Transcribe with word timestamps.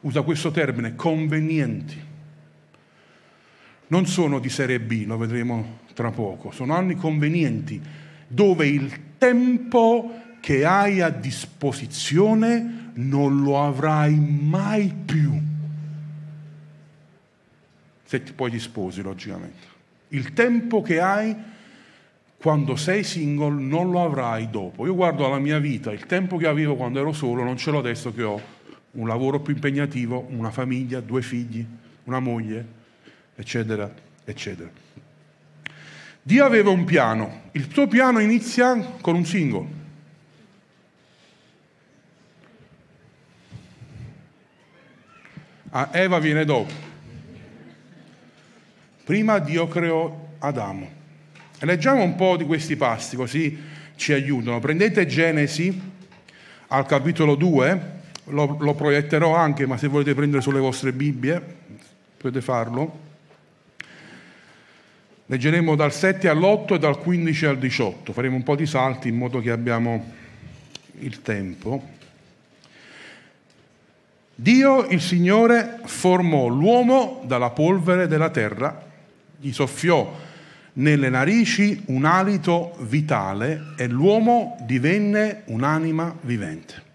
usa 0.00 0.22
questo 0.22 0.50
termine, 0.50 0.94
convenienti. 0.94 2.04
Non 3.88 4.06
sono 4.06 4.38
di 4.38 4.48
serie 4.48 4.80
B, 4.80 5.04
lo 5.06 5.16
vedremo 5.16 5.78
tra 5.94 6.10
poco, 6.10 6.50
sono 6.50 6.74
anni 6.74 6.94
convenienti 6.94 7.80
dove 8.26 8.66
il 8.66 9.16
tempo 9.18 10.22
che 10.40 10.64
hai 10.64 11.00
a 11.00 11.08
disposizione 11.08 12.90
non 12.94 13.42
lo 13.42 13.62
avrai 13.62 14.14
mai 14.14 14.92
più. 15.04 15.32
Se 18.04 18.22
ti 18.22 18.32
poi 18.32 18.50
ti 18.50 18.58
sposi, 18.58 19.02
logicamente. 19.02 19.74
Il 20.08 20.32
tempo 20.32 20.82
che 20.82 21.00
hai 21.00 21.34
quando 22.36 22.76
sei 22.76 23.02
single 23.02 23.60
non 23.60 23.90
lo 23.90 24.04
avrai 24.04 24.48
dopo. 24.50 24.86
Io 24.86 24.94
guardo 24.94 25.28
la 25.28 25.38
mia 25.38 25.58
vita, 25.58 25.90
il 25.90 26.06
tempo 26.06 26.36
che 26.36 26.46
avevo 26.46 26.76
quando 26.76 27.00
ero 27.00 27.12
solo 27.12 27.42
non 27.42 27.56
ce 27.56 27.70
l'ho 27.70 27.78
adesso 27.78 28.12
che 28.12 28.22
ho 28.22 28.40
un 28.96 29.06
lavoro 29.06 29.40
più 29.40 29.54
impegnativo, 29.54 30.26
una 30.30 30.50
famiglia, 30.50 31.00
due 31.00 31.22
figli, 31.22 31.64
una 32.04 32.18
moglie, 32.18 32.66
eccetera, 33.34 33.92
eccetera. 34.24 34.70
Dio 36.22 36.44
aveva 36.44 36.70
un 36.70 36.84
piano, 36.84 37.42
il 37.52 37.68
suo 37.70 37.86
piano 37.86 38.18
inizia 38.18 38.74
con 39.00 39.14
un 39.14 39.24
single. 39.24 39.84
A 45.70 45.90
ah, 45.90 45.98
Eva 45.98 46.18
viene 46.18 46.44
dopo. 46.44 46.72
Prima 49.04 49.38
Dio 49.38 49.68
creò 49.68 50.28
Adamo. 50.38 50.90
Leggiamo 51.60 52.02
un 52.02 52.14
po' 52.14 52.36
di 52.36 52.44
questi 52.44 52.76
passi, 52.76 53.14
così 53.14 53.56
ci 53.94 54.12
aiutano. 54.12 54.58
Prendete 54.58 55.06
Genesi 55.06 55.80
al 56.68 56.86
capitolo 56.86 57.34
2, 57.34 57.95
lo, 58.26 58.56
lo 58.58 58.74
proietterò 58.74 59.34
anche, 59.34 59.66
ma 59.66 59.76
se 59.76 59.88
volete 59.88 60.14
prendere 60.14 60.42
sulle 60.42 60.60
vostre 60.60 60.92
Bibbie 60.92 61.42
potete 62.16 62.40
farlo. 62.40 63.04
Leggeremo 65.26 65.74
dal 65.74 65.92
7 65.92 66.28
all'8 66.28 66.74
e 66.74 66.78
dal 66.78 66.98
15 66.98 67.46
al 67.46 67.58
18. 67.58 68.12
Faremo 68.12 68.36
un 68.36 68.42
po' 68.42 68.54
di 68.54 68.66
salti 68.66 69.08
in 69.08 69.16
modo 69.16 69.40
che 69.40 69.50
abbiamo 69.50 70.12
il 71.00 71.22
tempo. 71.22 71.94
Dio, 74.34 74.86
il 74.86 75.00
Signore, 75.00 75.80
formò 75.84 76.46
l'uomo 76.46 77.22
dalla 77.24 77.50
polvere 77.50 78.06
della 78.06 78.30
terra, 78.30 78.84
gli 79.38 79.52
soffiò 79.52 80.24
nelle 80.74 81.08
narici 81.08 81.84
un 81.86 82.04
alito 82.04 82.76
vitale 82.80 83.72
e 83.76 83.88
l'uomo 83.88 84.58
divenne 84.60 85.42
un'anima 85.46 86.14
vivente. 86.20 86.85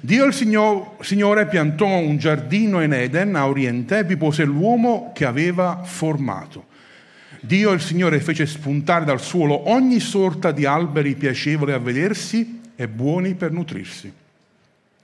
Dio 0.00 0.24
il 0.24 0.34
Signore 0.34 1.46
piantò 1.46 1.86
un 1.86 2.16
giardino 2.18 2.82
in 2.82 2.92
Eden 2.92 3.36
a 3.36 3.48
oriente 3.48 3.98
e 3.98 4.04
vi 4.04 4.16
pose 4.16 4.44
l'uomo 4.44 5.12
che 5.14 5.24
aveva 5.24 5.82
formato. 5.84 6.66
Dio 7.40 7.72
il 7.72 7.80
Signore 7.80 8.20
fece 8.20 8.46
spuntare 8.46 9.04
dal 9.04 9.20
suolo 9.20 9.70
ogni 9.70 10.00
sorta 10.00 10.50
di 10.50 10.64
alberi 10.64 11.14
piacevoli 11.14 11.72
a 11.72 11.78
vedersi 11.78 12.60
e 12.74 12.88
buoni 12.88 13.34
per 13.34 13.52
nutrirsi, 13.52 14.12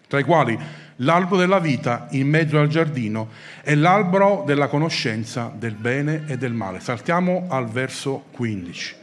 tra 0.06 0.18
i 0.18 0.24
quali 0.24 0.58
l'albero 0.96 1.36
della 1.36 1.60
vita 1.60 2.08
in 2.10 2.28
mezzo 2.28 2.58
al 2.58 2.68
giardino 2.68 3.28
e 3.62 3.74
l'albero 3.74 4.42
della 4.46 4.68
conoscenza 4.68 5.52
del 5.54 5.74
bene 5.74 6.24
e 6.26 6.36
del 6.36 6.52
male. 6.52 6.80
Saltiamo 6.80 7.46
al 7.48 7.68
verso 7.68 8.24
15. 8.32 8.96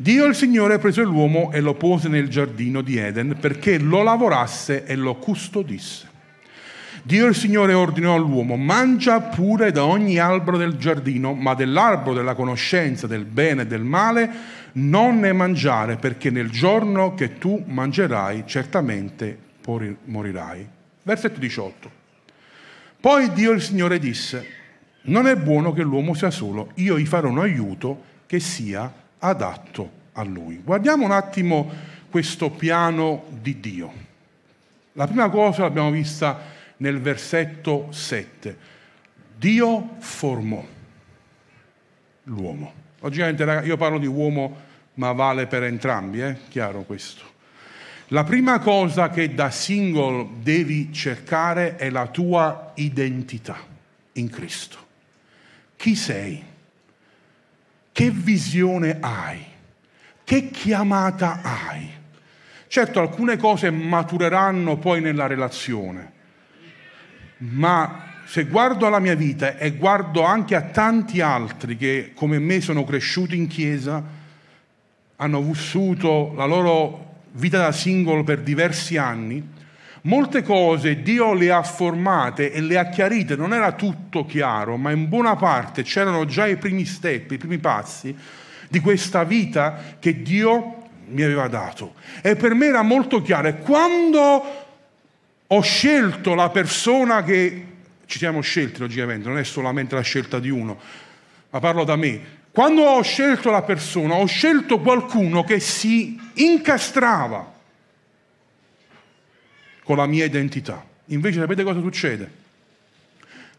Dio 0.00 0.24
il 0.24 0.34
Signore 0.34 0.78
prese 0.78 1.02
l'uomo 1.02 1.52
e 1.52 1.60
lo 1.60 1.74
pose 1.74 2.08
nel 2.08 2.30
giardino 2.30 2.80
di 2.80 2.96
Eden 2.96 3.36
perché 3.38 3.76
lo 3.76 4.02
lavorasse 4.02 4.86
e 4.86 4.96
lo 4.96 5.16
custodisse. 5.16 6.08
Dio 7.02 7.26
il 7.26 7.34
Signore 7.34 7.74
ordinò 7.74 8.14
all'uomo, 8.14 8.56
mangia 8.56 9.20
pure 9.20 9.72
da 9.72 9.84
ogni 9.84 10.16
albero 10.16 10.56
del 10.56 10.78
giardino, 10.78 11.34
ma 11.34 11.52
dell'albero 11.52 12.14
della 12.14 12.34
conoscenza 12.34 13.06
del 13.06 13.26
bene 13.26 13.62
e 13.62 13.66
del 13.66 13.82
male 13.82 14.30
non 14.72 15.20
ne 15.20 15.34
mangiare, 15.34 15.96
perché 15.96 16.30
nel 16.30 16.48
giorno 16.48 17.12
che 17.12 17.36
tu 17.36 17.62
mangerai 17.66 18.44
certamente 18.46 19.38
morirai. 20.06 20.66
Versetto 21.02 21.38
18. 21.38 21.90
Poi 22.98 23.30
Dio 23.34 23.50
il 23.50 23.60
Signore 23.60 23.98
disse, 23.98 24.46
non 25.02 25.26
è 25.26 25.36
buono 25.36 25.74
che 25.74 25.82
l'uomo 25.82 26.14
sia 26.14 26.30
solo, 26.30 26.70
io 26.76 26.98
gli 26.98 27.04
farò 27.04 27.28
un 27.28 27.40
aiuto 27.40 28.08
che 28.24 28.40
sia 28.40 28.99
adatto 29.20 29.90
a 30.12 30.22
lui. 30.24 30.60
Guardiamo 30.62 31.04
un 31.04 31.12
attimo 31.12 31.70
questo 32.10 32.50
piano 32.50 33.24
di 33.28 33.60
Dio. 33.60 33.92
La 34.94 35.06
prima 35.06 35.30
cosa 35.30 35.62
l'abbiamo 35.62 35.90
vista 35.90 36.38
nel 36.78 37.00
versetto 37.00 37.88
7. 37.90 38.56
Dio 39.36 39.96
formò 39.98 40.64
l'uomo. 42.24 42.72
Logicamente 43.00 43.44
io 43.64 43.76
parlo 43.76 43.98
di 43.98 44.06
uomo, 44.06 44.68
ma 44.94 45.12
vale 45.12 45.46
per 45.46 45.62
entrambi, 45.62 46.20
è 46.20 46.28
eh? 46.28 46.36
chiaro 46.48 46.82
questo. 46.82 47.28
La 48.08 48.24
prima 48.24 48.58
cosa 48.58 49.08
che 49.08 49.32
da 49.34 49.50
single 49.50 50.28
devi 50.42 50.92
cercare 50.92 51.76
è 51.76 51.90
la 51.90 52.08
tua 52.08 52.72
identità 52.74 53.56
in 54.14 54.28
Cristo. 54.28 54.78
Chi 55.76 55.94
sei? 55.94 56.49
Che 57.92 58.10
visione 58.10 58.98
hai? 59.00 59.44
Che 60.24 60.50
chiamata 60.50 61.40
hai? 61.42 61.88
Certo, 62.66 63.00
alcune 63.00 63.36
cose 63.36 63.70
matureranno 63.70 64.76
poi 64.76 65.00
nella 65.00 65.26
relazione, 65.26 66.12
ma 67.38 68.04
se 68.26 68.44
guardo 68.44 68.86
alla 68.86 69.00
mia 69.00 69.16
vita 69.16 69.56
e 69.56 69.72
guardo 69.72 70.22
anche 70.22 70.54
a 70.54 70.62
tanti 70.62 71.20
altri 71.20 71.76
che 71.76 72.12
come 72.14 72.38
me 72.38 72.60
sono 72.60 72.84
cresciuti 72.84 73.36
in 73.36 73.48
chiesa, 73.48 74.00
hanno 75.16 75.42
vissuto 75.42 76.32
la 76.36 76.44
loro 76.44 77.22
vita 77.32 77.58
da 77.58 77.72
single 77.72 78.22
per 78.22 78.42
diversi 78.42 78.96
anni, 78.96 79.44
molte 80.02 80.42
cose 80.42 81.02
Dio 81.02 81.34
le 81.34 81.50
ha 81.50 81.62
formate 81.62 82.52
e 82.52 82.60
le 82.60 82.78
ha 82.78 82.88
chiarite, 82.88 83.36
non 83.36 83.52
era 83.52 83.72
tutto 83.72 84.24
chiaro, 84.24 84.76
ma 84.76 84.90
in 84.90 85.08
buona 85.08 85.36
parte 85.36 85.82
c'erano 85.82 86.24
già 86.24 86.46
i 86.46 86.56
primi 86.56 86.84
step, 86.84 87.32
i 87.32 87.38
primi 87.38 87.58
passi 87.58 88.16
di 88.68 88.80
questa 88.80 89.24
vita 89.24 89.96
che 89.98 90.22
Dio 90.22 90.76
mi 91.08 91.22
aveva 91.22 91.48
dato. 91.48 91.94
E 92.22 92.36
per 92.36 92.54
me 92.54 92.66
era 92.66 92.82
molto 92.82 93.20
chiaro. 93.20 93.48
E 93.48 93.58
quando 93.58 94.64
ho 95.46 95.60
scelto 95.60 96.34
la 96.34 96.48
persona 96.50 97.24
che 97.24 97.66
ci 98.06 98.18
siamo 98.18 98.40
scelti, 98.40 98.80
logicamente, 98.80 99.28
non 99.28 99.38
è 99.38 99.44
solamente 99.44 99.94
la 99.94 100.00
scelta 100.02 100.38
di 100.38 100.50
uno, 100.50 100.78
ma 101.50 101.58
parlo 101.58 101.84
da 101.84 101.96
me, 101.96 102.38
quando 102.52 102.82
ho 102.82 103.02
scelto 103.02 103.50
la 103.50 103.62
persona, 103.62 104.14
ho 104.14 104.26
scelto 104.26 104.80
qualcuno 104.80 105.44
che 105.44 105.60
si 105.60 106.18
incastrava 106.34 107.58
con 109.82 109.96
la 109.96 110.06
mia 110.06 110.24
identità. 110.24 110.84
Invece 111.06 111.40
sapete 111.40 111.62
cosa 111.62 111.80
succede? 111.80 112.38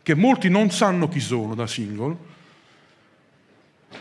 Che 0.01 0.15
molti 0.15 0.49
non 0.49 0.71
sanno 0.71 1.07
chi 1.07 1.19
sono 1.19 1.53
da 1.53 1.67
single 1.67 2.29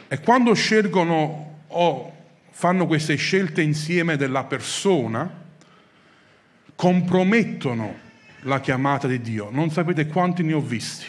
e 0.09 0.21
quando 0.21 0.55
scelgono 0.55 1.59
o 1.67 2.15
fanno 2.51 2.87
queste 2.87 3.17
scelte 3.17 3.63
insieme 3.63 4.17
della 4.17 4.45
persona, 4.45 5.39
compromettono 6.75 7.99
la 8.43 8.61
chiamata 8.61 9.07
di 9.07 9.21
Dio. 9.21 9.51
Non 9.51 9.71
sapete 9.71 10.07
quanti 10.07 10.43
ne 10.43 10.53
ho 10.55 10.61
visti 10.61 11.07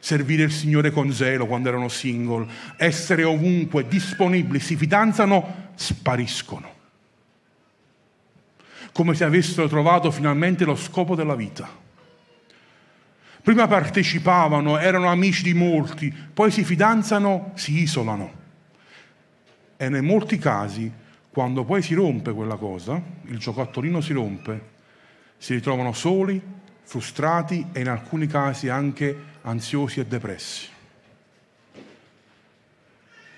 servire 0.00 0.44
il 0.44 0.50
Signore 0.50 0.90
con 0.90 1.12
zelo 1.12 1.46
quando 1.46 1.68
erano 1.68 1.88
single, 1.88 2.46
essere 2.76 3.22
ovunque, 3.22 3.86
disponibili, 3.86 4.58
si 4.58 4.74
fidanzano, 4.74 5.72
spariscono. 5.74 6.78
Come 8.92 9.14
se 9.14 9.24
avessero 9.24 9.68
trovato 9.68 10.10
finalmente 10.10 10.64
lo 10.64 10.74
scopo 10.74 11.14
della 11.14 11.34
vita. 11.34 11.68
Prima 13.42 13.66
partecipavano, 13.66 14.78
erano 14.78 15.08
amici 15.08 15.42
di 15.42 15.54
molti, 15.54 16.12
poi 16.12 16.50
si 16.50 16.62
fidanzano, 16.62 17.52
si 17.54 17.80
isolano. 17.80 18.38
E 19.76 19.88
nei 19.88 20.02
molti 20.02 20.36
casi, 20.36 20.92
quando 21.30 21.64
poi 21.64 21.80
si 21.80 21.94
rompe 21.94 22.32
quella 22.32 22.56
cosa, 22.56 23.00
il 23.24 23.38
giocattolino 23.38 24.00
si 24.00 24.12
rompe, 24.12 24.68
si 25.38 25.54
ritrovano 25.54 25.92
soli, 25.94 26.42
frustrati 26.82 27.68
e 27.72 27.80
in 27.80 27.88
alcuni 27.88 28.26
casi 28.26 28.68
anche 28.68 29.16
ansiosi 29.42 30.00
e 30.00 30.06
depressi. 30.06 30.68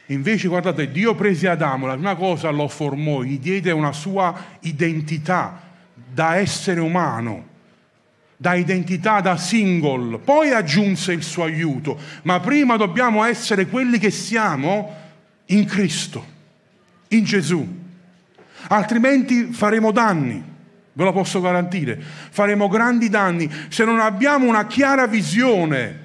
Invece, 0.07 0.49
guardate, 0.49 0.91
Dio 0.91 1.15
prese 1.15 1.49
Adamo, 1.49 1.87
la 1.87 1.95
prima 1.95 2.17
cosa 2.17 2.51
lo 2.51 2.69
formò, 2.69 3.23
gli 3.23 3.39
diede 3.39 3.71
una 3.71 3.93
sua 3.93 4.35
identità 4.61 5.61
da 5.95 6.37
essere 6.37 6.81
umano, 6.81 7.47
da 8.37 8.55
identità 8.55 9.21
da 9.21 9.37
single, 9.37 10.19
poi 10.19 10.51
aggiunse 10.51 11.13
il 11.13 11.23
suo 11.23 11.45
aiuto, 11.45 11.99
ma 12.23 12.41
prima 12.41 12.77
dobbiamo 12.77 13.25
essere 13.25 13.67
quelli 13.67 13.99
che 13.99 14.11
siamo 14.11 14.95
in 15.47 15.65
Cristo, 15.65 16.27
in 17.09 17.25
Gesù, 17.25 17.67
altrimenti 18.69 19.53
faremo 19.53 19.93
danni. 19.93 20.51
ve 20.95 21.05
lo 21.05 21.13
posso 21.13 21.41
garantire. 21.41 21.99
Faremo 21.99 22.69
grandi 22.69 23.09
danni 23.09 23.51
se 23.69 23.85
non 23.85 23.99
abbiamo 23.99 24.47
una 24.47 24.67
chiara 24.67 25.07
visione 25.07 26.02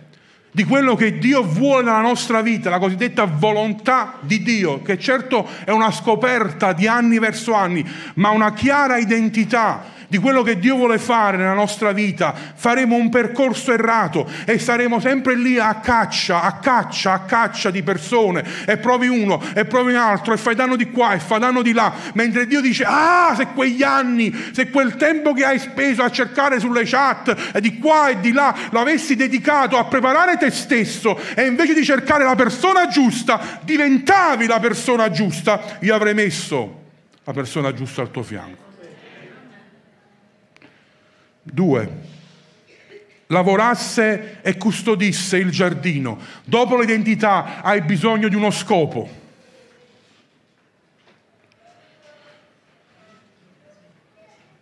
di 0.58 0.64
quello 0.64 0.96
che 0.96 1.20
Dio 1.20 1.44
vuole 1.44 1.84
nella 1.84 2.02
nostra 2.02 2.42
vita, 2.42 2.72
la 2.72 2.80
cosiddetta 2.80 3.26
volontà 3.26 4.16
di 4.22 4.42
Dio, 4.42 4.82
che 4.82 4.98
certo 4.98 5.48
è 5.64 5.70
una 5.70 5.92
scoperta 5.92 6.74
di 6.74 6.88
anni 6.88 7.20
verso 7.20 7.54
anni, 7.54 7.88
ma 8.16 8.32
una 8.32 8.52
chiara 8.54 8.98
identità 8.98 9.84
di 10.08 10.18
quello 10.18 10.42
che 10.42 10.58
Dio 10.58 10.76
vuole 10.76 10.98
fare 10.98 11.38
nella 11.38 11.54
nostra 11.54 11.92
vita, 11.92 12.34
faremo 12.56 12.96
un 12.96 13.10
percorso 13.10 13.74
errato 13.74 14.30
e 14.46 14.58
saremo 14.58 15.00
sempre 15.00 15.36
lì 15.36 15.60
a 15.60 15.76
caccia, 15.76 16.42
a 16.42 16.54
caccia, 16.54 17.14
a 17.14 17.20
caccia 17.22 17.70
di 17.70 17.84
persone. 17.84 18.44
E 18.66 18.78
provi 18.78 19.08
uno 19.08 19.42
e 19.54 19.66
provi 19.66 19.92
un 19.92 19.98
altro 19.98 20.34
e 20.34 20.38
fai 20.38 20.56
danno 20.56 20.76
di 20.76 20.90
qua 20.92 21.14
e 21.14 21.20
fai 21.20 21.40
danno 21.40 21.62
di 21.62 21.74
là, 21.74 21.94
mentre 22.14 22.48
Dio 22.48 22.62
dice, 22.62 22.84
ah, 22.86 23.34
se 23.36 23.48
quegli 23.48 23.84
anni, 23.84 24.34
se 24.52 24.70
quel 24.70 24.96
tempo 24.96 25.34
che 25.34 25.44
hai 25.44 25.60
speso 25.60 26.04
a 26.04 26.10
cercare 26.10 26.60
sulle 26.60 26.84
chat 26.86 27.52
e 27.54 27.62
di 27.62 27.78
qua 27.78 28.10
e 28.10 28.20
di 28.20 28.32
là 28.32 28.56
l'avessi 28.72 29.16
dedicato 29.16 29.78
a 29.78 29.86
preparare 29.86 30.38
te 30.38 30.52
stesso 30.52 31.20
e 31.36 31.46
invece 31.46 31.74
di 31.74 31.84
cercare 31.84 32.24
la 32.24 32.36
persona 32.36 32.88
giusta, 32.88 33.60
diventavi 33.62 34.48
la 34.48 34.60
persona 34.60 35.10
giusta, 35.10 35.78
io 35.80 35.94
avrei 35.94 36.14
messo 36.14 36.84
la 37.24 37.34
persona 37.34 37.74
giusta 37.74 38.02
al 38.02 38.12
tuo 38.12 38.24
fianco. 38.24 38.67
Due, 41.52 42.02
lavorasse 43.28 44.40
e 44.42 44.58
custodisse 44.58 45.38
il 45.38 45.50
giardino. 45.50 46.20
Dopo 46.44 46.80
l'identità 46.80 47.62
hai 47.62 47.82
bisogno 47.82 48.28
di 48.28 48.36
uno 48.36 48.52
scopo. 48.52 49.26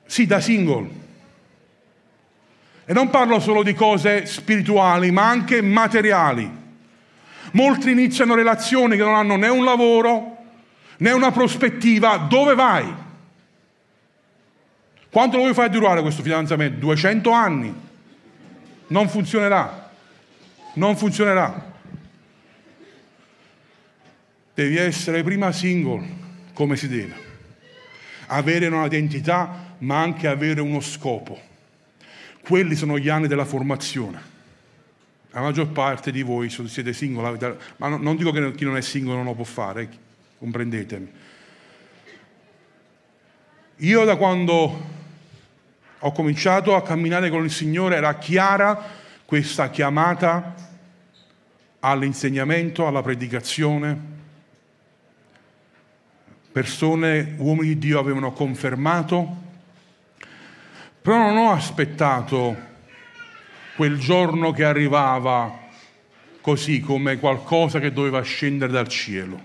Sì, 0.06 0.26
da 0.26 0.40
single. 0.40 1.04
E 2.86 2.94
non 2.94 3.10
parlo 3.10 3.40
solo 3.40 3.64
di 3.64 3.74
cose 3.74 4.26
spirituali, 4.26 5.12
ma 5.12 5.28
anche 5.28 5.62
materiali. 5.62 6.50
Molti 7.52 7.92
iniziano 7.92 8.36
relazioni 8.36 8.96
che 8.96 9.04
non 9.04 9.16
hanno 9.16 9.36
né 9.36 9.48
un 9.48 9.64
lavoro 9.64 10.38
né 10.98 11.12
una 11.12 11.31
prospettiva. 11.31 12.18
Dove 12.18 12.56
vai? 12.56 13.04
Quanto 15.16 15.38
lo 15.38 15.44
vuoi 15.44 15.54
fare 15.54 15.70
durare 15.70 16.02
questo 16.02 16.22
fidanzamento? 16.22 16.78
200 16.78 17.32
anni. 17.32 17.74
Non 18.88 19.08
funzionerà. 19.08 19.90
Non 20.74 20.98
funzionerà. 20.98 21.72
Devi 24.54 24.76
essere 24.76 25.24
prima 25.24 25.54
single, 25.54 26.06
come 26.52 26.76
si 26.76 26.90
deve. 26.90 27.16
Avere 28.26 28.68
un'identità, 28.68 29.76
ma 29.78 30.02
anche 30.02 30.28
avere 30.28 30.60
uno 30.60 30.82
scopo. 30.82 31.40
Quelli 32.42 32.76
sono 32.76 33.00
gli 33.00 33.08
anni 33.08 33.28
della 33.28 33.46
formazione. 33.46 34.22
La 35.30 35.40
maggior 35.40 35.70
parte 35.70 36.12
di 36.12 36.24
voi 36.24 36.50
siete 36.50 36.92
single, 36.92 37.58
ma 37.78 37.88
non 37.88 38.18
dico 38.18 38.32
che 38.32 38.54
chi 38.54 38.66
non 38.66 38.76
è 38.76 38.82
single 38.82 39.16
non 39.16 39.24
lo 39.24 39.34
può 39.34 39.46
fare, 39.46 39.88
comprendetemi. 40.40 41.12
Io 43.78 44.04
da 44.04 44.18
quando 44.18 44.94
ho 46.06 46.12
cominciato 46.12 46.75
a 46.75 46.84
camminare 46.84 47.31
con 47.31 47.44
il 47.44 47.52
Signore, 47.52 47.96
era 47.96 48.13
chiara 48.19 48.80
questa 49.25 49.72
chiamata 49.72 50.54
all'insegnamento, 51.80 52.86
alla 52.86 53.02
predicazione. 53.02 54.13
Persone, 56.52 57.34
uomini 57.38 57.69
di 57.69 57.80
Dio 57.80 58.00
avevano 58.00 58.34
confermato, 58.34 59.38
però 61.02 61.18
non 61.18 61.38
ho 61.38 61.52
aspettato 61.52 62.56
quel 63.75 63.98
giorno 63.98 64.52
che 64.52 64.63
arrivava 64.63 65.63
così 66.40 66.81
come 66.81 67.18
qualcosa 67.18 67.80
che 67.80 67.92
doveva 67.92 68.22
scendere 68.22 68.72
dal 68.72 68.88
cielo. 68.88 69.42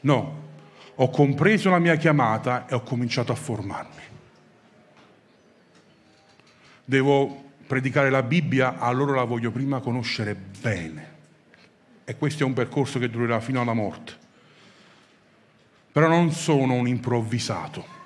No, 0.00 0.48
ho 0.96 1.08
compreso 1.08 1.70
la 1.70 1.78
mia 1.78 1.94
chiamata 1.94 2.66
e 2.66 2.74
ho 2.74 2.82
cominciato 2.82 3.30
a 3.30 3.36
formarmi 3.36 4.09
devo 6.90 7.52
predicare 7.68 8.10
la 8.10 8.24
Bibbia, 8.24 8.80
allora 8.80 9.14
la 9.14 9.22
voglio 9.22 9.52
prima 9.52 9.78
conoscere 9.78 10.34
bene. 10.34 11.18
E 12.04 12.16
questo 12.16 12.42
è 12.42 12.46
un 12.46 12.52
percorso 12.52 12.98
che 12.98 13.08
durerà 13.08 13.38
fino 13.38 13.60
alla 13.60 13.74
morte. 13.74 14.14
Però 15.92 16.08
non 16.08 16.32
sono 16.32 16.74
un 16.74 16.88
improvvisato. 16.88 17.98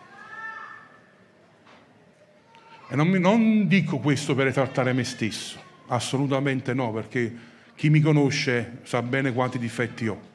E 2.89 2.95
non, 2.95 3.09
mi, 3.09 3.19
non 3.19 3.67
dico 3.67 3.99
questo 4.01 4.35
per 4.35 4.49
esaltare 4.49 4.93
me 4.93 5.05
stesso, 5.05 5.59
assolutamente 5.87 6.75
no, 6.75 6.93
perché 6.93 7.35
chi 7.75 7.89
mi 7.89 8.01
conosce 8.01 8.81
sa 8.83 9.01
bene 9.01 9.33
quanti 9.33 9.59
difetti 9.59 10.07
ho 10.09 10.33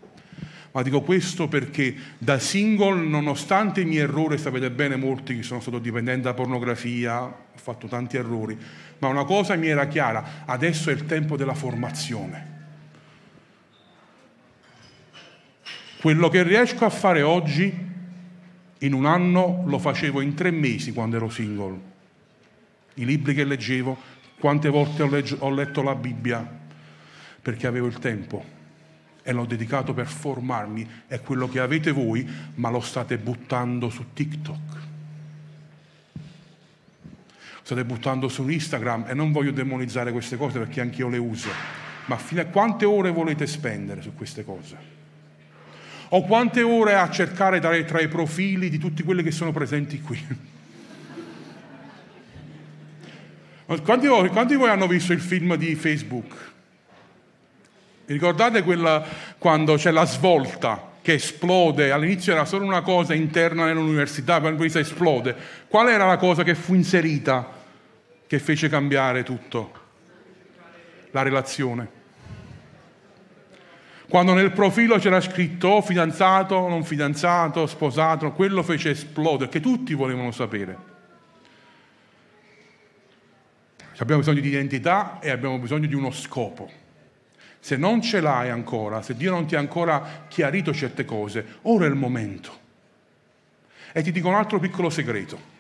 ma 0.71 0.83
dico 0.83 1.01
questo 1.01 1.48
perché 1.48 1.95
da 2.18 2.38
single, 2.38 3.01
nonostante 3.01 3.81
i 3.81 3.86
miei 3.86 4.04
errori, 4.04 4.38
sapete 4.38 4.69
bene 4.69 4.95
molti 4.95 5.36
che 5.36 5.44
sono 5.44 5.60
stato 5.62 5.80
dipendente 5.80 6.24
da 6.24 6.33
pornografia, 6.33 7.24
ho 7.24 7.36
fatto 7.56 7.88
tanti 7.88 8.18
errori, 8.18 8.57
ma 9.00 9.07
una 9.07 9.25
cosa 9.25 9.56
mi 9.56 9.68
era 9.68 9.88
chiara, 9.88 10.44
adesso 10.45 10.92
è 10.92 10.94
il 10.94 11.06
tempo 11.06 11.38
della 11.38 11.56
formazione. 11.56 12.57
Quello 16.00 16.30
che 16.30 16.44
riesco 16.44 16.86
a 16.86 16.89
fare 16.89 17.24
oggi, 17.24 17.88
in 18.81 18.94
un 18.94 19.06
anno 19.06 19.63
lo 19.65 19.80
facevo 19.80 20.22
in 20.22 20.36
tre 20.36 20.51
mesi 20.51 20.94
quando 20.94 21.18
ero 21.18 21.30
single. 21.30 21.88
I 22.94 23.06
libri 23.06 23.33
che 23.33 23.44
leggevo, 23.44 23.98
quante 24.39 24.69
volte 24.69 25.04
ho, 25.04 25.24
ho 25.39 25.50
letto 25.50 25.81
la 25.81 25.95
Bibbia, 25.95 26.57
perché 27.42 27.68
avevo 27.68 27.88
il 27.88 27.98
tempo 27.98 28.57
e 29.29 29.31
l'ho 29.31 29.45
dedicato 29.45 29.93
per 29.93 30.07
formarmi, 30.07 30.89
è 31.05 31.21
quello 31.21 31.47
che 31.47 31.59
avete 31.59 31.91
voi, 31.91 32.27
ma 32.55 32.71
lo 32.71 32.79
state 32.79 33.19
buttando 33.19 33.91
su 33.91 34.05
TikTok. 34.11 34.77
State 37.61 37.85
buttando 37.85 38.27
su 38.27 38.49
Instagram 38.49 39.05
e 39.07 39.13
non 39.13 39.31
voglio 39.31 39.51
demonizzare 39.51 40.11
queste 40.11 40.35
cose 40.35 40.57
perché 40.57 40.81
anch'io 40.81 41.09
le 41.09 41.19
uso, 41.19 41.49
ma 42.05 42.17
fino 42.17 42.41
a 42.41 42.45
quante 42.45 42.85
ore 42.85 43.11
volete 43.11 43.45
spendere 43.45 44.01
su 44.01 44.15
queste 44.15 44.43
cose? 44.43 44.77
O 46.09 46.23
quante 46.23 46.63
ore 46.63 46.95
a 46.95 47.07
cercare 47.11 47.59
tra, 47.59 47.79
tra 47.83 48.01
i 48.01 48.07
profili 48.07 48.67
di 48.71 48.79
tutti 48.79 49.03
quelli 49.03 49.21
che 49.21 49.29
sono 49.29 49.51
presenti 49.51 50.01
qui? 50.01 50.25
Quanti 53.83 54.07
di 54.47 54.55
voi 54.55 54.69
hanno 54.69 54.87
visto 54.87 55.13
il 55.13 55.21
film 55.21 55.53
di 55.53 55.75
Facebook? 55.75 56.57
Vi 58.10 58.16
ricordate 58.16 58.63
quella 58.63 59.06
quando 59.38 59.75
c'è 59.75 59.92
la 59.92 60.04
svolta 60.04 60.94
che 61.00 61.13
esplode? 61.13 61.92
All'inizio 61.92 62.34
era 62.34 62.44
solo 62.44 62.66
una 62.66 62.82
cosa 62.82 63.13
interna 63.13 63.66
nell'università, 63.66 64.42
poi 64.42 64.56
questa 64.56 64.80
esplode. 64.80 65.36
Qual 65.68 65.88
era 65.89 66.08
la 66.08 66.18
cosa 66.18 66.42
che 66.42 66.56
fu 66.56 66.74
inserita 66.74 67.48
che 68.25 68.39
fece 68.39 68.68
cambiare 68.68 69.22
tutto? 69.22 69.72
La 71.12 71.22
relazione. 71.22 71.88
Quando 74.10 74.34
nel 74.34 74.54
profilo 74.54 74.98
c'era 74.98 75.22
scritto 75.22 75.80
fidanzato, 75.84 76.68
non 76.68 76.84
fidanzato, 76.84 77.68
sposato, 77.68 78.32
quello 78.32 78.63
fece 78.63 78.89
esplodere, 78.89 79.51
che 79.51 79.60
tutti 79.60 79.94
volevano 79.94 80.32
sapere. 80.32 80.75
Abbiamo 83.98 84.22
bisogno 84.22 84.42
di 84.42 84.48
identità 84.48 85.20
e 85.20 85.30
abbiamo 85.30 85.60
bisogno 85.60 85.86
di 85.86 85.94
uno 85.94 86.10
scopo. 86.10 86.78
Se 87.60 87.75
non 87.75 88.01
ce 88.01 88.22
l'hai 88.22 88.50
ancora, 88.50 89.01
se 89.01 89.16
Dio 89.16 89.32
non 89.32 89.46
ti 89.46 89.56
ha 89.56 89.60
ancora 89.60 90.25
chiarito 90.28 90.74
certe 90.74 91.06
cose, 91.06 91.46
ora 91.63 91.86
è 91.86 91.89
il 91.89 91.96
momento. 91.96 92.58
E 93.92 94.01
ti 94.01 94.12
dico 94.12 94.30
un 94.30 94.36
altro 94.36 94.60
piccolo 94.60 94.89
segreto. 94.89 95.58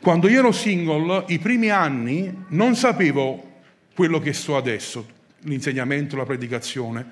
Quando 0.00 0.28
io 0.28 0.38
ero 0.38 0.52
single, 0.52 1.24
i 1.28 1.38
primi 1.38 1.70
anni 1.70 2.44
non 2.48 2.74
sapevo 2.74 3.60
quello 3.94 4.18
che 4.20 4.32
so 4.32 4.56
adesso, 4.56 5.06
l'insegnamento, 5.40 6.16
la 6.16 6.24
predicazione, 6.24 7.04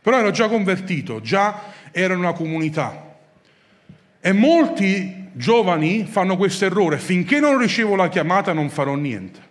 però 0.00 0.18
ero 0.18 0.30
già 0.30 0.48
convertito, 0.48 1.20
già 1.20 1.72
ero 1.90 2.14
in 2.14 2.20
una 2.20 2.32
comunità. 2.32 3.16
E 4.20 4.32
molti 4.32 5.30
giovani 5.32 6.06
fanno 6.06 6.36
questo 6.36 6.64
errore, 6.64 6.98
finché 6.98 7.40
non 7.40 7.58
ricevo 7.58 7.96
la 7.96 8.08
chiamata 8.08 8.52
non 8.52 8.70
farò 8.70 8.94
niente. 8.94 9.50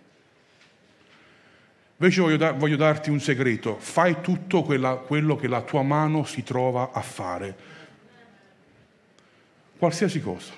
Invece 2.02 2.20
voglio, 2.20 2.36
da, 2.36 2.50
voglio 2.50 2.74
darti 2.74 3.10
un 3.10 3.20
segreto, 3.20 3.76
fai 3.78 4.20
tutto 4.20 4.64
quella, 4.64 4.94
quello 4.94 5.36
che 5.36 5.46
la 5.46 5.62
tua 5.62 5.82
mano 5.82 6.24
si 6.24 6.42
trova 6.42 6.90
a 6.92 7.00
fare. 7.00 7.56
Qualsiasi 9.78 10.20
cosa. 10.20 10.52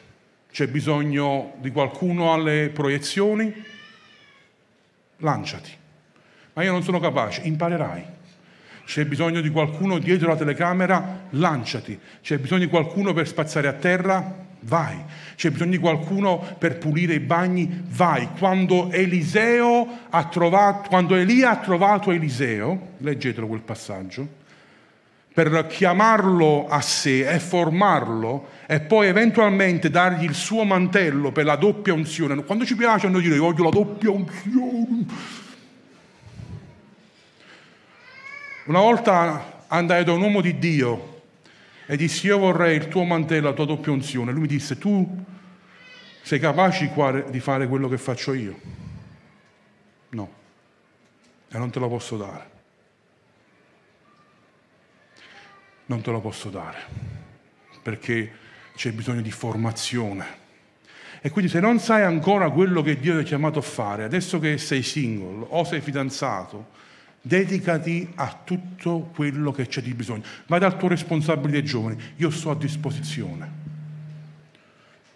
C'è 0.50 0.68
bisogno 0.68 1.56
di 1.58 1.70
qualcuno 1.70 2.32
alle 2.32 2.70
proiezioni? 2.72 3.52
Lanciati. 5.18 5.70
Ma 6.54 6.62
io 6.62 6.72
non 6.72 6.82
sono 6.82 6.98
capace, 6.98 7.42
imparerai. 7.42 8.04
C'è 8.86 9.04
bisogno 9.04 9.42
di 9.42 9.50
qualcuno 9.50 9.98
dietro 9.98 10.28
la 10.28 10.36
telecamera? 10.36 11.26
Lanciati. 11.28 12.00
C'è 12.22 12.38
bisogno 12.38 12.60
di 12.60 12.68
qualcuno 12.68 13.12
per 13.12 13.28
spazzare 13.28 13.68
a 13.68 13.74
terra? 13.74 14.46
Vai. 14.64 14.96
C'è 15.36 15.50
bisogno 15.50 15.70
di 15.70 15.78
qualcuno 15.78 16.38
per 16.58 16.78
pulire 16.78 17.14
i 17.14 17.20
bagni, 17.20 17.84
vai. 17.88 18.28
Quando 18.38 18.90
Eliseo 18.90 19.86
ha 20.10 20.24
trovato, 20.24 20.88
quando 20.88 21.14
Elia 21.14 21.50
ha 21.50 21.56
trovato 21.56 22.10
Eliseo, 22.10 22.92
leggetelo 22.98 23.46
quel 23.46 23.62
passaggio, 23.62 24.42
per 25.32 25.66
chiamarlo 25.66 26.68
a 26.68 26.80
sé 26.80 27.28
e 27.28 27.40
formarlo 27.40 28.50
e 28.66 28.80
poi 28.80 29.08
eventualmente 29.08 29.90
dargli 29.90 30.22
il 30.22 30.34
suo 30.34 30.62
mantello 30.62 31.32
per 31.32 31.44
la 31.44 31.56
doppia 31.56 31.92
unzione. 31.92 32.42
Quando 32.44 32.64
ci 32.64 32.76
piace 32.76 33.08
a 33.08 33.10
noi 33.10 33.22
dire 33.22 33.36
voglio 33.38 33.64
la 33.64 33.70
doppia 33.70 34.10
unzione. 34.10 35.06
Una 38.66 38.80
volta 38.80 39.62
andai 39.66 40.04
da 40.04 40.12
un 40.12 40.22
uomo 40.22 40.40
di 40.40 40.56
Dio 40.58 41.13
e 41.86 41.96
dissi 41.96 42.26
io 42.26 42.38
vorrei 42.38 42.76
il 42.76 42.88
tuo 42.88 43.04
mantello, 43.04 43.48
la 43.48 43.54
tua 43.54 43.66
doppia 43.66 43.92
unzione. 43.92 44.32
Lui 44.32 44.42
mi 44.42 44.46
disse 44.46 44.78
tu 44.78 45.24
sei 46.22 46.38
capace 46.38 46.90
di 47.30 47.40
fare 47.40 47.68
quello 47.68 47.88
che 47.88 47.98
faccio 47.98 48.32
io? 48.32 48.58
No, 50.10 50.30
e 51.48 51.58
non 51.58 51.70
te 51.70 51.78
lo 51.78 51.88
posso 51.88 52.16
dare. 52.16 52.52
non 55.86 56.00
te 56.00 56.10
lo 56.10 56.20
posso 56.20 56.48
dare, 56.48 56.78
perché 57.82 58.32
c'è 58.74 58.92
bisogno 58.92 59.20
di 59.20 59.30
formazione. 59.30 60.42
E 61.20 61.30
quindi 61.30 61.50
se 61.50 61.60
non 61.60 61.78
sai 61.78 62.02
ancora 62.02 62.50
quello 62.50 62.82
che 62.82 62.98
Dio 62.98 63.14
ti 63.14 63.20
ha 63.20 63.22
chiamato 63.22 63.58
a 63.58 63.62
fare, 63.62 64.04
adesso 64.04 64.38
che 64.38 64.58
sei 64.58 64.82
single 64.82 65.46
o 65.48 65.64
sei 65.64 65.80
fidanzato, 65.80 66.72
dedicati 67.26 68.12
a 68.16 68.38
tutto 68.44 69.10
quello 69.14 69.50
che 69.50 69.66
c'è 69.66 69.80
di 69.80 69.94
bisogno. 69.94 70.24
Vai 70.46 70.60
dal 70.60 70.76
tuo 70.76 70.88
responsabile 70.88 71.52
dei 71.52 71.64
giovani, 71.64 71.96
io 72.16 72.28
sto 72.28 72.50
a 72.50 72.54
disposizione. 72.54 73.62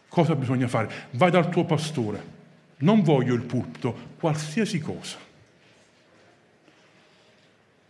Cosa 0.08 0.34
bisogna 0.34 0.68
fare? 0.68 0.90
Vai 1.12 1.30
dal 1.30 1.50
tuo 1.50 1.66
pastore. 1.66 2.36
Non 2.78 3.02
voglio 3.02 3.34
il 3.34 3.42
pulpito, 3.42 4.14
qualsiasi 4.18 4.80
cosa. 4.80 5.18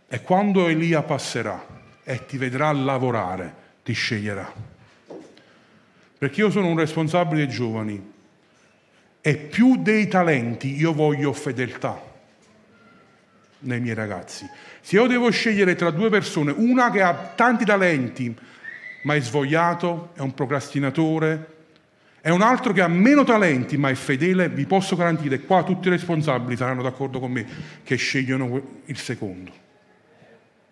E 0.09 0.21
quando 0.21 0.67
Elia 0.67 1.01
passerà, 1.01 1.65
e 2.03 2.25
ti 2.25 2.37
vedrà 2.37 2.73
lavorare, 2.73 3.53
ti 3.83 3.93
sceglierà. 3.93 4.51
Perché 6.17 6.41
io 6.41 6.51
sono 6.51 6.67
un 6.67 6.77
responsabile 6.77 7.47
giovani 7.47 8.13
e 9.21 9.37
più 9.37 9.77
dei 9.81 10.09
talenti 10.09 10.75
io 10.75 10.91
voglio 10.91 11.31
fedeltà 11.31 12.08
nei 13.59 13.79
miei 13.79 13.95
ragazzi. 13.95 14.47
Se 14.81 14.95
io 14.95 15.07
devo 15.07 15.29
scegliere 15.31 15.75
tra 15.75 15.91
due 15.91 16.09
persone, 16.09 16.51
una 16.55 16.91
che 16.91 17.01
ha 17.01 17.13
tanti 17.13 17.65
talenti 17.65 18.35
ma 19.01 19.15
è 19.15 19.21
svogliato, 19.21 20.11
è 20.15 20.19
un 20.19 20.33
procrastinatore, 20.33 21.57
e 22.21 22.31
un 22.31 22.41
altro 22.41 22.73
che 22.73 22.81
ha 22.81 22.87
meno 22.87 23.23
talenti 23.23 23.77
ma 23.77 23.89
è 23.89 23.95
fedele, 23.95 24.49
vi 24.49 24.65
posso 24.65 24.95
garantire, 24.95 25.39
qua 25.41 25.63
tutti 25.63 25.87
i 25.87 25.91
responsabili 25.91 26.57
saranno 26.57 26.81
d'accordo 26.81 27.19
con 27.19 27.31
me, 27.31 27.45
che 27.83 27.95
scegliono 27.95 28.81
il 28.85 28.97
secondo. 28.97 29.51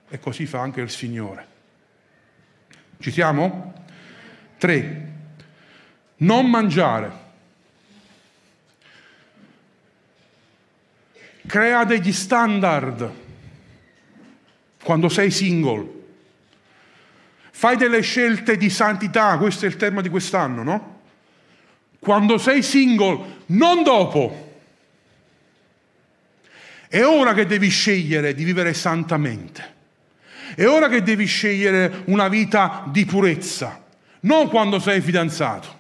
E 0.10 0.20
così 0.20 0.46
fa 0.46 0.60
anche 0.60 0.82
il 0.82 0.90
Signore. 0.90 1.46
Ci 3.00 3.12
siamo? 3.12 3.74
Tre, 4.58 5.12
non 6.18 6.50
mangiare. 6.50 7.26
Crea 11.48 11.86
degli 11.86 12.12
standard 12.12 13.10
quando 14.84 15.08
sei 15.08 15.32
single. 15.32 15.96
Fai 17.52 17.78
delle 17.78 18.02
scelte 18.02 18.58
di 18.58 18.70
santità, 18.70 19.38
questo 19.38 19.66
è 19.66 19.68
il 19.70 19.78
tema 19.78 20.02
di 20.02 20.10
quest'anno, 20.10 20.62
no? 20.62 21.00
Quando 22.00 22.38
sei 22.38 22.62
single, 22.62 23.44
non 23.48 23.82
dopo. 23.84 24.60
È 26.88 27.04
ora 27.04 27.34
che 27.34 27.46
devi 27.46 27.70
scegliere 27.70 28.34
di 28.34 28.44
vivere 28.44 28.74
santamente. 28.74 29.76
È 30.54 30.66
ora 30.66 30.90
che 30.90 31.02
devi 31.02 31.26
scegliere 31.26 32.04
una 32.06 32.28
vita 32.28 32.84
di 32.88 33.06
purezza, 33.06 33.84
non 34.22 34.50
quando 34.50 34.80
sei 34.80 35.02
fidanzato. 35.02 35.77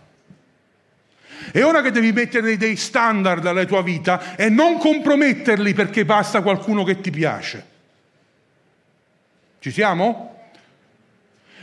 È 1.51 1.63
ora 1.63 1.81
che 1.81 1.91
devi 1.91 2.11
mettere 2.11 2.57
dei 2.57 2.75
standard 2.75 3.45
alla 3.45 3.65
tua 3.65 3.81
vita 3.81 4.35
e 4.35 4.49
non 4.49 4.77
comprometterli 4.77 5.73
perché 5.73 6.05
basta 6.05 6.41
qualcuno 6.41 6.83
che 6.83 7.01
ti 7.01 7.09
piace. 7.09 7.65
Ci 9.59 9.71
siamo? 9.71 10.49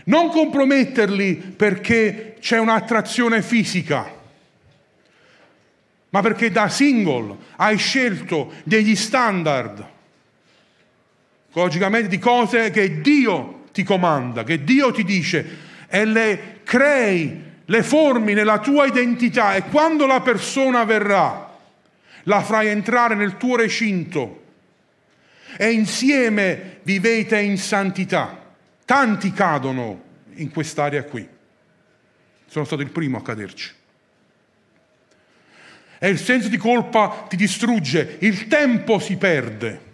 Non 0.05 0.29
comprometterli 0.31 1.35
perché 1.35 2.37
c'è 2.41 2.59
un'attrazione 2.59 3.41
fisica, 3.41 4.13
ma 6.11 6.21
perché 6.21 6.51
da 6.51 6.69
single 6.69 7.37
hai 7.57 7.79
scelto 7.79 8.53
degli 8.65 8.95
standard 8.95 9.93
logicamente 11.55 12.09
di 12.09 12.19
cose 12.19 12.71
che 12.71 13.01
Dio 13.01 13.65
ti 13.73 13.83
comanda, 13.83 14.45
che 14.45 14.63
Dio 14.63 14.93
ti 14.93 15.05
dice 15.05 15.59
e 15.89 16.05
le 16.05 16.61
crei, 16.65 17.43
le 17.67 17.83
formi 17.83 18.35
nella 18.35 18.59
tua 18.59 18.87
identità 18.87 19.55
e 19.55 19.63
quando 19.65 20.07
la 20.07 20.21
persona 20.21 20.85
verrà 20.85 21.53
la 22.25 22.43
farai 22.43 22.69
entrare 22.69 23.15
nel 23.15 23.37
tuo 23.37 23.57
recinto 23.57 24.43
e 25.57 25.71
insieme 25.71 26.81
vivete 26.83 27.39
in 27.39 27.59
santità. 27.59 28.43
Tanti 28.85 29.33
cadono 29.33 30.03
in 30.35 30.51
quest'area 30.51 31.05
qui. 31.05 31.27
Sono 32.47 32.65
stato 32.65 32.83
il 32.83 32.91
primo 32.91 33.19
a 33.19 33.23
caderci. 33.23 33.73
E 35.99 36.09
il 36.09 36.19
senso 36.19 36.49
di 36.49 36.57
colpa 36.57 37.27
ti 37.29 37.37
distrugge, 37.37 38.17
il 38.21 38.47
tempo 38.47 38.99
si 38.99 39.17
perde 39.17 39.93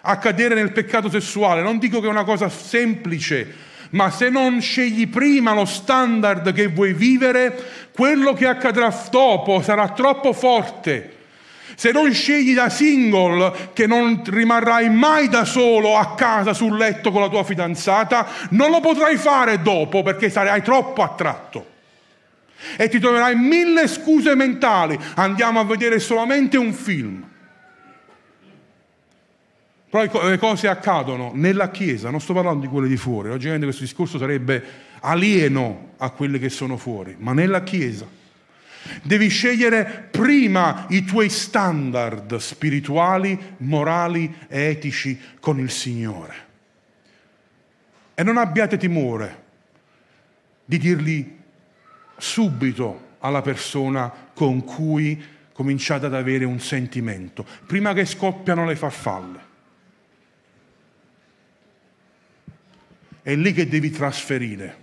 a 0.00 0.18
cadere 0.18 0.54
nel 0.54 0.72
peccato 0.72 1.08
sessuale. 1.08 1.62
Non 1.62 1.78
dico 1.78 2.00
che 2.00 2.06
è 2.06 2.10
una 2.10 2.24
cosa 2.24 2.48
semplice, 2.48 3.54
ma 3.92 4.10
se 4.10 4.28
non 4.28 4.60
scegli 4.60 5.08
prima 5.08 5.54
lo 5.54 5.64
standard 5.64 6.52
che 6.52 6.68
vuoi 6.68 6.92
vivere, 6.92 7.88
quello 7.94 8.32
che 8.32 8.46
accadrà 8.46 8.94
dopo 9.10 9.62
sarà 9.62 9.88
troppo 9.90 10.32
forte. 10.32 11.16
Se 11.74 11.90
non 11.90 12.12
scegli 12.12 12.54
da 12.54 12.68
single 12.68 13.70
che 13.72 13.86
non 13.86 14.22
rimarrai 14.24 14.90
mai 14.90 15.28
da 15.28 15.44
solo 15.44 15.96
a 15.96 16.14
casa 16.14 16.52
sul 16.52 16.76
letto 16.76 17.10
con 17.10 17.22
la 17.22 17.28
tua 17.28 17.44
fidanzata, 17.44 18.26
non 18.50 18.70
lo 18.70 18.80
potrai 18.80 19.16
fare 19.16 19.62
dopo 19.62 20.02
perché 20.02 20.30
sarai 20.30 20.62
troppo 20.62 21.02
attratto. 21.02 21.66
E 22.76 22.88
ti 22.88 22.98
troverai 22.98 23.34
mille 23.36 23.88
scuse 23.88 24.34
mentali. 24.34 24.98
Andiamo 25.14 25.60
a 25.60 25.64
vedere 25.64 25.98
solamente 25.98 26.56
un 26.56 26.72
film. 26.72 27.30
Però 29.92 30.26
le 30.26 30.38
cose 30.38 30.68
accadono 30.68 31.32
nella 31.34 31.70
Chiesa, 31.70 32.08
non 32.08 32.18
sto 32.18 32.32
parlando 32.32 32.62
di 32.62 32.66
quelle 32.66 32.88
di 32.88 32.96
fuori, 32.96 33.28
logicamente 33.28 33.66
questo 33.66 33.82
discorso 33.82 34.16
sarebbe 34.16 34.64
alieno 35.00 35.90
a 35.98 36.08
quelle 36.08 36.38
che 36.38 36.48
sono 36.48 36.78
fuori, 36.78 37.14
ma 37.18 37.34
nella 37.34 37.62
Chiesa. 37.62 38.06
Devi 39.02 39.28
scegliere 39.28 40.08
prima 40.10 40.86
i 40.88 41.04
tuoi 41.04 41.28
standard 41.28 42.36
spirituali, 42.36 43.38
morali 43.58 44.34
e 44.48 44.62
etici 44.62 45.20
con 45.38 45.58
il 45.58 45.70
Signore. 45.70 46.34
E 48.14 48.22
non 48.22 48.38
abbiate 48.38 48.78
timore 48.78 49.42
di 50.64 50.78
dirli 50.78 51.38
subito 52.16 53.16
alla 53.18 53.42
persona 53.42 54.10
con 54.32 54.64
cui 54.64 55.22
cominciate 55.52 56.06
ad 56.06 56.14
avere 56.14 56.46
un 56.46 56.60
sentimento, 56.60 57.44
prima 57.66 57.92
che 57.92 58.06
scoppiano 58.06 58.64
le 58.64 58.74
farfalle. 58.74 59.50
È 63.22 63.36
lì 63.36 63.52
che 63.52 63.68
devi 63.68 63.90
trasferire. 63.90 64.76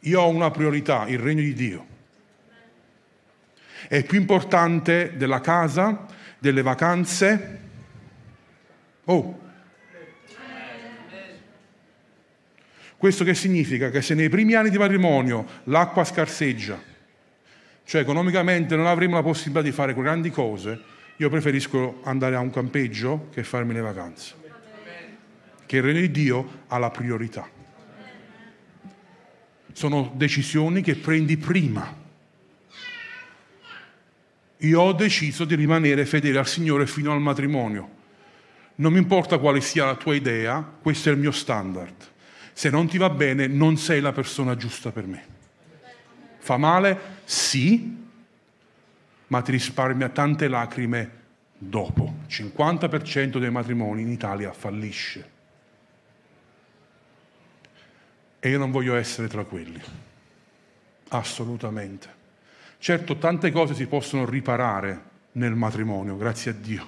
Io 0.00 0.20
ho 0.20 0.28
una 0.28 0.50
priorità, 0.50 1.06
il 1.06 1.20
regno 1.20 1.40
di 1.40 1.54
Dio. 1.54 1.86
È 3.86 4.02
più 4.02 4.18
importante 4.18 5.12
della 5.16 5.40
casa, 5.40 6.06
delle 6.40 6.62
vacanze. 6.62 7.60
Oh. 9.04 9.44
Questo 12.96 13.22
che 13.22 13.34
significa? 13.34 13.90
Che 13.90 14.02
se 14.02 14.14
nei 14.14 14.28
primi 14.28 14.54
anni 14.54 14.70
di 14.70 14.78
matrimonio 14.78 15.46
l'acqua 15.64 16.02
scarseggia, 16.02 16.82
cioè 17.84 18.00
economicamente 18.00 18.74
non 18.74 18.86
avremo 18.86 19.14
la 19.14 19.22
possibilità 19.22 19.62
di 19.62 19.70
fare 19.70 19.94
grandi 19.94 20.30
cose, 20.30 20.80
io 21.16 21.30
preferisco 21.30 22.00
andare 22.02 22.34
a 22.34 22.40
un 22.40 22.50
campeggio 22.50 23.28
che 23.32 23.44
farmi 23.44 23.74
le 23.74 23.80
vacanze. 23.80 24.34
Che 25.64 25.76
il 25.76 25.82
regno 25.82 26.00
di 26.00 26.10
Dio 26.10 26.62
ha 26.66 26.78
la 26.78 26.90
priorità 26.90 27.55
sono 29.76 30.10
decisioni 30.14 30.80
che 30.80 30.94
prendi 30.94 31.36
prima. 31.36 31.94
Io 34.56 34.80
ho 34.80 34.92
deciso 34.94 35.44
di 35.44 35.54
rimanere 35.54 36.06
fedele 36.06 36.38
al 36.38 36.46
Signore 36.46 36.86
fino 36.86 37.12
al 37.12 37.20
matrimonio. 37.20 37.90
Non 38.76 38.94
mi 38.94 38.98
importa 38.98 39.36
quale 39.36 39.60
sia 39.60 39.84
la 39.84 39.96
tua 39.96 40.14
idea, 40.14 40.62
questo 40.62 41.10
è 41.10 41.12
il 41.12 41.18
mio 41.18 41.30
standard. 41.30 41.92
Se 42.54 42.70
non 42.70 42.88
ti 42.88 42.96
va 42.96 43.10
bene, 43.10 43.48
non 43.48 43.76
sei 43.76 44.00
la 44.00 44.12
persona 44.12 44.56
giusta 44.56 44.92
per 44.92 45.06
me. 45.06 45.24
Fa 46.38 46.56
male? 46.56 46.98
Sì, 47.24 47.98
ma 49.26 49.42
ti 49.42 49.50
risparmia 49.50 50.08
tante 50.08 50.48
lacrime 50.48 51.10
dopo. 51.58 52.20
Il 52.26 52.34
50% 52.34 53.38
dei 53.38 53.50
matrimoni 53.50 54.00
in 54.00 54.08
Italia 54.08 54.54
fallisce. 54.54 55.34
E 58.46 58.50
io 58.50 58.58
non 58.58 58.70
voglio 58.70 58.94
essere 58.94 59.26
tra 59.26 59.42
quelli, 59.42 59.82
assolutamente. 61.08 62.08
Certo, 62.78 63.16
tante 63.16 63.50
cose 63.50 63.74
si 63.74 63.88
possono 63.88 64.24
riparare 64.24 65.02
nel 65.32 65.56
matrimonio, 65.56 66.16
grazie 66.16 66.52
a 66.52 66.54
Dio. 66.54 66.86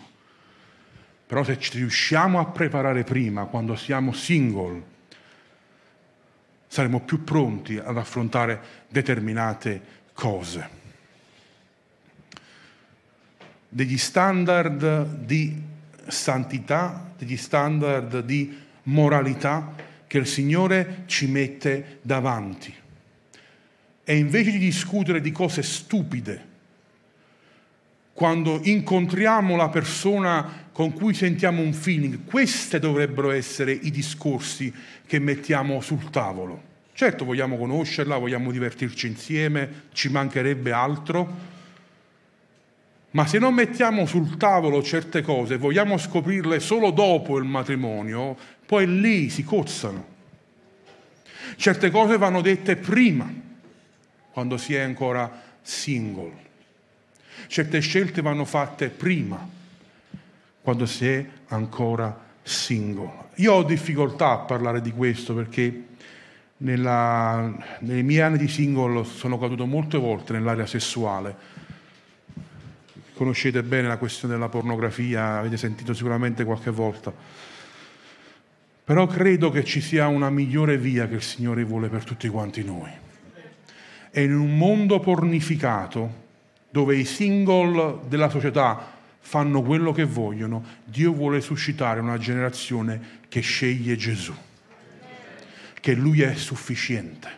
Però 1.26 1.42
se 1.42 1.58
ci 1.58 1.78
riusciamo 1.78 2.38
a 2.38 2.46
preparare 2.46 3.02
prima, 3.02 3.46
quando 3.46 3.74
siamo 3.74 4.12
single, 4.12 4.82
saremo 6.68 7.00
più 7.00 7.24
pronti 7.24 7.76
ad 7.76 7.96
affrontare 7.96 8.60
determinate 8.86 9.82
cose. 10.12 10.68
Degli 13.68 13.98
standard 13.98 15.06
di 15.12 15.60
santità, 16.06 17.10
degli 17.18 17.36
standard 17.36 18.20
di 18.20 18.56
moralità 18.84 19.86
che 20.08 20.18
il 20.18 20.26
Signore 20.26 21.04
ci 21.06 21.28
mette 21.28 22.00
davanti. 22.02 22.74
E 24.02 24.16
invece 24.16 24.50
di 24.50 24.58
discutere 24.58 25.20
di 25.20 25.30
cose 25.30 25.62
stupide, 25.62 26.46
quando 28.12 28.58
incontriamo 28.64 29.54
la 29.54 29.68
persona 29.68 30.66
con 30.72 30.92
cui 30.92 31.14
sentiamo 31.14 31.62
un 31.62 31.72
feeling, 31.72 32.24
questi 32.24 32.80
dovrebbero 32.80 33.30
essere 33.30 33.70
i 33.70 33.92
discorsi 33.92 34.72
che 35.06 35.20
mettiamo 35.20 35.80
sul 35.80 36.10
tavolo. 36.10 36.62
Certo 36.94 37.24
vogliamo 37.24 37.56
conoscerla, 37.56 38.16
vogliamo 38.16 38.50
divertirci 38.50 39.06
insieme, 39.06 39.84
ci 39.92 40.08
mancherebbe 40.08 40.72
altro, 40.72 41.56
ma 43.10 43.26
se 43.26 43.38
non 43.38 43.54
mettiamo 43.54 44.04
sul 44.04 44.36
tavolo 44.36 44.82
certe 44.82 45.22
cose, 45.22 45.56
vogliamo 45.56 45.96
scoprirle 45.96 46.60
solo 46.60 46.90
dopo 46.90 47.38
il 47.38 47.44
matrimonio, 47.44 48.36
poi 48.68 49.00
lì 49.00 49.30
si 49.30 49.44
cozzano. 49.44 50.16
Certe 51.56 51.90
cose 51.90 52.18
vanno 52.18 52.42
dette 52.42 52.76
prima, 52.76 53.26
quando 54.30 54.58
si 54.58 54.74
è 54.74 54.80
ancora 54.80 55.42
single. 55.62 56.46
Certe 57.46 57.80
scelte 57.80 58.20
vanno 58.20 58.44
fatte 58.44 58.90
prima, 58.90 59.48
quando 60.60 60.84
si 60.84 61.08
è 61.08 61.26
ancora 61.46 62.26
single. 62.42 63.30
Io 63.36 63.54
ho 63.54 63.62
difficoltà 63.62 64.32
a 64.32 64.38
parlare 64.40 64.82
di 64.82 64.90
questo 64.90 65.32
perché 65.32 65.84
nella, 66.58 67.50
nei 67.80 68.02
miei 68.02 68.20
anni 68.20 68.36
di 68.36 68.48
single 68.48 69.02
sono 69.06 69.38
caduto 69.38 69.64
molte 69.64 69.96
volte 69.96 70.34
nell'area 70.34 70.66
sessuale 70.66 71.56
conoscete 73.14 73.64
bene 73.64 73.88
la 73.88 73.96
questione 73.96 74.34
della 74.34 74.48
pornografia, 74.48 75.38
avete 75.38 75.56
sentito 75.56 75.92
sicuramente 75.94 76.44
qualche 76.44 76.70
volta. 76.70 77.12
Però 78.88 79.06
credo 79.06 79.50
che 79.50 79.64
ci 79.64 79.82
sia 79.82 80.06
una 80.06 80.30
migliore 80.30 80.78
via 80.78 81.06
che 81.08 81.16
il 81.16 81.22
Signore 81.22 81.62
vuole 81.62 81.90
per 81.90 82.04
tutti 82.04 82.26
quanti 82.26 82.64
noi. 82.64 82.90
E 84.10 84.22
in 84.22 84.34
un 84.34 84.56
mondo 84.56 84.98
pornificato, 84.98 86.24
dove 86.70 86.96
i 86.96 87.04
single 87.04 87.98
della 88.08 88.30
società 88.30 88.94
fanno 89.20 89.60
quello 89.60 89.92
che 89.92 90.04
vogliono, 90.04 90.64
Dio 90.84 91.12
vuole 91.12 91.42
suscitare 91.42 92.00
una 92.00 92.16
generazione 92.16 93.20
che 93.28 93.40
sceglie 93.40 93.94
Gesù, 93.94 94.34
che 95.78 95.92
Lui 95.92 96.22
è 96.22 96.34
sufficiente. 96.34 97.28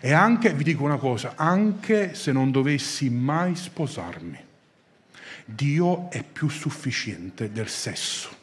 E 0.00 0.12
anche, 0.12 0.52
vi 0.52 0.64
dico 0.64 0.84
una 0.84 0.98
cosa, 0.98 1.32
anche 1.34 2.12
se 2.12 2.30
non 2.30 2.50
dovessi 2.50 3.08
mai 3.08 3.56
sposarmi, 3.56 4.38
Dio 5.46 6.10
è 6.10 6.22
più 6.22 6.50
sufficiente 6.50 7.50
del 7.50 7.68
sesso. 7.70 8.40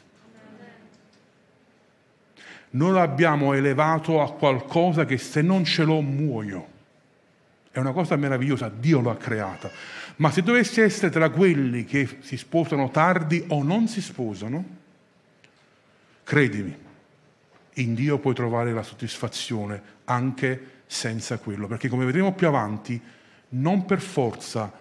Noi 2.72 2.92
l'abbiamo 2.92 3.54
elevato 3.54 4.22
a 4.22 4.32
qualcosa 4.32 5.06
che 5.06 5.18
se 5.18 5.42
non 5.42 5.64
ce 5.64 5.84
l'ho 5.84 6.02
muoio. 6.02 6.68
È 7.72 7.80
una 7.80 7.92
cosa 7.92 8.16
meravigliosa, 8.16 8.70
Dio 8.70 9.02
l'ha 9.02 9.18
creata. 9.18 9.72
Ma 10.18 10.32
se 10.32 10.44
dovessi 10.44 10.82
essere 10.82 11.10
tra 11.10 11.30
quelli 11.30 11.86
che 11.86 12.18
si 12.22 12.38
sposano 12.38 12.90
tardi 12.90 13.44
o 13.48 13.64
non 13.64 13.88
si 13.88 14.02
sposano, 14.02 14.66
credimi, 16.24 16.78
in 17.76 17.94
Dio 17.94 18.20
puoi 18.20 18.34
trovare 18.34 18.74
la 18.74 18.84
soddisfazione 18.84 19.82
anche 20.06 20.82
senza 20.86 21.38
quello, 21.38 21.68
perché 21.68 21.88
come 21.88 22.06
vedremo 22.06 22.34
più 22.34 22.48
avanti, 22.48 23.02
non 23.50 23.86
per 23.86 24.02
forza 24.02 24.72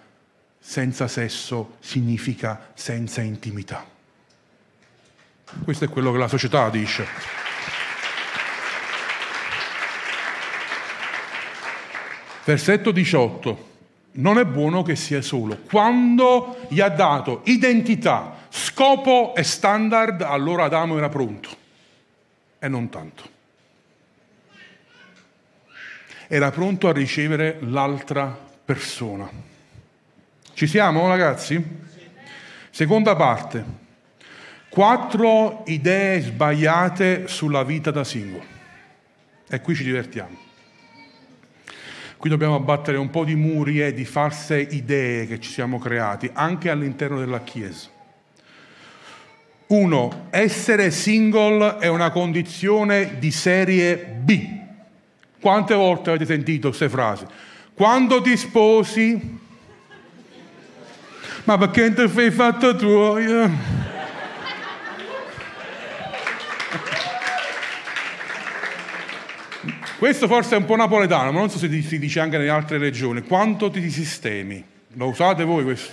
senza 0.58 1.06
sesso 1.06 1.76
significa 1.80 2.70
senza 2.74 3.22
intimità. 3.22 3.84
Questo 5.64 5.84
è 5.84 5.88
quello 5.88 6.12
che 6.12 6.18
la 6.18 6.28
società 6.28 6.68
dice. 6.68 7.37
Versetto 12.48 12.92
18. 12.92 13.66
Non 14.12 14.38
è 14.38 14.46
buono 14.46 14.82
che 14.82 14.96
sia 14.96 15.20
solo. 15.20 15.58
Quando 15.68 16.56
gli 16.70 16.80
ha 16.80 16.88
dato 16.88 17.42
identità, 17.44 18.46
scopo 18.48 19.34
e 19.34 19.42
standard, 19.42 20.22
allora 20.22 20.64
Adamo 20.64 20.96
era 20.96 21.10
pronto. 21.10 21.50
E 22.58 22.66
non 22.68 22.88
tanto. 22.88 23.28
Era 26.26 26.50
pronto 26.50 26.88
a 26.88 26.92
ricevere 26.92 27.58
l'altra 27.60 28.34
persona. 28.64 29.30
Ci 30.54 30.66
siamo 30.66 31.06
ragazzi? 31.06 31.62
Seconda 32.70 33.14
parte. 33.14 33.62
Quattro 34.70 35.64
idee 35.66 36.22
sbagliate 36.22 37.28
sulla 37.28 37.62
vita 37.62 37.90
da 37.90 38.04
singolo. 38.04 38.44
E 39.46 39.60
qui 39.60 39.74
ci 39.74 39.84
divertiamo. 39.84 40.47
Qui 42.18 42.28
dobbiamo 42.28 42.56
abbattere 42.56 42.96
un 42.96 43.10
po' 43.10 43.22
di 43.22 43.36
muri 43.36 43.80
e 43.80 43.94
di 43.94 44.04
false 44.04 44.58
idee 44.58 45.24
che 45.28 45.38
ci 45.38 45.52
siamo 45.52 45.78
creati, 45.78 46.28
anche 46.32 46.68
all'interno 46.68 47.20
della 47.20 47.42
Chiesa. 47.42 47.88
Uno, 49.68 50.26
essere 50.30 50.90
single 50.90 51.78
è 51.78 51.86
una 51.86 52.10
condizione 52.10 53.18
di 53.20 53.30
serie 53.30 53.96
B. 53.96 54.48
Quante 55.40 55.74
volte 55.74 56.10
avete 56.10 56.26
sentito 56.26 56.68
queste 56.68 56.88
frasi? 56.88 57.24
Quando 57.72 58.20
ti 58.20 58.36
sposi, 58.36 59.38
ma 61.44 61.56
perché 61.56 61.82
non 61.82 61.94
ti 61.94 62.08
fai 62.08 62.32
fatto 62.32 62.74
tuo? 62.74 63.16
Questo 69.98 70.28
forse 70.28 70.54
è 70.54 70.58
un 70.58 70.64
po' 70.64 70.76
napoletano, 70.76 71.32
ma 71.32 71.40
non 71.40 71.50
so 71.50 71.58
se 71.58 71.68
si 71.82 71.98
dice 71.98 72.20
anche 72.20 72.38
nelle 72.38 72.50
altre 72.50 72.78
regioni. 72.78 73.22
Quanto 73.22 73.68
ti 73.68 73.90
sistemi? 73.90 74.64
Lo 74.94 75.08
usate 75.08 75.42
voi 75.42 75.64
questo? 75.64 75.92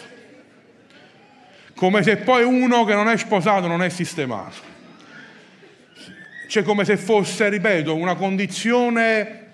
Come 1.76 2.04
se 2.04 2.18
poi 2.18 2.44
uno 2.44 2.86
che 2.86 2.94
non 2.94 3.10
è 3.10 3.18
sposato 3.18 3.66
non 3.66 3.82
è 3.82 3.90
sistemato. 3.90 4.58
Cioè 6.48 6.62
come 6.62 6.86
se 6.86 6.98
fosse, 6.98 7.50
ripeto, 7.50 7.96
una 7.96 8.14
condizione 8.14 9.54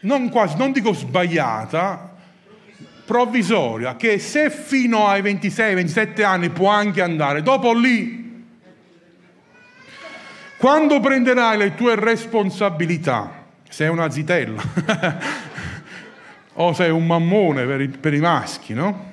non 0.00 0.30
quasi, 0.30 0.56
non 0.56 0.72
dico 0.72 0.94
sbagliata, 0.94 2.16
provvisoria 3.04 3.96
che 3.96 4.18
se 4.18 4.48
fino 4.48 5.06
ai 5.06 5.20
26-27 5.20 6.24
anni 6.24 6.48
può 6.48 6.68
anche 6.68 7.02
andare, 7.02 7.42
dopo 7.42 7.74
lì, 7.74 8.23
quando 10.56 11.00
prenderai 11.00 11.58
le 11.58 11.74
tue 11.74 11.94
responsabilità, 11.94 13.44
sei 13.68 13.88
una 13.88 14.10
zitella 14.10 14.62
o 16.54 16.72
sei 16.72 16.90
un 16.90 17.06
mammone 17.06 17.64
per 17.66 17.80
i, 17.80 17.88
per 17.88 18.14
i 18.14 18.20
maschi, 18.20 18.74
no? 18.74 19.12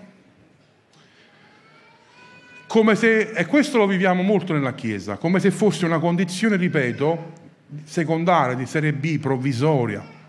Come 2.68 2.96
se, 2.96 3.32
e 3.32 3.46
questo 3.48 3.78
lo 3.78 3.86
viviamo 3.86 4.24
molto 4.24 4.54
nella 4.54 4.74
Chiesa, 4.74 5.18
come 5.18 5.40
se 5.40 5.52
fosse 5.52 5.86
una 5.86 6.00
condizione, 6.00 6.56
ripeto, 6.56 7.34
secondaria, 7.84 8.56
di 8.56 8.66
serie 8.66 8.94
B, 8.94 9.20
provvisoria 9.20 10.20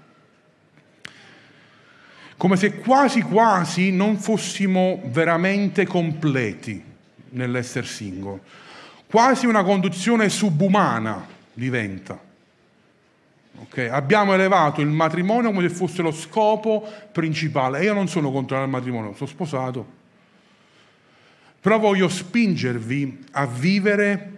come 2.42 2.56
se 2.56 2.78
quasi 2.78 3.20
quasi 3.20 3.92
non 3.92 4.16
fossimo 4.16 5.00
veramente 5.04 5.86
completi 5.86 6.82
nell'essere 7.28 7.86
single. 7.86 8.40
Quasi 9.12 9.44
una 9.44 9.62
conduzione 9.62 10.30
subumana 10.30 11.26
diventa. 11.52 12.18
Okay? 13.64 13.88
Abbiamo 13.88 14.32
elevato 14.32 14.80
il 14.80 14.86
matrimonio 14.86 15.52
come 15.52 15.68
se 15.68 15.74
fosse 15.74 16.00
lo 16.00 16.12
scopo 16.12 16.90
principale. 17.12 17.84
Io 17.84 17.92
non 17.92 18.08
sono 18.08 18.32
contrario 18.32 18.64
al 18.64 18.70
matrimonio, 18.70 19.14
sono 19.14 19.28
sposato. 19.28 19.86
Però 21.60 21.78
voglio 21.78 22.08
spingervi 22.08 23.26
a 23.32 23.44
vivere 23.44 24.32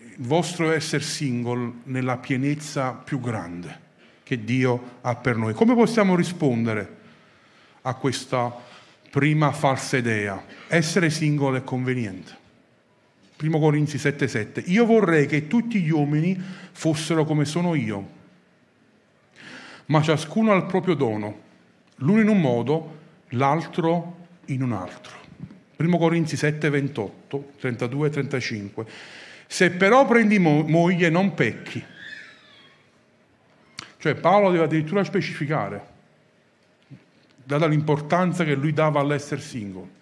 il 0.00 0.26
vostro 0.26 0.72
essere 0.72 1.04
single 1.04 1.74
nella 1.84 2.16
pienezza 2.16 2.94
più 2.94 3.20
grande 3.20 3.80
che 4.24 4.42
Dio 4.42 4.96
ha 5.02 5.14
per 5.14 5.36
noi. 5.36 5.54
Come 5.54 5.76
possiamo 5.76 6.16
rispondere 6.16 6.96
a 7.82 7.94
questa 7.94 8.52
prima 9.08 9.52
falsa 9.52 9.96
idea? 9.98 10.42
Essere 10.66 11.10
singolo 11.10 11.58
è 11.58 11.62
conveniente. 11.62 12.42
1 13.44 13.58
Corinzi 13.58 13.98
7:7. 13.98 14.62
Io 14.66 14.86
vorrei 14.86 15.26
che 15.26 15.46
tutti 15.46 15.80
gli 15.80 15.90
uomini 15.90 16.40
fossero 16.72 17.24
come 17.24 17.44
sono 17.44 17.74
io, 17.74 18.08
ma 19.86 20.02
ciascuno 20.02 20.52
ha 20.52 20.56
il 20.56 20.64
proprio 20.64 20.94
dono, 20.94 21.40
l'uno 21.96 22.20
in 22.20 22.28
un 22.28 22.40
modo, 22.40 22.98
l'altro 23.30 24.26
in 24.46 24.62
un 24.62 24.72
altro. 24.72 25.22
1 25.76 25.98
Corinzi 25.98 26.36
7, 26.36 26.70
28, 26.70 27.52
32 27.58 28.06
e 28.06 28.10
35. 28.10 28.86
Se 29.46 29.70
però 29.70 30.06
prendi 30.06 30.38
mo- 30.38 30.62
moglie 30.62 31.10
non 31.10 31.34
pecchi. 31.34 31.82
Cioè 33.98 34.14
Paolo 34.14 34.50
deve 34.50 34.64
addirittura 34.64 35.04
specificare, 35.04 35.92
data 37.42 37.66
l'importanza 37.66 38.44
che 38.44 38.54
lui 38.54 38.72
dava 38.72 39.00
all'essere 39.00 39.40
single. 39.40 39.93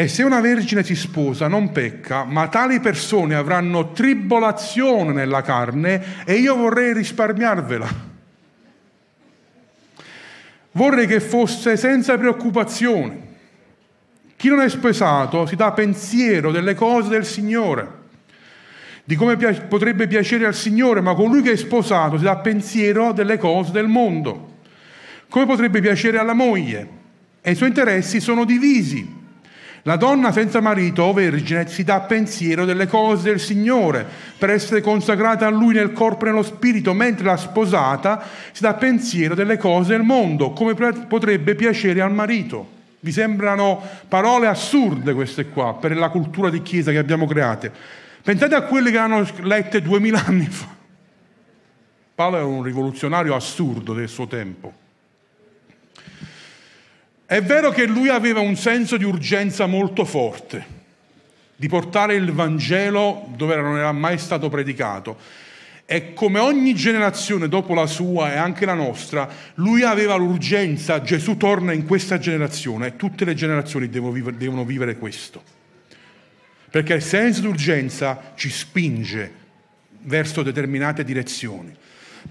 E 0.00 0.06
se 0.06 0.22
una 0.22 0.40
vergine 0.40 0.84
si 0.84 0.94
sposa 0.94 1.48
non 1.48 1.72
pecca, 1.72 2.22
ma 2.22 2.46
tali 2.46 2.78
persone 2.78 3.34
avranno 3.34 3.90
tribolazione 3.90 5.12
nella 5.12 5.42
carne 5.42 6.24
e 6.24 6.34
io 6.34 6.54
vorrei 6.54 6.92
risparmiarvela. 6.92 7.88
Vorrei 10.70 11.08
che 11.08 11.18
fosse 11.18 11.76
senza 11.76 12.16
preoccupazioni. 12.16 13.20
Chi 14.36 14.48
non 14.48 14.60
è 14.60 14.68
sposato 14.68 15.46
si 15.46 15.56
dà 15.56 15.72
pensiero 15.72 16.52
delle 16.52 16.76
cose 16.76 17.08
del 17.08 17.26
Signore, 17.26 17.90
di 19.02 19.16
come 19.16 19.34
potrebbe 19.34 20.06
piacere 20.06 20.46
al 20.46 20.54
Signore, 20.54 21.00
ma 21.00 21.16
colui 21.16 21.42
che 21.42 21.50
è 21.50 21.56
sposato 21.56 22.18
si 22.18 22.22
dà 22.22 22.36
pensiero 22.36 23.10
delle 23.10 23.36
cose 23.36 23.72
del 23.72 23.88
mondo, 23.88 24.58
come 25.28 25.44
potrebbe 25.44 25.80
piacere 25.80 26.18
alla 26.18 26.34
moglie, 26.34 26.88
e 27.40 27.50
i 27.50 27.56
suoi 27.56 27.70
interessi 27.70 28.20
sono 28.20 28.44
divisi. 28.44 29.17
La 29.88 29.96
donna 29.96 30.32
senza 30.32 30.60
marito 30.60 31.02
o 31.04 31.14
vergine 31.14 31.66
si 31.66 31.82
dà 31.82 32.00
pensiero 32.00 32.66
delle 32.66 32.86
cose 32.86 33.30
del 33.30 33.40
Signore 33.40 34.06
per 34.36 34.50
essere 34.50 34.82
consacrata 34.82 35.46
a 35.46 35.48
Lui 35.48 35.72
nel 35.72 35.94
corpo 35.94 36.26
e 36.26 36.28
nello 36.28 36.42
spirito, 36.42 36.92
mentre 36.92 37.24
la 37.24 37.38
sposata 37.38 38.22
si 38.52 38.60
dà 38.60 38.74
pensiero 38.74 39.34
delle 39.34 39.56
cose 39.56 39.96
del 39.96 40.02
mondo, 40.02 40.50
come 40.50 40.74
potrebbe 40.74 41.54
piacere 41.54 42.02
al 42.02 42.12
marito. 42.12 42.68
Vi 43.00 43.10
sembrano 43.10 43.82
parole 44.06 44.46
assurde 44.46 45.14
queste 45.14 45.48
qua 45.48 45.72
per 45.76 45.96
la 45.96 46.10
cultura 46.10 46.50
di 46.50 46.60
chiesa 46.60 46.90
che 46.90 46.98
abbiamo 46.98 47.26
create. 47.26 47.72
Pensate 48.22 48.56
a 48.56 48.64
quelle 48.64 48.90
che 48.90 48.98
hanno 48.98 49.26
lette 49.40 49.80
duemila 49.80 50.22
anni 50.22 50.48
fa. 50.50 50.68
Paolo 52.14 52.36
era 52.36 52.44
un 52.44 52.62
rivoluzionario 52.62 53.34
assurdo 53.34 53.94
del 53.94 54.10
suo 54.10 54.26
tempo. 54.26 54.86
È 57.30 57.42
vero 57.42 57.70
che 57.72 57.84
lui 57.84 58.08
aveva 58.08 58.40
un 58.40 58.56
senso 58.56 58.96
di 58.96 59.04
urgenza 59.04 59.66
molto 59.66 60.06
forte, 60.06 60.64
di 61.56 61.68
portare 61.68 62.14
il 62.14 62.32
Vangelo 62.32 63.28
dove 63.36 63.54
non 63.56 63.76
era 63.76 63.92
mai 63.92 64.16
stato 64.16 64.48
predicato. 64.48 65.18
E 65.84 66.14
come 66.14 66.38
ogni 66.38 66.74
generazione 66.74 67.46
dopo 67.46 67.74
la 67.74 67.84
sua 67.84 68.32
e 68.32 68.38
anche 68.38 68.64
la 68.64 68.72
nostra, 68.72 69.28
lui 69.56 69.82
aveva 69.82 70.14
l'urgenza, 70.14 71.02
Gesù 71.02 71.36
torna 71.36 71.74
in 71.74 71.84
questa 71.84 72.16
generazione 72.16 72.86
e 72.86 72.96
tutte 72.96 73.26
le 73.26 73.34
generazioni 73.34 73.90
devono 73.90 74.64
vivere, 74.64 74.96
questo. 74.96 75.42
Perché 76.70 76.94
il 76.94 77.02
senso 77.02 77.42
di 77.42 77.48
urgenza 77.48 78.32
ci 78.36 78.48
spinge 78.48 79.32
verso 80.00 80.42
determinate 80.42 81.04
direzioni. 81.04 81.76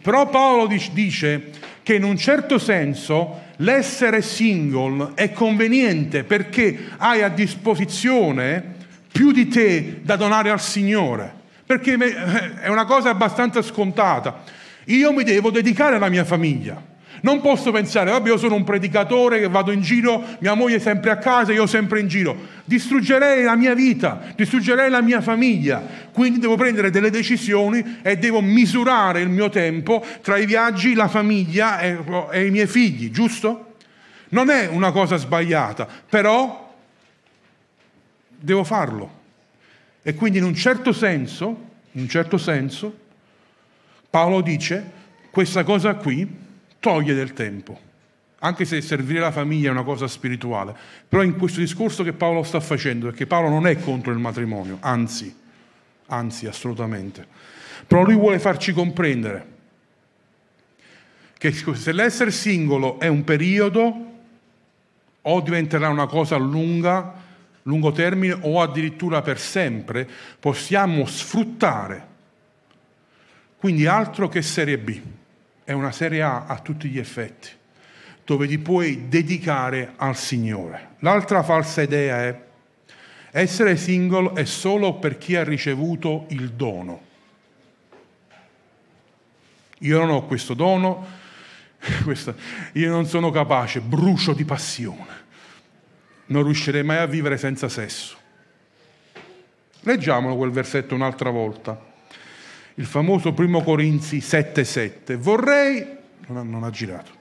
Però 0.02 0.30
Paolo 0.30 0.68
dice 0.68 1.50
che 1.84 1.96
in 1.96 2.04
un 2.04 2.18
certo 2.18 2.58
senso 2.58 3.46
l'essere 3.58 4.22
single 4.22 5.12
è 5.16 5.32
conveniente 5.32 6.24
perché 6.24 6.90
hai 6.98 7.24
a 7.24 7.30
disposizione 7.30 8.76
più 9.12 9.32
di 9.32 9.48
te 9.48 10.02
da 10.04 10.16
donare 10.16 10.50
al 10.50 10.62
Signore, 10.62 11.34
perché 11.66 11.98
è 12.62 12.68
una 12.68 12.86
cosa 12.86 13.10
abbastanza 13.10 13.62
scontata. 13.62 14.44
Io 14.86 15.12
mi 15.12 15.24
devo 15.24 15.50
dedicare 15.50 15.96
alla 15.96 16.10
mia 16.10 16.24
famiglia. 16.24 16.96
Non 17.22 17.42
posso 17.42 17.72
pensare, 17.72 18.12
vabbè, 18.12 18.30
io 18.30 18.38
sono 18.38 18.56
un 18.56 18.64
predicatore 18.64 19.40
che 19.40 19.48
vado 19.48 19.72
in 19.72 19.82
giro, 19.82 20.24
mia 20.40 20.54
moglie 20.54 20.76
è 20.76 20.80
sempre 20.80 21.10
a 21.10 21.18
casa, 21.18 21.52
io 21.52 21.66
sempre 21.66 22.00
in 22.00 22.08
giro. 22.08 22.38
Distruggerei 22.64 23.44
la 23.44 23.56
mia 23.56 23.74
vita, 23.74 24.22
distruggerei 24.36 24.90
la 24.90 25.02
mia 25.02 25.22
famiglia. 25.22 25.82
Quindi 26.18 26.40
devo 26.40 26.56
prendere 26.56 26.90
delle 26.90 27.12
decisioni 27.12 28.00
e 28.02 28.18
devo 28.18 28.42
misurare 28.42 29.22
il 29.22 29.30
mio 29.30 29.50
tempo 29.50 30.04
tra 30.24 30.38
i 30.38 30.48
viaggi, 30.48 30.96
la 30.96 31.08
famiglia 31.08 31.80
e, 31.80 31.96
e 32.32 32.48
i 32.48 32.50
miei 32.50 32.66
figli, 32.66 33.12
giusto? 33.12 33.76
Non 34.30 34.50
è 34.50 34.66
una 34.66 34.92
cosa 34.92 35.18
sbagliata, 35.18 35.88
però 36.10 36.74
devo 38.36 38.64
farlo. 38.64 39.12
E 40.02 40.16
quindi 40.16 40.40
in 40.40 40.46
un 40.46 40.56
certo 40.56 40.92
senso, 40.92 41.46
in 41.92 42.02
un 42.02 42.10
certo 42.10 42.40
senso, 42.40 42.98
Paolo 44.10 44.42
dice, 44.42 44.92
questa 45.30 45.64
cosa 45.64 45.94
qui 45.94 46.28
toglie 46.80 47.14
del 47.14 47.34
tempo, 47.34 47.80
anche 48.40 48.66
se 48.66 48.82
servire 48.82 49.20
la 49.20 49.32
famiglia 49.32 49.68
è 49.68 49.72
una 49.72 49.84
cosa 49.84 50.08
spirituale. 50.08 50.76
Però 51.08 51.22
in 51.22 51.38
questo 51.38 51.60
discorso 51.60 52.04
che 52.04 52.14
Paolo 52.14 52.42
sta 52.42 52.60
facendo, 52.60 53.06
perché 53.06 53.28
Paolo 53.28 53.50
non 53.50 53.68
è 53.68 53.78
contro 53.80 54.12
il 54.12 54.18
matrimonio, 54.18 54.80
anzi, 54.82 55.46
anzi, 56.08 56.48
assolutamente. 56.48 57.26
Però 57.86 58.04
lui 58.04 58.15
vuole 58.15 58.39
farci 58.39 58.74
comprendere 58.74 59.56
che 61.38 61.52
se 61.52 61.91
l'essere 61.91 62.32
singolo 62.32 63.00
è 63.00 63.08
un 63.08 63.24
periodo, 63.24 64.06
o 65.22 65.41
diventerà 65.41 65.89
una 65.89 66.08
cosa 66.08 66.36
lunga, 66.38 67.13
lungo 67.63 67.91
termine, 67.91 68.38
o 68.41 68.62
addirittura 68.62 69.22
per 69.22 69.39
sempre, 69.39 70.08
possiamo 70.39 71.06
sfruttare. 71.06 72.15
Quindi 73.58 73.86
altro 73.86 74.30
che 74.30 74.41
serie 74.41 74.78
B 74.78 75.02
è 75.63 75.74
una 75.74 75.91
serie 75.91 76.22
A 76.22 76.46
a 76.46 76.60
tutti 76.60 76.88
gli 76.88 76.98
effetti, 76.98 77.50
dove 78.24 78.48
ti 78.48 78.58
puoi 78.58 79.08
dedicare 79.10 79.93
al 79.98 80.15
Signore. 80.15 80.96
L'altra 81.00 81.43
falsa 81.43 81.82
idea 81.82 82.24
è 82.24 82.47
essere 83.39 83.78
single 83.78 84.34
è 84.34 84.45
solo 84.45 84.95
per 84.95 85.17
chi 85.17 85.36
ha 85.36 85.43
ricevuto 85.43 86.26
il 86.30 86.52
dono. 86.52 87.02
Io 89.80 90.00
non 90.00 90.10
ho 90.10 90.26
questo 90.26 90.54
dono, 90.54 91.06
questa, 92.04 92.34
io 92.73 92.89
non 92.89 93.06
sono 93.06 93.30
capace, 93.30 93.80
brucio 93.80 94.34
di 94.34 94.45
passione. 94.45 95.26
Non 96.28 96.43
riuscirei 96.43 96.84
mai 96.84 96.97
a 96.97 97.06
vivere 97.06 97.38
senza 97.38 97.69
sesso. 97.69 98.17
Leggiamolo 99.82 100.36
quel 100.36 100.52
versetto 100.52 100.95
un'altra 100.95 101.30
volta 101.30 101.88
il 102.80 102.86
famoso 102.86 103.34
primo 103.34 103.63
Corinzi 103.63 104.17
7,7. 104.17 105.15
Vorrei, 105.15 105.86
non 106.28 106.38
ha, 106.38 106.43
non 106.43 106.63
ha 106.63 106.69
girato, 106.69 107.12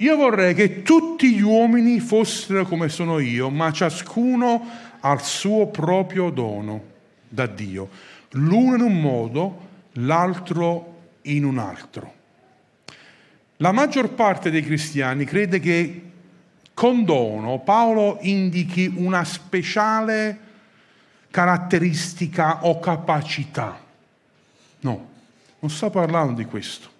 io 0.00 0.16
vorrei 0.16 0.54
che 0.54 0.82
tutti 0.82 1.34
gli 1.34 1.42
uomini 1.42 2.00
fossero 2.00 2.64
come 2.64 2.88
sono 2.88 3.18
io, 3.18 3.50
ma 3.50 3.70
ciascuno 3.70 4.66
ha 5.00 5.12
il 5.12 5.20
suo 5.20 5.66
proprio 5.66 6.30
dono 6.30 6.82
da 7.28 7.46
Dio, 7.46 7.88
l'uno 8.30 8.76
in 8.76 8.80
un 8.80 8.98
modo, 8.98 9.68
l'altro 9.92 10.98
in 11.22 11.44
un 11.44 11.58
altro. 11.58 12.14
La 13.58 13.72
maggior 13.72 14.14
parte 14.14 14.50
dei 14.50 14.62
cristiani 14.62 15.24
crede 15.26 15.60
che 15.60 16.02
con 16.72 17.04
dono 17.04 17.58
Paolo 17.58 18.16
indichi 18.22 18.90
una 18.96 19.22
speciale 19.24 20.38
caratteristica 21.30 22.64
o 22.64 22.78
capacità. 22.80 23.78
No, 24.80 25.08
non 25.58 25.70
sta 25.70 25.90
parlando 25.90 26.40
di 26.40 26.46
questo. 26.46 26.98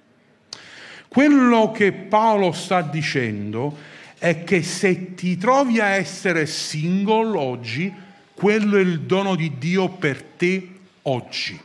Quello 1.12 1.72
che 1.72 1.90
Paolo 1.90 2.52
sta 2.52 2.82
dicendo 2.82 3.76
è 4.16 4.44
che 4.44 4.62
se 4.62 5.16
ti 5.16 5.36
trovi 5.36 5.80
a 5.80 5.88
essere 5.88 6.46
single 6.46 7.36
oggi, 7.36 7.92
quello 8.32 8.76
è 8.76 8.80
il 8.80 9.00
dono 9.00 9.34
di 9.34 9.58
Dio 9.58 9.88
per 9.88 10.22
te 10.22 10.68
oggi 11.02 11.60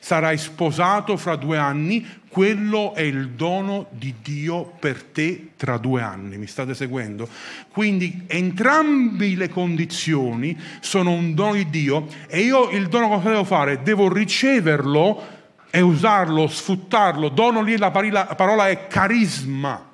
sarai 0.00 0.38
sposato 0.38 1.16
fra 1.18 1.36
due 1.36 1.58
anni, 1.58 2.04
quello 2.28 2.94
è 2.94 3.02
il 3.02 3.30
dono 3.30 3.86
di 3.90 4.14
Dio 4.22 4.64
per 4.64 5.02
te 5.02 5.50
tra 5.56 5.76
due 5.76 6.00
anni. 6.00 6.38
Mi 6.38 6.46
state 6.46 6.74
seguendo? 6.74 7.28
Quindi 7.70 8.24
entrambe 8.26 9.36
le 9.36 9.50
condizioni 9.50 10.58
sono 10.80 11.12
un 11.12 11.34
dono 11.34 11.52
di 11.52 11.68
Dio 11.68 12.06
e 12.28 12.40
io 12.40 12.70
il 12.70 12.88
dono 12.88 13.08
cosa 13.08 13.28
devo 13.28 13.44
fare? 13.44 13.82
Devo 13.82 14.12
riceverlo 14.12 15.38
e 15.70 15.80
usarlo, 15.80 16.46
sfruttarlo. 16.48 17.28
Dono 17.28 17.62
lì 17.62 17.76
la 17.76 17.90
parola 17.90 18.68
è 18.68 18.86
carisma. 18.88 19.88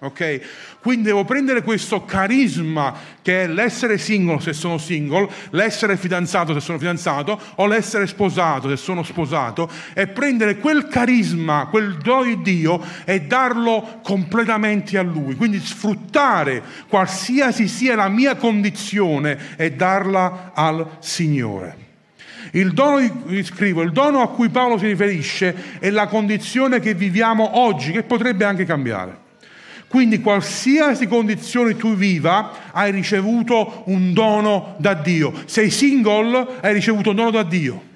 ok? 0.00 0.40
Quindi 0.80 1.04
devo 1.04 1.24
prendere 1.24 1.62
questo 1.62 2.04
carisma 2.04 2.92
che 3.22 3.44
è 3.44 3.46
l'essere 3.46 3.98
single 3.98 4.40
se 4.40 4.52
sono 4.52 4.78
single, 4.78 5.28
l'essere 5.50 5.96
fidanzato 5.96 6.52
se 6.52 6.58
sono 6.58 6.76
fidanzato 6.76 7.40
o 7.54 7.66
l'essere 7.66 8.08
sposato 8.08 8.68
se 8.68 8.76
sono 8.76 9.04
sposato 9.04 9.70
e 9.94 10.08
prendere 10.08 10.56
quel 10.56 10.88
carisma, 10.88 11.68
quel 11.70 11.98
dono 11.98 12.24
di 12.24 12.42
Dio 12.42 12.82
e 13.04 13.20
darlo 13.20 14.00
completamente 14.02 14.98
a 14.98 15.02
Lui. 15.02 15.36
Quindi 15.36 15.60
sfruttare 15.60 16.60
qualsiasi 16.88 17.68
sia 17.68 17.94
la 17.94 18.08
mia 18.08 18.34
condizione 18.34 19.54
e 19.56 19.70
darla 19.70 20.50
al 20.52 20.96
Signore. 20.98 21.81
Il 22.54 22.72
dono 22.72 23.00
scrivo, 23.42 23.82
il 23.82 23.92
dono 23.92 24.20
a 24.20 24.28
cui 24.28 24.50
Paolo 24.50 24.76
si 24.76 24.86
riferisce 24.86 25.78
è 25.78 25.88
la 25.90 26.06
condizione 26.06 26.80
che 26.80 26.92
viviamo 26.92 27.58
oggi, 27.58 27.92
che 27.92 28.02
potrebbe 28.02 28.44
anche 28.44 28.64
cambiare. 28.64 29.20
Quindi 29.88 30.20
qualsiasi 30.20 31.06
condizione 31.06 31.76
tu 31.76 31.94
viva, 31.94 32.70
hai 32.72 32.90
ricevuto 32.90 33.82
un 33.86 34.12
dono 34.12 34.74
da 34.78 34.94
Dio. 34.94 35.32
Sei 35.46 35.70
single, 35.70 36.46
hai 36.60 36.74
ricevuto 36.74 37.10
un 37.10 37.16
dono 37.16 37.30
da 37.30 37.42
Dio. 37.42 37.90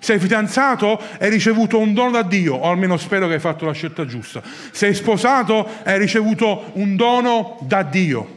Sei 0.00 0.18
fidanzato, 0.18 1.00
hai 1.18 1.30
ricevuto 1.30 1.78
un 1.78 1.92
dono 1.94 2.10
da 2.10 2.22
Dio, 2.22 2.56
o 2.56 2.70
almeno 2.70 2.96
spero 2.96 3.26
che 3.26 3.34
hai 3.34 3.40
fatto 3.40 3.64
la 3.64 3.72
scelta 3.72 4.06
giusta. 4.06 4.42
Sei 4.70 4.94
sposato, 4.94 5.66
hai 5.82 5.98
ricevuto 5.98 6.70
un 6.74 6.96
dono 6.96 7.58
da 7.62 7.82
Dio. 7.82 8.36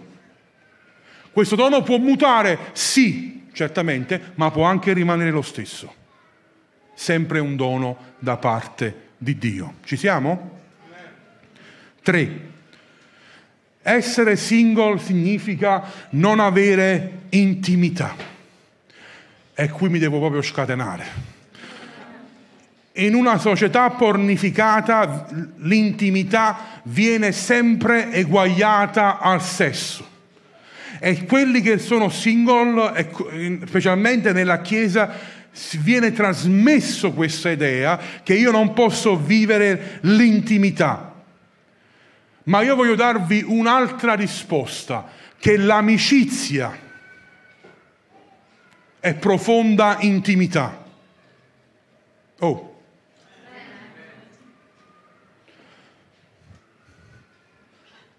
Questo 1.31 1.55
dono 1.55 1.83
può 1.83 1.97
mutare, 1.97 2.57
sì, 2.73 3.40
certamente, 3.53 4.31
ma 4.35 4.51
può 4.51 4.63
anche 4.63 4.93
rimanere 4.93 5.31
lo 5.31 5.41
stesso. 5.41 5.93
Sempre 6.93 7.39
un 7.39 7.55
dono 7.55 7.97
da 8.19 8.37
parte 8.37 9.09
di 9.17 9.37
Dio. 9.37 9.75
Ci 9.83 9.97
siamo? 9.97 10.59
Tre. 12.01 12.49
Essere 13.81 14.35
single 14.35 14.99
significa 14.99 15.83
non 16.11 16.39
avere 16.39 17.21
intimità. 17.29 18.15
E 19.53 19.69
qui 19.69 19.89
mi 19.89 19.99
devo 19.99 20.19
proprio 20.19 20.41
scatenare. 20.41 21.29
In 22.93 23.15
una 23.15 23.37
società 23.37 23.89
pornificata 23.91 25.27
l'intimità 25.57 26.81
viene 26.83 27.31
sempre 27.31 28.11
eguagliata 28.11 29.19
al 29.19 29.41
sesso. 29.41 30.10
E 30.99 31.25
quelli 31.25 31.61
che 31.61 31.77
sono 31.77 32.09
single, 32.09 33.09
specialmente 33.65 34.33
nella 34.33 34.61
Chiesa, 34.61 35.39
viene 35.79 36.11
trasmesso 36.11 37.11
questa 37.11 37.49
idea 37.49 37.99
che 38.23 38.35
io 38.35 38.51
non 38.51 38.73
posso 38.73 39.17
vivere 39.17 39.99
l'intimità 40.01 41.11
ma 42.43 42.61
io 42.61 42.75
voglio 42.75 42.95
darvi 42.95 43.43
un'altra 43.45 44.15
risposta, 44.15 45.07
che 45.37 45.57
l'amicizia 45.57 46.77
è 48.99 49.13
profonda 49.15 49.97
intimità. 49.99 50.83
Oh. 52.39 52.69
Paolo, 52.79 52.79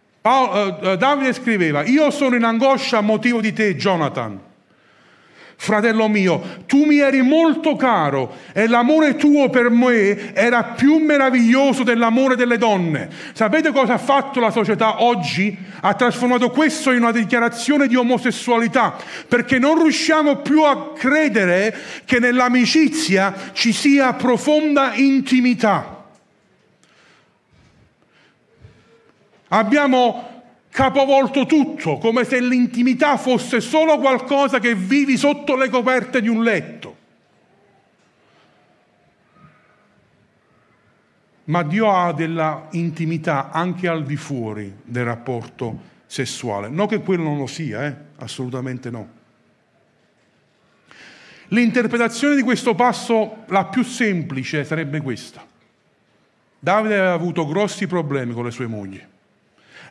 uh, 0.02 0.11
Davide 0.22 1.32
scriveva, 1.32 1.84
io 1.84 2.10
sono 2.10 2.36
in 2.36 2.44
angoscia 2.44 2.98
a 2.98 3.00
motivo 3.00 3.40
di 3.40 3.52
te, 3.52 3.74
Jonathan. 3.74 4.38
Fratello 5.56 6.08
mio, 6.08 6.64
tu 6.66 6.84
mi 6.86 6.98
eri 6.98 7.22
molto 7.22 7.76
caro 7.76 8.34
e 8.52 8.66
l'amore 8.66 9.14
tuo 9.14 9.48
per 9.48 9.70
me 9.70 10.34
era 10.34 10.64
più 10.64 10.96
meraviglioso 10.98 11.84
dell'amore 11.84 12.34
delle 12.34 12.58
donne. 12.58 13.08
Sapete 13.32 13.70
cosa 13.70 13.92
ha 13.92 13.98
fatto 13.98 14.40
la 14.40 14.50
società 14.50 15.04
oggi? 15.04 15.56
Ha 15.80 15.94
trasformato 15.94 16.50
questo 16.50 16.90
in 16.90 17.02
una 17.02 17.12
dichiarazione 17.12 17.86
di 17.86 17.94
omosessualità, 17.94 18.96
perché 19.28 19.60
non 19.60 19.80
riusciamo 19.80 20.38
più 20.38 20.64
a 20.64 20.92
credere 20.94 21.76
che 22.04 22.18
nell'amicizia 22.18 23.32
ci 23.52 23.72
sia 23.72 24.14
profonda 24.14 24.94
intimità. 24.94 25.91
Abbiamo 29.54 30.44
capovolto 30.70 31.44
tutto, 31.44 31.98
come 31.98 32.24
se 32.24 32.40
l'intimità 32.40 33.18
fosse 33.18 33.60
solo 33.60 33.98
qualcosa 33.98 34.58
che 34.58 34.74
vivi 34.74 35.18
sotto 35.18 35.56
le 35.56 35.68
coperte 35.68 36.22
di 36.22 36.28
un 36.28 36.42
letto. 36.42 36.96
Ma 41.44 41.62
Dio 41.64 41.94
ha 41.94 42.12
della 42.14 42.68
intimità 42.70 43.50
anche 43.50 43.88
al 43.88 44.04
di 44.04 44.16
fuori 44.16 44.74
del 44.82 45.04
rapporto 45.04 45.90
sessuale. 46.06 46.70
Non 46.70 46.86
che 46.86 47.02
quello 47.02 47.24
non 47.24 47.36
lo 47.36 47.46
sia, 47.46 47.84
eh? 47.84 47.94
assolutamente 48.16 48.88
no. 48.90 49.20
L'interpretazione 51.48 52.36
di 52.36 52.42
questo 52.42 52.74
passo, 52.74 53.44
la 53.48 53.66
più 53.66 53.82
semplice, 53.82 54.64
sarebbe 54.64 55.02
questa. 55.02 55.44
Davide 56.58 56.94
aveva 56.94 57.12
avuto 57.12 57.46
grossi 57.46 57.86
problemi 57.86 58.32
con 58.32 58.44
le 58.44 58.50
sue 58.50 58.66
mogli 58.66 59.10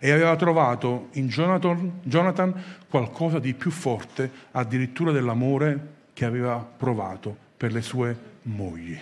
e 0.04 0.10
aveva 0.10 0.36
trovato 0.36 1.10
in 1.12 1.28
Jonathan, 1.28 2.00
Jonathan 2.02 2.52
qualcosa 2.90 3.38
di 3.38 3.54
più 3.54 3.70
forte 3.70 4.32
addirittura 4.50 5.12
dell'amore 5.12 5.90
che 6.14 6.26
aveva 6.26 6.58
provato 6.58 7.38
per 7.56 7.72
le 7.72 7.84
sue 7.84 8.18
mogli. 8.44 8.98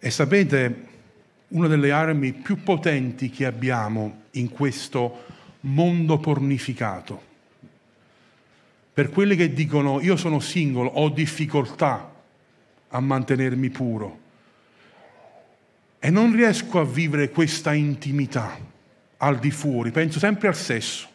E 0.00 0.10
sapete, 0.10 0.86
una 1.48 1.68
delle 1.68 1.92
armi 1.92 2.32
più 2.32 2.60
potenti 2.64 3.30
che 3.30 3.46
abbiamo 3.46 4.22
in 4.32 4.50
questo 4.50 5.26
mondo 5.60 6.18
pornificato, 6.18 7.22
per 8.92 9.10
quelli 9.10 9.36
che 9.36 9.52
dicono 9.52 10.00
io 10.00 10.16
sono 10.16 10.40
single, 10.40 10.90
ho 10.92 11.08
difficoltà 11.08 12.12
a 12.88 12.98
mantenermi 12.98 13.70
puro, 13.70 14.18
e 16.02 16.08
non 16.08 16.34
riesco 16.34 16.80
a 16.80 16.84
vivere 16.84 17.28
questa 17.28 17.74
intimità 17.74 18.58
al 19.18 19.38
di 19.38 19.50
fuori, 19.50 19.90
penso 19.90 20.18
sempre 20.18 20.48
al 20.48 20.56
sesso. 20.56 21.08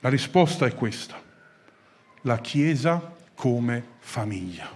La 0.00 0.08
risposta 0.08 0.64
è 0.64 0.74
questa, 0.74 1.20
la 2.22 2.38
Chiesa 2.38 3.14
come 3.34 3.84
famiglia. 3.98 4.70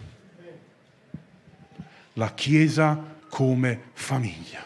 La 2.12 2.34
Chiesa 2.34 3.16
come 3.30 3.80
famiglia. 3.94 4.64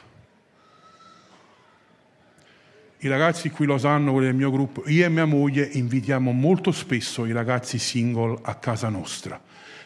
I 3.02 3.08
ragazzi 3.08 3.48
qui 3.48 3.64
lo 3.64 3.78
sanno, 3.78 4.10
quelli 4.10 4.26
del 4.26 4.36
mio 4.36 4.50
gruppo, 4.50 4.82
io 4.86 5.06
e 5.06 5.08
mia 5.08 5.24
moglie 5.24 5.64
invitiamo 5.64 6.32
molto 6.32 6.72
spesso 6.72 7.24
i 7.24 7.32
ragazzi 7.32 7.78
single 7.78 8.40
a 8.42 8.56
casa 8.56 8.88
nostra 8.88 9.40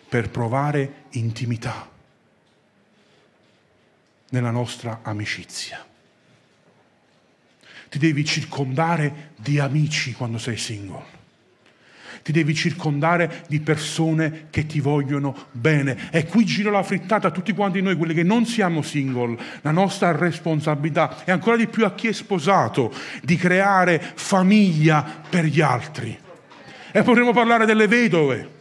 per 0.09 0.31
provare 0.31 1.05
intimità 1.11 1.93
nella 4.35 4.51
nostra 4.51 5.01
amicizia. 5.03 5.87
Ti 7.89 7.99
devi 7.99 8.25
circondare 8.25 9.31
di 9.37 9.61
amici 9.61 10.13
quando 10.13 10.39
sei 10.39 10.57
single. 10.57 11.23
Ti 12.25 12.33
devi 12.33 12.53
circondare 12.53 13.45
di 13.47 13.61
persone 13.61 14.47
che 14.51 14.67
ti 14.67 14.81
vogliono 14.81 15.47
bene. 15.53 16.11
E 16.11 16.27
qui 16.27 16.45
giro 16.45 16.73
la 16.73 16.83
frittata 16.83 17.29
a 17.29 17.31
tutti 17.31 17.53
quanti 17.53 17.81
noi, 17.81 17.97
quelli 17.97 18.15
che 18.15 18.25
non 18.25 18.45
siamo 18.45 18.83
single. 18.83 19.39
La 19.61 19.71
nostra 19.71 20.11
responsabilità 20.11 21.25
e 21.25 21.31
ancora 21.31 21.57
di 21.57 21.69
più 21.69 21.85
a 21.85 21.95
chi 21.95 22.09
è 22.09 22.13
sposato 22.13 22.93
di 23.23 23.37
creare 23.37 24.01
famiglia 24.15 25.23
per 25.29 25.45
gli 25.45 25.61
altri. 25.61 26.19
E 26.91 27.03
potremo 27.03 27.33
parlare 27.33 27.67
delle 27.67 27.87
vedove 27.87 28.54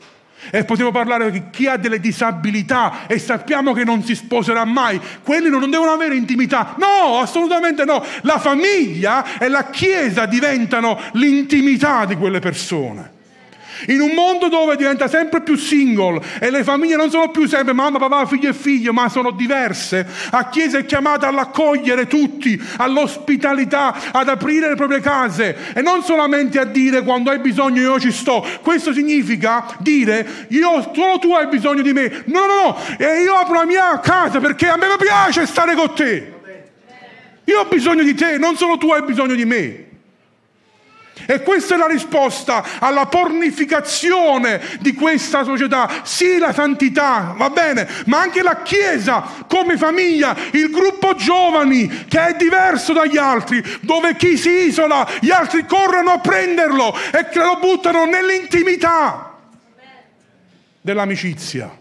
e 0.51 0.63
potremmo 0.65 0.91
parlare 0.91 1.32
di 1.32 1.43
chi 1.49 1.67
ha 1.67 1.77
delle 1.77 1.99
disabilità 1.99 3.08
e 3.08 3.19
sappiamo 3.19 3.73
che 3.73 3.84
non 3.84 4.03
si 4.03 4.15
sposerà 4.15 4.65
mai. 4.65 4.99
Quelli 5.23 5.49
non 5.49 5.69
devono 5.69 5.91
avere 5.91 6.15
intimità. 6.15 6.75
No, 6.77 7.19
assolutamente 7.19 7.86
no. 7.86 8.03
La 8.21 8.39
famiglia 8.39 9.38
e 9.38 9.47
la 9.47 9.69
Chiesa 9.69 10.25
diventano 10.25 10.99
l'intimità 11.13 12.06
di 12.06 12.15
quelle 12.15 12.39
persone. 12.39 13.12
In 13.88 14.01
un 14.01 14.12
mondo 14.12 14.47
dove 14.47 14.75
diventa 14.75 15.07
sempre 15.07 15.41
più 15.41 15.55
single 15.55 16.21
e 16.39 16.49
le 16.49 16.63
famiglie 16.63 16.95
non 16.95 17.09
sono 17.09 17.29
più 17.29 17.47
sempre 17.47 17.73
mamma, 17.73 17.99
papà, 17.99 18.25
figlio 18.25 18.49
e 18.49 18.53
figlio, 18.53 18.93
ma 18.93 19.09
sono 19.09 19.31
diverse, 19.31 20.07
a 20.31 20.49
Chiesa 20.49 20.77
è 20.77 20.86
chiamata 20.86 21.27
all'accogliere 21.27 22.07
tutti, 22.07 22.62
all'ospitalità, 22.77 24.12
ad 24.12 24.29
aprire 24.29 24.69
le 24.69 24.75
proprie 24.75 24.99
case 24.99 25.73
e 25.73 25.81
non 25.81 26.03
solamente 26.03 26.59
a 26.59 26.65
dire 26.65 27.03
quando 27.03 27.29
hai 27.29 27.39
bisogno 27.39 27.81
io 27.81 27.99
ci 27.99 28.12
sto. 28.12 28.45
Questo 28.62 28.93
significa 28.93 29.65
dire 29.79 30.47
io 30.49 30.91
solo 30.93 31.19
tu 31.19 31.33
hai 31.33 31.47
bisogno 31.47 31.81
di 31.81 31.93
me. 31.93 32.23
No, 32.25 32.45
no, 32.45 32.53
no, 32.63 32.77
e 32.97 33.21
io 33.21 33.33
apro 33.36 33.55
la 33.55 33.65
mia 33.65 33.99
casa 33.99 34.39
perché 34.39 34.67
a 34.67 34.77
me 34.77 34.88
piace 34.97 35.45
stare 35.45 35.75
con 35.75 35.93
te. 35.93 36.33
Io 37.45 37.59
ho 37.59 37.65
bisogno 37.65 38.03
di 38.03 38.13
te, 38.13 38.38
non 38.38 38.55
solo 38.55 38.77
tu 38.77 38.91
hai 38.91 39.03
bisogno 39.03 39.36
di 39.36 39.45
me. 39.45 39.91
E 41.25 41.41
questa 41.41 41.75
è 41.75 41.77
la 41.77 41.88
risposta 41.88 42.79
alla 42.79 43.05
pornificazione 43.05 44.62
di 44.79 44.93
questa 44.93 45.43
società. 45.43 46.01
Sì, 46.03 46.38
la 46.38 46.53
santità, 46.53 47.33
va 47.38 47.49
bene, 47.49 47.88
ma 48.05 48.19
anche 48.19 48.41
la 48.41 48.62
Chiesa 48.62 49.23
come 49.47 49.77
famiglia, 49.77 50.36
il 50.51 50.69
gruppo 50.69 51.15
giovani 51.15 52.05
che 52.07 52.27
è 52.27 52.36
diverso 52.36 52.93
dagli 52.93 53.17
altri, 53.17 53.63
dove 53.81 54.15
chi 54.15 54.38
si 54.38 54.67
isola, 54.67 55.07
gli 55.19 55.31
altri 55.31 55.65
corrono 55.65 56.12
a 56.12 56.19
prenderlo 56.19 56.93
e 57.12 57.27
che 57.29 57.39
lo 57.39 57.57
buttano 57.59 58.05
nell'intimità 58.05 59.38
dell'amicizia. 60.81 61.79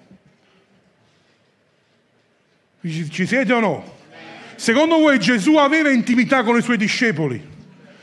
Ci 2.83 3.27
siete 3.27 3.53
o 3.53 3.61
no? 3.61 4.01
Secondo 4.57 4.99
voi 4.99 5.19
Gesù 5.19 5.57
aveva 5.57 5.91
intimità 5.91 6.43
con 6.43 6.57
i 6.57 6.63
suoi 6.63 6.77
discepoli? 6.77 7.51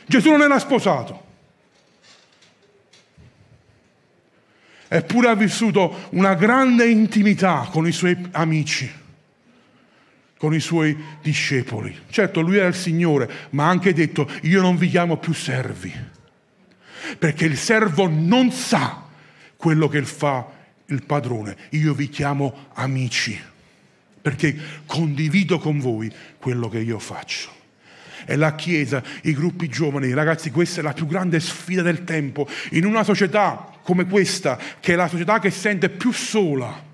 Gesù 0.05 0.29
non 0.29 0.41
era 0.41 0.59
sposato. 0.59 1.27
Eppure 4.91 5.29
ha 5.29 5.35
vissuto 5.35 6.07
una 6.11 6.33
grande 6.33 6.89
intimità 6.89 7.67
con 7.71 7.85
i 7.85 7.91
suoi 7.91 8.17
amici, 8.31 8.91
con 10.35 10.55
i 10.55 10.59
suoi 10.59 10.97
discepoli. 11.21 11.95
Certo, 12.09 12.41
lui 12.41 12.57
era 12.57 12.65
il 12.65 12.73
Signore, 12.73 13.29
ma 13.51 13.65
ha 13.65 13.69
anche 13.69 13.93
detto, 13.93 14.27
io 14.41 14.61
non 14.61 14.77
vi 14.77 14.89
chiamo 14.89 15.17
più 15.17 15.31
servi, 15.31 15.93
perché 17.19 17.45
il 17.45 17.55
servo 17.55 18.07
non 18.09 18.51
sa 18.51 19.05
quello 19.57 19.87
che 19.87 20.01
fa 20.01 20.49
il 20.87 21.03
padrone, 21.03 21.55
io 21.69 21.93
vi 21.93 22.09
chiamo 22.09 22.69
amici, 22.73 23.39
perché 24.19 24.57
condivido 24.87 25.59
con 25.59 25.77
voi 25.77 26.11
quello 26.39 26.67
che 26.67 26.79
io 26.79 26.97
faccio 26.97 27.57
è 28.25 28.35
la 28.35 28.53
Chiesa, 28.53 29.01
i 29.23 29.33
gruppi 29.33 29.67
giovani. 29.69 30.13
Ragazzi, 30.13 30.51
questa 30.51 30.81
è 30.81 30.83
la 30.83 30.93
più 30.93 31.07
grande 31.07 31.39
sfida 31.39 31.81
del 31.81 32.03
tempo. 32.03 32.47
In 32.71 32.85
una 32.85 33.03
società 33.03 33.78
come 33.89 34.05
questa, 34.05 34.59
che 34.79 34.93
è 34.93 34.95
la 34.95 35.07
società 35.07 35.39
che 35.39 35.49
sente 35.49 35.89
più 35.89 36.11
sola. 36.11 36.85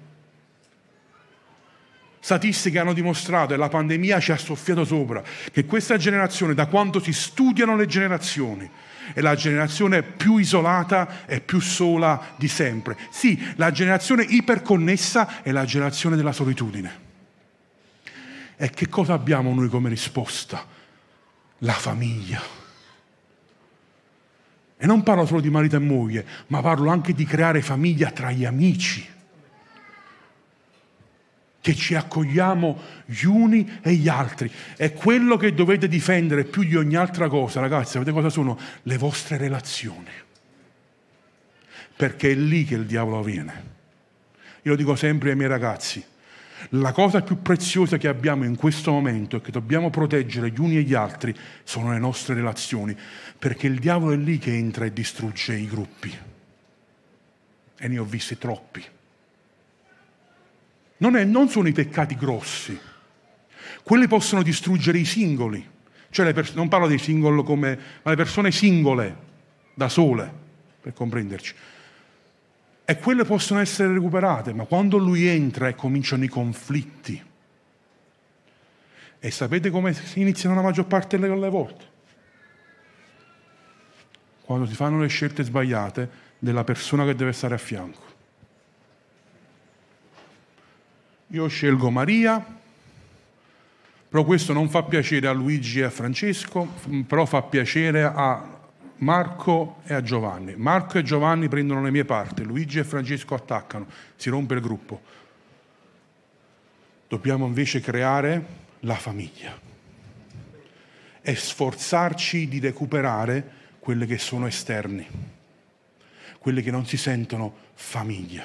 Statistiche 2.21 2.79
hanno 2.79 2.93
dimostrato, 2.93 3.53
e 3.53 3.58
la 3.58 3.67
pandemia 3.67 4.21
ci 4.21 4.31
ha 4.31 4.38
soffiato 4.38 4.86
sopra, 4.86 5.21
che 5.51 5.65
questa 5.65 5.97
generazione, 5.97 6.53
da 6.53 6.67
quanto 6.67 7.01
si 7.01 7.12
studiano 7.12 7.75
le 7.75 7.86
generazioni, 7.86 8.69
è 9.13 9.19
la 9.19 9.36
generazione 9.36 10.03
più 10.03 10.38
isolata 10.38 11.25
e 11.25 11.41
più 11.41 11.60
sola 11.60 12.34
di 12.38 12.47
sempre. 12.47 12.97
Sì, 13.10 13.53
la 13.58 13.71
generazione 13.71 14.23
iperconnessa 14.23 15.43
è 15.43 15.51
la 15.51 15.65
generazione 15.65 16.15
della 16.15 16.31
solitudine. 16.31 17.03
E 18.55 18.69
che 18.69 18.88
cosa 18.88 19.12
abbiamo 19.12 19.53
noi 19.53 19.67
come 19.67 19.89
risposta? 19.89 20.73
la 21.60 21.73
famiglia. 21.73 22.64
E 24.77 24.85
non 24.85 25.03
parlo 25.03 25.25
solo 25.25 25.39
di 25.39 25.49
marito 25.49 25.77
e 25.77 25.79
moglie, 25.79 26.25
ma 26.47 26.61
parlo 26.61 26.89
anche 26.89 27.13
di 27.13 27.25
creare 27.25 27.61
famiglia 27.61 28.11
tra 28.11 28.31
gli 28.31 28.43
amici, 28.43 29.07
che 31.61 31.73
ci 31.73 31.95
accogliamo 31.95 32.81
gli 33.05 33.23
uni 33.23 33.79
e 33.81 33.93
gli 33.93 34.09
altri. 34.09 34.51
E 34.75 34.93
quello 34.93 35.38
che 35.38 35.53
dovete 35.53 35.88
difendere 35.88 36.43
più 36.43 36.63
di 36.63 36.75
ogni 36.75 36.95
altra 36.95 37.29
cosa, 37.29 37.61
ragazzi, 37.61 37.93
sapete 37.93 38.11
cosa 38.11 38.29
sono? 38.29 38.59
Le 38.83 38.97
vostre 38.97 39.38
relazioni. 39.38 40.11
Perché 41.95 42.31
è 42.31 42.35
lì 42.35 42.65
che 42.65 42.75
il 42.75 42.85
diavolo 42.85 43.23
viene. 43.23 43.73
Io 44.63 44.71
lo 44.71 44.77
dico 44.77 44.95
sempre 44.95 45.29
ai 45.29 45.35
miei 45.38 45.49
ragazzi 45.49 46.03
la 46.69 46.91
cosa 46.91 47.21
più 47.21 47.41
preziosa 47.41 47.97
che 47.97 48.07
abbiamo 48.07 48.43
in 48.43 48.55
questo 48.55 48.91
momento 48.91 49.38
e 49.38 49.41
che 49.41 49.51
dobbiamo 49.51 49.89
proteggere 49.89 50.49
gli 50.49 50.59
uni 50.59 50.77
e 50.77 50.81
gli 50.81 50.93
altri 50.93 51.35
sono 51.63 51.91
le 51.91 51.99
nostre 51.99 52.33
relazioni, 52.33 52.95
perché 53.38 53.67
il 53.67 53.80
diavolo 53.80 54.13
è 54.13 54.17
lì 54.17 54.38
che 54.38 54.56
entra 54.56 54.86
e 54.86 54.93
distrugge 54.93 55.56
i 55.56 55.67
gruppi. 55.67 56.17
E 57.78 57.88
ne 57.88 57.98
ho 57.98 58.04
visti 58.04 58.38
troppi. 58.38 58.84
Non, 60.98 61.15
è, 61.15 61.24
non 61.24 61.50
sono 61.50 61.67
i 61.67 61.74
peccati 61.74 62.15
grossi, 62.15 62.80
quelli 63.84 64.08
possono 64.08 64.41
distruggere 64.41 64.98
i 64.98 65.06
singoli, 65.06 65.67
cioè 66.10 66.34
pers- 66.34 66.54
non 66.54 66.69
parlo 66.69 66.88
dei 66.88 66.98
singoli 66.98 67.43
come, 67.43 67.78
ma 68.02 68.12
le 68.12 68.17
persone 68.17 68.52
singole, 68.52 69.17
da 69.74 69.89
sole, 69.89 70.32
per 70.82 70.93
comprenderci 70.93 71.54
e 72.88 73.00
quelle 73.00 73.26
possono 73.26 73.60
essere 73.60 73.91
recuperate, 73.91 74.54
ma 74.54 74.65
quando 74.65 74.98
lui 74.98 75.26
entra 75.26 75.67
e 75.67 75.74
cominciano 75.74 76.24
i 76.24 76.28
conflitti, 76.28 77.21
e 79.19 79.32
sapete 79.32 79.71
come 79.71 79.93
si 79.93 80.21
iniziano 80.21 80.54
la 80.54 80.62
maggior 80.62 80.86
parte 80.86 81.17
delle 81.17 81.50
volte? 81.50 81.93
Quando 84.45 84.67
si 84.67 84.75
fanno 84.75 84.99
le 84.99 85.08
scelte 85.08 85.43
sbagliate 85.43 86.08
della 86.38 86.63
persona 86.63 87.03
che 87.03 87.15
deve 87.15 87.34
stare 87.34 87.55
a 87.55 87.58
fianco. 87.58 88.03
Io 91.29 91.47
scelgo 91.47 91.89
Maria, 91.89 92.45
però 94.08 94.23
questo 94.23 94.53
non 94.53 94.69
fa 94.69 94.84
piacere 94.84 95.27
a 95.27 95.31
Luigi 95.31 95.79
e 95.79 95.86
a 95.86 95.89
Francesco, 95.89 96.67
però 97.08 97.25
fa 97.25 97.41
piacere 97.41 98.03
a 98.03 98.47
Marco 98.97 99.77
e 99.84 99.95
a 99.95 100.03
Giovanni. 100.03 100.55
Marco 100.55 100.99
e 100.99 101.03
Giovanni 101.03 101.49
prendono 101.49 101.81
le 101.81 101.89
mie 101.89 102.05
parti, 102.05 102.43
Luigi 102.43 102.77
e 102.77 102.84
Francesco 102.84 103.34
attaccano, 103.34 103.88
si 104.15 104.29
rompe 104.29 104.53
il 104.53 104.62
gruppo. 104.62 105.01
Dobbiamo 107.08 107.47
invece 107.47 107.79
creare 107.81 108.45
la 108.81 108.95
famiglia 108.95 109.60
e 111.21 111.36
sforzarci 111.36 112.47
di 112.47 112.60
recuperare 112.60 113.63
quelle 113.86 114.08
che 114.08 114.17
sono 114.17 114.48
esterni, 114.48 115.06
quelle 116.39 116.63
che 116.63 116.71
non 116.71 116.88
si 116.88 116.98
sentono 116.98 117.54
famiglia, 117.76 118.43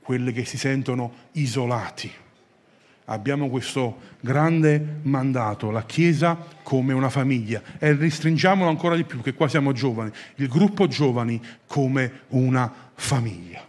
quelle 0.00 0.32
che 0.32 0.46
si 0.46 0.56
sentono 0.56 1.12
isolati. 1.32 2.10
Abbiamo 3.04 3.50
questo 3.50 3.98
grande 4.18 5.00
mandato, 5.02 5.70
la 5.70 5.84
Chiesa 5.84 6.38
come 6.62 6.94
una 6.94 7.10
famiglia 7.10 7.60
e 7.76 7.92
restringiamolo 7.92 8.70
ancora 8.70 8.96
di 8.96 9.04
più, 9.04 9.20
che 9.20 9.34
qua 9.34 9.46
siamo 9.46 9.72
giovani, 9.72 10.10
il 10.36 10.48
gruppo 10.48 10.86
giovani 10.86 11.38
come 11.66 12.22
una 12.28 12.72
famiglia. 12.94 13.62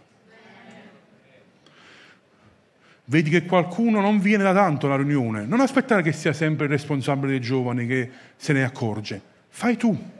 Vedi 3.04 3.28
che 3.28 3.44
qualcuno 3.44 4.00
non 4.00 4.20
viene 4.20 4.42
da 4.42 4.54
tanto 4.54 4.86
alla 4.86 4.96
riunione, 4.96 5.44
non 5.44 5.60
aspettare 5.60 6.00
che 6.00 6.12
sia 6.12 6.32
sempre 6.32 6.64
il 6.64 6.70
responsabile 6.70 7.32
dei 7.32 7.42
giovani 7.42 7.86
che 7.86 8.10
se 8.36 8.54
ne 8.54 8.64
accorge, 8.64 9.20
fai 9.50 9.76
tu 9.76 10.16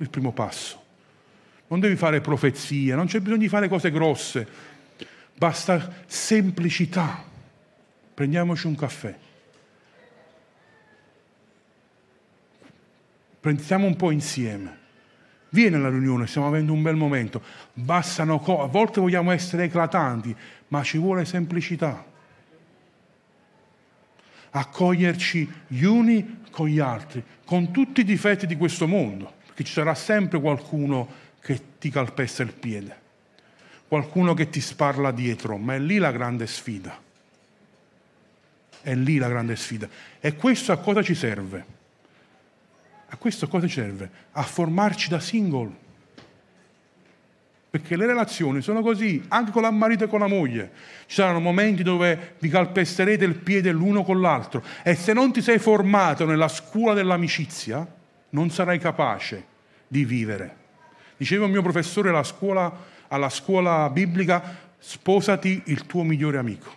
il 0.00 0.10
primo 0.10 0.32
passo. 0.32 0.78
Non 1.68 1.80
devi 1.80 1.96
fare 1.96 2.20
profezie, 2.20 2.94
non 2.94 3.06
c'è 3.06 3.20
bisogno 3.20 3.38
di 3.38 3.48
fare 3.48 3.68
cose 3.68 3.90
grosse, 3.90 4.46
basta 5.36 6.02
semplicità 6.06 7.28
prendiamoci 8.20 8.66
un 8.66 8.74
caffè. 8.74 9.16
Prendiamo 13.40 13.86
un 13.86 13.96
po' 13.96 14.10
insieme. 14.10 14.78
Vieni 15.48 15.76
alla 15.76 15.88
riunione, 15.88 16.26
stiamo 16.26 16.46
avendo 16.46 16.74
un 16.74 16.82
bel 16.82 16.96
momento. 16.96 17.42
Bastano 17.72 18.38
cose, 18.38 18.64
a 18.64 18.66
volte 18.66 19.00
vogliamo 19.00 19.30
essere 19.30 19.64
eclatanti, 19.64 20.36
ma 20.68 20.82
ci 20.82 20.98
vuole 20.98 21.24
semplicità. 21.24 22.04
Accoglierci 24.50 25.50
gli 25.68 25.84
uni 25.84 26.42
con 26.50 26.68
gli 26.68 26.78
altri, 26.78 27.24
con 27.46 27.70
tutti 27.70 28.02
i 28.02 28.04
difetti 28.04 28.46
di 28.46 28.56
questo 28.56 28.86
mondo, 28.86 29.36
perché 29.60 29.64
ci 29.64 29.72
sarà 29.72 29.94
sempre 29.94 30.40
qualcuno 30.40 31.08
che 31.40 31.60
ti 31.78 31.90
calpesta 31.90 32.42
il 32.42 32.52
piede, 32.52 32.98
qualcuno 33.88 34.32
che 34.32 34.48
ti 34.48 34.60
sparla 34.60 35.10
dietro, 35.10 35.58
ma 35.58 35.74
è 35.74 35.78
lì 35.78 35.98
la 35.98 36.10
grande 36.10 36.46
sfida. 36.46 36.98
È 38.82 38.94
lì 38.94 39.18
la 39.18 39.28
grande 39.28 39.56
sfida. 39.56 39.86
E 40.18 40.34
questo 40.36 40.72
a 40.72 40.78
cosa 40.78 41.02
ci 41.02 41.14
serve? 41.14 41.78
A 43.08 43.16
questo 43.16 43.48
cosa 43.48 43.66
ci 43.66 43.74
serve? 43.74 44.10
A 44.32 44.42
formarci 44.42 45.10
da 45.10 45.20
single. 45.20 45.88
Perché 47.68 47.96
le 47.96 48.06
relazioni 48.06 48.62
sono 48.62 48.80
così, 48.80 49.22
anche 49.28 49.50
con 49.50 49.64
il 49.64 49.72
marito 49.72 50.04
e 50.04 50.08
con 50.08 50.20
la 50.20 50.26
moglie. 50.26 50.72
Ci 51.06 51.16
saranno 51.16 51.40
momenti 51.40 51.82
dove 51.82 52.36
vi 52.38 52.48
calpesterete 52.48 53.26
il 53.26 53.36
piede 53.36 53.70
l'uno 53.70 54.04
con 54.04 54.20
l'altro 54.20 54.64
e 54.82 54.94
se 54.94 55.12
non 55.12 55.32
ti 55.32 55.42
sei 55.42 55.58
formato 55.58 56.24
nella 56.24 56.48
scuola 56.48 56.94
dell'amicizia, 56.94 57.86
non 58.30 58.50
sarai 58.50 58.78
capace 58.78 59.48
di 59.90 60.04
vivere. 60.04 60.56
Diceva 61.16 61.46
il 61.46 61.50
mio 61.50 61.62
professore 61.62 62.10
alla 62.10 62.22
scuola, 62.22 62.72
alla 63.08 63.28
scuola 63.28 63.90
biblica, 63.90 64.56
sposati 64.78 65.62
il 65.66 65.84
tuo 65.84 66.04
migliore 66.04 66.38
amico. 66.38 66.72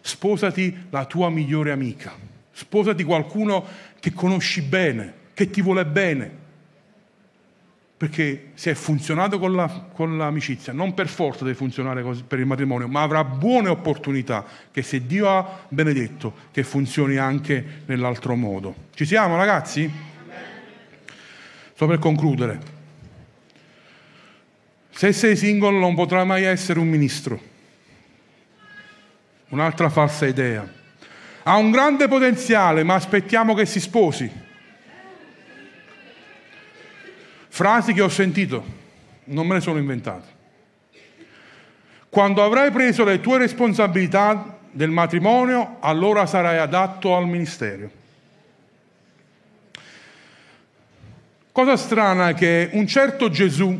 Sposati 0.00 0.86
la 0.88 1.04
tua 1.04 1.28
migliore 1.28 1.70
amica. 1.70 2.12
Sposati 2.50 3.04
qualcuno 3.04 3.64
che 4.00 4.14
conosci 4.14 4.62
bene, 4.62 5.12
che 5.34 5.50
ti 5.50 5.60
vuole 5.60 5.84
bene. 5.84 6.38
Perché 7.98 8.52
se 8.54 8.70
è 8.70 8.74
funzionato 8.74 9.38
con, 9.38 9.54
la, 9.54 9.68
con 9.92 10.16
l'amicizia, 10.16 10.72
non 10.72 10.94
per 10.94 11.08
forza 11.08 11.44
deve 11.44 11.56
funzionare 11.56 12.02
per 12.26 12.38
il 12.38 12.46
matrimonio, 12.46 12.88
ma 12.88 13.02
avrà 13.02 13.22
buone 13.22 13.68
opportunità 13.68 14.46
che 14.72 14.80
se 14.80 15.06
Dio 15.06 15.28
ha 15.28 15.60
benedetto, 15.68 16.34
che 16.50 16.62
funzioni 16.64 17.18
anche 17.18 17.82
nell'altro 17.84 18.34
modo. 18.34 18.74
Ci 18.94 19.04
siamo 19.04 19.36
ragazzi? 19.36 20.08
Sto 21.80 21.88
per 21.88 21.98
concludere. 21.98 22.60
Se 24.90 25.14
sei 25.14 25.34
single 25.34 25.78
non 25.78 25.94
potrai 25.94 26.26
mai 26.26 26.44
essere 26.44 26.78
un 26.78 26.86
ministro. 26.86 27.40
Un'altra 29.48 29.88
falsa 29.88 30.26
idea. 30.26 30.70
Ha 31.42 31.56
un 31.56 31.70
grande 31.70 32.06
potenziale, 32.06 32.82
ma 32.82 32.96
aspettiamo 32.96 33.54
che 33.54 33.64
si 33.64 33.80
sposi. 33.80 34.30
Frasi 37.48 37.94
che 37.94 38.02
ho 38.02 38.10
sentito, 38.10 38.62
non 39.24 39.46
me 39.46 39.54
le 39.54 39.60
sono 39.62 39.78
inventate. 39.78 40.28
Quando 42.10 42.44
avrai 42.44 42.70
preso 42.72 43.04
le 43.04 43.20
tue 43.20 43.38
responsabilità 43.38 44.58
del 44.70 44.90
matrimonio, 44.90 45.78
allora 45.80 46.26
sarai 46.26 46.58
adatto 46.58 47.16
al 47.16 47.26
ministero. 47.26 47.99
Cosa 51.60 51.76
strana 51.76 52.32
che 52.32 52.70
un 52.72 52.86
certo 52.86 53.28
Gesù 53.28 53.78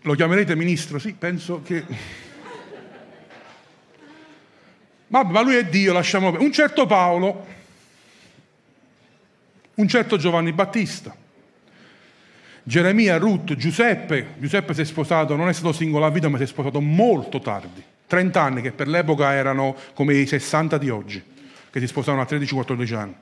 Lo 0.00 0.14
chiamerete 0.14 0.56
ministro? 0.56 0.98
Sì, 0.98 1.12
penso 1.12 1.62
che... 1.62 1.84
Vabbè, 5.06 5.30
ma 5.30 5.40
lui 5.40 5.54
è 5.54 5.64
Dio, 5.66 5.92
lasciamo... 5.92 6.36
Un 6.36 6.50
certo 6.50 6.84
Paolo, 6.86 7.46
un 9.74 9.86
certo 9.86 10.16
Giovanni 10.16 10.50
Battista, 10.50 11.14
Geremia, 12.64 13.18
Ruth, 13.18 13.54
Giuseppe. 13.54 14.34
Giuseppe 14.38 14.74
si 14.74 14.80
è 14.80 14.84
sposato, 14.84 15.36
non 15.36 15.48
è 15.48 15.52
stato 15.52 15.70
singolo 15.70 16.06
a 16.06 16.10
vita, 16.10 16.28
ma 16.28 16.38
si 16.38 16.42
è 16.42 16.46
sposato 16.46 16.80
molto 16.80 17.38
tardi. 17.38 17.84
30 18.08 18.42
anni, 18.42 18.62
che 18.62 18.72
per 18.72 18.88
l'epoca 18.88 19.32
erano 19.32 19.76
come 19.94 20.14
i 20.14 20.26
60 20.26 20.78
di 20.78 20.88
oggi, 20.88 21.22
che 21.70 21.78
si 21.78 21.86
sposavano 21.86 22.22
a 22.22 22.26
13-14 22.28 22.94
anni. 22.94 23.14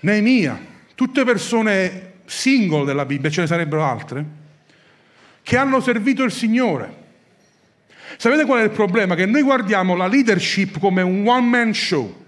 Neemia, 0.00 0.58
tutte 0.94 1.24
persone 1.24 2.12
single 2.24 2.84
della 2.84 3.04
Bibbia, 3.04 3.30
ce 3.30 3.42
ne 3.42 3.46
sarebbero 3.46 3.84
altre, 3.84 4.24
che 5.42 5.56
hanno 5.56 5.80
servito 5.80 6.22
il 6.22 6.32
Signore. 6.32 7.02
Sapete 8.16 8.44
qual 8.44 8.60
è 8.60 8.62
il 8.62 8.70
problema? 8.70 9.14
Che 9.16 9.26
noi 9.26 9.42
guardiamo 9.42 9.96
la 9.96 10.06
leadership 10.06 10.78
come 10.78 11.02
un 11.02 11.26
one 11.26 11.46
man 11.46 11.74
show. 11.74 12.22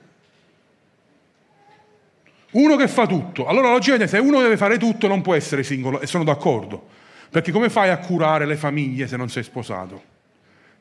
Uno 2.51 2.77
che 2.77 2.89
fa 2.89 3.07
tutto. 3.07 3.47
Allora 3.47 3.71
logicamente 3.71 4.09
se 4.09 4.19
uno 4.19 4.41
deve 4.41 4.57
fare 4.57 4.79
tutto 4.79 5.07
non 5.07 5.23
può 5.23 5.35
essere 5.35 5.63
singolo 5.63 6.01
e 6.01 6.07
sono 6.07 6.25
d'accordo. 6.25 6.89
Perché 7.31 7.53
come 7.53 7.69
fai 7.69 7.91
a 7.91 7.99
curare 7.99 8.47
le 8.47 8.57
famiglie 8.57 9.07
se 9.07 9.17
non 9.17 9.29
sei 9.29 9.43
sposato? 9.43 10.15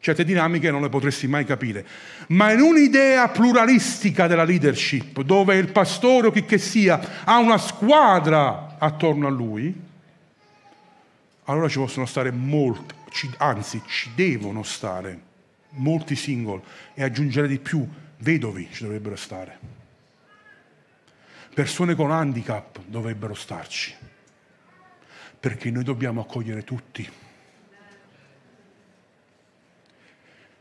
Certe 0.05 0.23
dinamiche 0.23 0.69
non 0.69 0.83
le 0.83 0.89
potresti 0.89 1.25
mai 1.25 1.45
capire. 1.45 1.83
Ma 2.27 2.51
in 2.51 2.61
un'idea 2.61 3.27
pluralistica 3.29 4.27
della 4.27 4.43
leadership, 4.43 5.23
dove 5.23 5.55
il 5.55 5.71
pastore 5.71 6.27
o 6.27 6.31
chi 6.31 6.45
che 6.45 6.59
sia 6.59 7.23
ha 7.23 7.39
una 7.39 7.57
squadra 7.57 8.75
attorno 8.77 9.25
a 9.25 9.31
lui, 9.31 9.73
allora 11.45 11.67
ci 11.67 11.79
possono 11.79 12.05
stare 12.05 12.29
molti, 12.29 12.93
anzi 13.37 13.81
ci 13.87 14.11
devono 14.13 14.61
stare 14.61 15.19
molti 15.69 16.15
single 16.15 16.61
e 16.93 17.01
aggiungere 17.01 17.47
di 17.47 17.57
più, 17.57 17.83
vedovi 18.19 18.69
ci 18.71 18.83
dovrebbero 18.83 19.15
stare. 19.15 19.57
Persone 21.51 21.95
con 21.95 22.11
handicap 22.11 22.77
dovrebbero 22.85 23.33
starci, 23.33 23.91
perché 25.39 25.71
noi 25.71 25.83
dobbiamo 25.83 26.21
accogliere 26.21 26.63
tutti. 26.63 27.23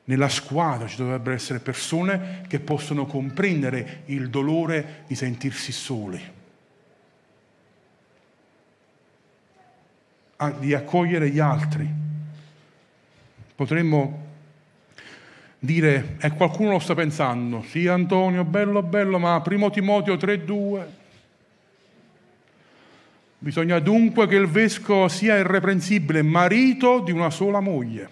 Nella 0.04 0.28
squadra 0.28 0.86
ci 0.86 0.96
dovrebbero 0.96 1.34
essere 1.34 1.60
persone 1.60 2.42
che 2.46 2.60
possono 2.60 3.06
comprendere 3.06 4.02
il 4.06 4.28
dolore 4.28 5.04
di 5.06 5.14
sentirsi 5.14 5.72
soli 5.72 6.42
di 10.58 10.74
accogliere 10.74 11.30
gli 11.30 11.38
altri. 11.38 11.88
Potremmo 13.54 14.22
dire, 15.58 16.16
e 16.20 16.30
qualcuno 16.32 16.72
lo 16.72 16.78
sta 16.78 16.94
pensando, 16.94 17.62
sì 17.62 17.86
Antonio, 17.86 18.44
bello, 18.44 18.82
bello, 18.82 19.18
ma 19.18 19.40
primo 19.40 19.70
Timoteo 19.70 20.14
3,2. 20.14 20.86
Bisogna 23.38 23.78
dunque 23.78 24.26
che 24.26 24.36
il 24.36 24.46
vescovo 24.46 25.08
sia 25.08 25.36
irreprensibile, 25.36 26.22
marito 26.22 27.00
di 27.00 27.12
una 27.12 27.30
sola 27.30 27.60
moglie, 27.60 28.08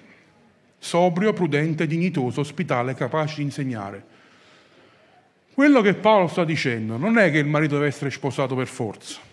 sobrio, 0.83 1.33
prudente, 1.33 1.87
dignitoso, 1.87 2.41
ospitale, 2.41 2.95
capace 2.95 3.37
di 3.37 3.43
insegnare. 3.43 4.05
Quello 5.55 5.80
che 5.80 5.95
Paolo 5.95 6.26
sta 6.26 6.45
dicendo 6.45 6.97
non 6.97 7.18
è 7.18 7.30
che 7.30 7.39
il 7.39 7.47
marito 7.47 7.74
deve 7.74 7.87
essere 7.87 8.11
sposato 8.11 8.55
per 8.55 8.66
forza 8.66 9.30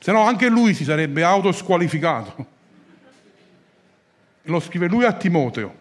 se 0.00 0.12
no 0.12 0.22
anche 0.22 0.48
lui 0.48 0.72
si 0.72 0.84
sarebbe 0.84 1.22
autosqualificato. 1.22 2.46
Lo 4.44 4.58
scrive 4.58 4.88
lui 4.88 5.04
a 5.04 5.12
Timoteo. 5.12 5.76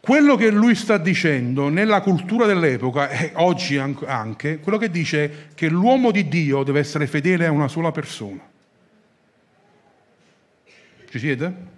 Quello 0.00 0.36
che 0.36 0.50
lui 0.50 0.74
sta 0.74 0.98
dicendo 0.98 1.68
nella 1.70 2.02
cultura 2.02 2.44
dell'epoca, 2.44 3.08
e 3.08 3.30
oggi 3.36 3.78
anche, 3.78 4.58
quello 4.58 4.76
che 4.76 4.90
dice 4.90 5.24
è 5.24 5.54
che 5.54 5.68
l'uomo 5.68 6.10
di 6.10 6.28
Dio 6.28 6.62
deve 6.62 6.80
essere 6.80 7.06
fedele 7.06 7.46
a 7.46 7.50
una 7.50 7.68
sola 7.68 7.90
persona. 7.90 8.40
Ci 11.08 11.18
siete? 11.18 11.71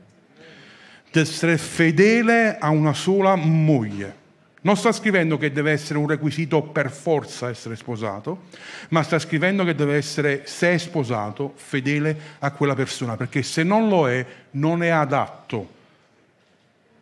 Deve 1.14 1.28
essere 1.30 1.58
fedele 1.58 2.58
a 2.58 2.70
una 2.70 2.92
sola 2.92 3.36
moglie. 3.36 4.22
Non 4.62 4.76
sta 4.76 4.90
scrivendo 4.90 5.38
che 5.38 5.52
deve 5.52 5.70
essere 5.70 5.96
un 5.96 6.08
requisito 6.08 6.60
per 6.60 6.90
forza 6.90 7.48
essere 7.48 7.76
sposato, 7.76 8.46
ma 8.88 9.00
sta 9.04 9.20
scrivendo 9.20 9.62
che 9.62 9.76
deve 9.76 9.94
essere, 9.94 10.42
se 10.46 10.72
è 10.72 10.78
sposato, 10.78 11.52
fedele 11.54 12.18
a 12.40 12.50
quella 12.50 12.74
persona, 12.74 13.16
perché 13.16 13.44
se 13.44 13.62
non 13.62 13.88
lo 13.88 14.08
è, 14.08 14.26
non 14.52 14.82
è 14.82 14.88
adatto 14.88 15.68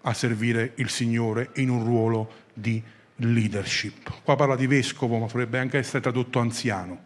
a 0.02 0.12
servire 0.12 0.72
il 0.74 0.90
Signore 0.90 1.48
in 1.54 1.70
un 1.70 1.82
ruolo 1.82 2.30
di 2.52 2.82
leadership. 3.16 4.12
Qua 4.24 4.36
parla 4.36 4.56
di 4.56 4.66
vescovo, 4.66 5.16
ma 5.16 5.24
potrebbe 5.24 5.58
anche 5.58 5.78
essere 5.78 6.02
tradotto 6.02 6.38
anziano. 6.38 6.98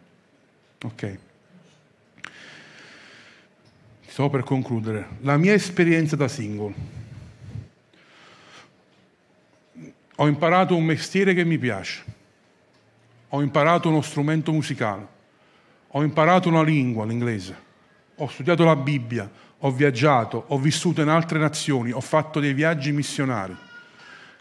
Ok? 0.83 1.17
Sto 4.17 4.31
per 4.31 4.41
concludere. 4.41 5.09
La 5.19 5.37
mia 5.37 5.53
esperienza 5.53 6.15
da 6.15 6.27
single 6.27 6.73
Ho 10.15 10.25
imparato 10.25 10.75
un 10.75 10.83
mestiere 10.83 11.35
che 11.35 11.45
mi 11.45 11.59
piace, 11.59 12.03
ho 13.29 13.43
imparato 13.43 13.89
uno 13.89 14.01
strumento 14.01 14.51
musicale, 14.51 15.07
ho 15.89 16.01
imparato 16.01 16.49
una 16.49 16.63
lingua, 16.63 17.05
l'inglese, 17.05 17.55
ho 18.15 18.27
studiato 18.27 18.63
la 18.63 18.75
Bibbia, 18.75 19.29
ho 19.59 19.69
viaggiato, 19.69 20.45
ho 20.47 20.57
vissuto 20.57 21.03
in 21.03 21.09
altre 21.09 21.37
nazioni, 21.37 21.91
ho 21.91 22.01
fatto 22.01 22.39
dei 22.39 22.53
viaggi 22.53 22.91
missionari. 22.91 23.55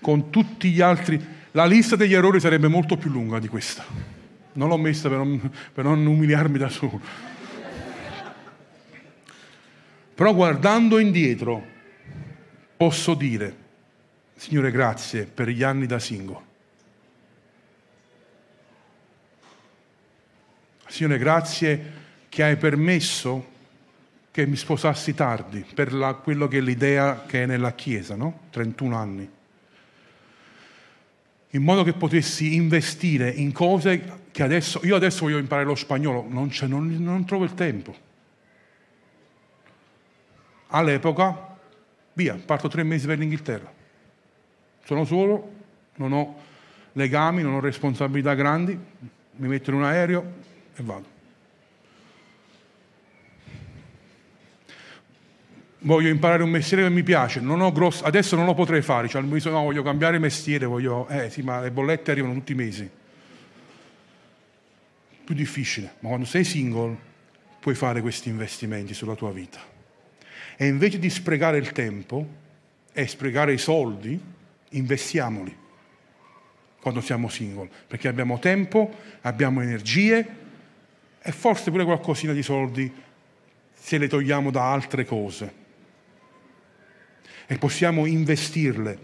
Con 0.00 0.30
tutti 0.30 0.70
gli 0.70 0.80
altri, 0.80 1.22
la 1.50 1.66
lista 1.66 1.96
degli 1.96 2.14
errori 2.14 2.40
sarebbe 2.40 2.68
molto 2.68 2.96
più 2.96 3.10
lunga 3.10 3.38
di 3.38 3.48
questa. 3.48 3.84
Non 4.54 4.68
l'ho 4.68 4.78
messa 4.78 5.10
per 5.10 5.18
non, 5.18 5.50
per 5.74 5.84
non 5.84 6.06
umiliarmi 6.06 6.56
da 6.56 6.70
solo. 6.70 7.34
Però 10.16 10.34
guardando 10.34 10.98
indietro 10.98 11.62
posso 12.76 13.14
dire 13.14 13.64
Signore, 14.34 14.70
grazie 14.70 15.24
per 15.24 15.48
gli 15.48 15.62
anni 15.62 15.86
da 15.86 15.98
single. 15.98 16.40
Signore, 20.86 21.18
grazie 21.18 21.92
che 22.28 22.42
hai 22.42 22.56
permesso 22.56 23.54
che 24.30 24.46
mi 24.46 24.56
sposassi 24.56 25.14
tardi 25.14 25.64
per 25.74 25.94
la, 25.94 26.14
quello 26.14 26.48
che 26.48 26.58
è 26.58 26.60
l'idea 26.60 27.24
che 27.26 27.42
è 27.42 27.46
nella 27.46 27.72
Chiesa, 27.72 28.14
no? 28.14 28.40
31 28.50 28.96
anni. 28.96 29.30
In 31.50 31.62
modo 31.62 31.82
che 31.82 31.94
potessi 31.94 32.54
investire 32.54 33.30
in 33.30 33.52
cose 33.52 34.24
che 34.30 34.42
adesso, 34.42 34.80
io 34.84 34.96
adesso 34.96 35.24
voglio 35.24 35.38
imparare 35.38 35.66
lo 35.66 35.74
spagnolo, 35.74 36.26
non, 36.28 36.50
non, 36.66 36.88
non 36.98 37.24
trovo 37.24 37.44
il 37.44 37.54
tempo. 37.54 38.04
All'epoca, 40.68 41.56
via, 42.14 42.34
parto 42.44 42.68
tre 42.68 42.82
mesi 42.82 43.06
per 43.06 43.18
l'Inghilterra. 43.18 43.72
Sono 44.84 45.04
solo, 45.04 45.52
non 45.96 46.12
ho 46.12 46.36
legami, 46.92 47.42
non 47.42 47.54
ho 47.54 47.60
responsabilità 47.60 48.34
grandi, 48.34 48.78
mi 49.36 49.48
metto 49.48 49.70
in 49.70 49.76
un 49.76 49.84
aereo 49.84 50.32
e 50.74 50.82
vado. 50.82 51.14
Voglio 55.80 56.08
imparare 56.08 56.42
un 56.42 56.50
mestiere 56.50 56.82
che 56.82 56.90
mi 56.90 57.02
piace, 57.02 57.38
non 57.38 57.72
grosso, 57.72 58.04
adesso 58.04 58.34
non 58.34 58.44
lo 58.44 58.54
potrei 58.54 58.82
fare, 58.82 59.06
cioè, 59.08 59.22
no, 59.22 59.62
voglio 59.62 59.82
cambiare 59.82 60.18
mestiere, 60.18 60.66
voglio, 60.66 61.06
eh 61.06 61.30
sì, 61.30 61.42
ma 61.42 61.60
le 61.60 61.70
bollette 61.70 62.10
arrivano 62.10 62.34
tutti 62.34 62.52
i 62.52 62.56
mesi. 62.56 62.90
Più 65.24 65.34
difficile, 65.34 65.94
ma 66.00 66.08
quando 66.08 66.26
sei 66.26 66.44
single 66.44 66.96
puoi 67.60 67.74
fare 67.74 68.00
questi 68.00 68.30
investimenti 68.30 68.94
sulla 68.94 69.14
tua 69.14 69.30
vita. 69.30 69.74
E 70.56 70.66
invece 70.66 70.98
di 70.98 71.10
sprecare 71.10 71.58
il 71.58 71.72
tempo 71.72 72.26
e 72.92 73.06
sprecare 73.06 73.52
i 73.52 73.58
soldi, 73.58 74.18
investiamoli. 74.70 75.64
quando 76.86 77.02
siamo 77.02 77.28
single, 77.28 77.68
perché 77.88 78.06
abbiamo 78.06 78.38
tempo, 78.38 78.94
abbiamo 79.22 79.60
energie 79.60 80.24
e 81.20 81.32
forse 81.32 81.72
pure 81.72 81.82
qualcosina 81.82 82.32
di 82.32 82.44
soldi 82.44 82.92
se 83.74 83.98
le 83.98 84.06
togliamo 84.06 84.52
da 84.52 84.70
altre 84.70 85.04
cose. 85.04 85.52
E 87.44 87.58
possiamo 87.58 88.06
investirle 88.06 88.96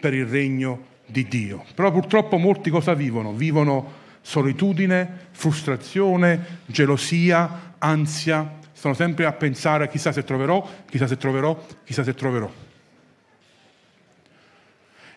per 0.00 0.12
il 0.12 0.26
regno 0.26 0.86
di 1.06 1.28
Dio. 1.28 1.64
Però 1.72 1.92
purtroppo 1.92 2.36
molti 2.36 2.68
cosa 2.68 2.94
vivono? 2.94 3.32
Vivono 3.32 3.92
solitudine, 4.22 5.28
frustrazione, 5.30 6.62
gelosia, 6.66 7.74
ansia, 7.78 8.58
stanno 8.80 8.94
sempre 8.94 9.26
a 9.26 9.32
pensare 9.32 9.90
chissà 9.90 10.10
se 10.10 10.24
troverò, 10.24 10.66
chissà 10.88 11.06
se 11.06 11.18
troverò, 11.18 11.66
chissà 11.84 12.02
se 12.02 12.14
troverò. 12.14 12.50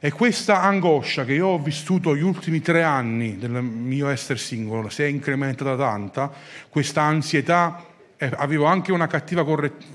E 0.02 0.12
questa 0.12 0.62
angoscia 0.62 1.24
che 1.24 1.32
io 1.32 1.48
ho 1.48 1.60
vissuto 1.60 2.14
gli 2.14 2.24
ultimi 2.24 2.60
tre 2.60 2.84
anni 2.84 3.38
del 3.38 3.52
mio 3.52 4.10
essere 4.10 4.38
singolo 4.38 4.90
si 4.90 5.04
è 5.04 5.06
incrementata 5.06 5.78
tanta, 5.78 6.30
questa 6.68 7.04
ansietà, 7.04 7.86
eh, 8.18 8.32
avevo 8.36 8.66
anche 8.66 8.92
una 8.92 9.08
cattiva 9.08 9.46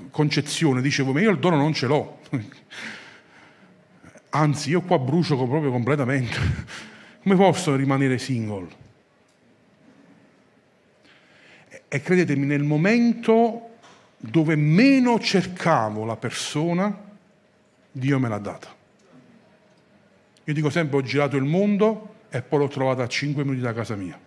concezione, 0.09 0.81
dicevo 0.81 1.11
ma 1.11 1.21
io 1.21 1.29
il 1.29 1.37
dono 1.37 1.57
non 1.57 1.71
ce 1.71 1.85
l'ho, 1.85 2.21
anzi 4.29 4.71
io 4.71 4.81
qua 4.81 4.97
brucio 4.97 5.35
proprio 5.35 5.69
completamente, 5.69 6.39
come 7.21 7.35
posso 7.35 7.75
rimanere 7.75 8.17
single? 8.17 8.88
E 11.89 12.01
credetemi, 12.01 12.45
nel 12.45 12.63
momento 12.63 13.69
dove 14.17 14.55
meno 14.55 15.19
cercavo 15.19 16.05
la 16.05 16.15
persona, 16.15 16.95
Dio 17.91 18.19
me 18.19 18.29
l'ha 18.29 18.37
data. 18.37 18.67
Io 20.43 20.53
dico 20.53 20.69
sempre 20.69 20.97
ho 20.97 21.01
girato 21.01 21.35
il 21.35 21.43
mondo 21.43 22.15
e 22.29 22.41
poi 22.41 22.59
l'ho 22.59 22.67
trovata 22.67 23.03
a 23.03 23.07
5 23.07 23.43
minuti 23.43 23.61
da 23.61 23.73
casa 23.73 23.95
mia. 23.95 24.19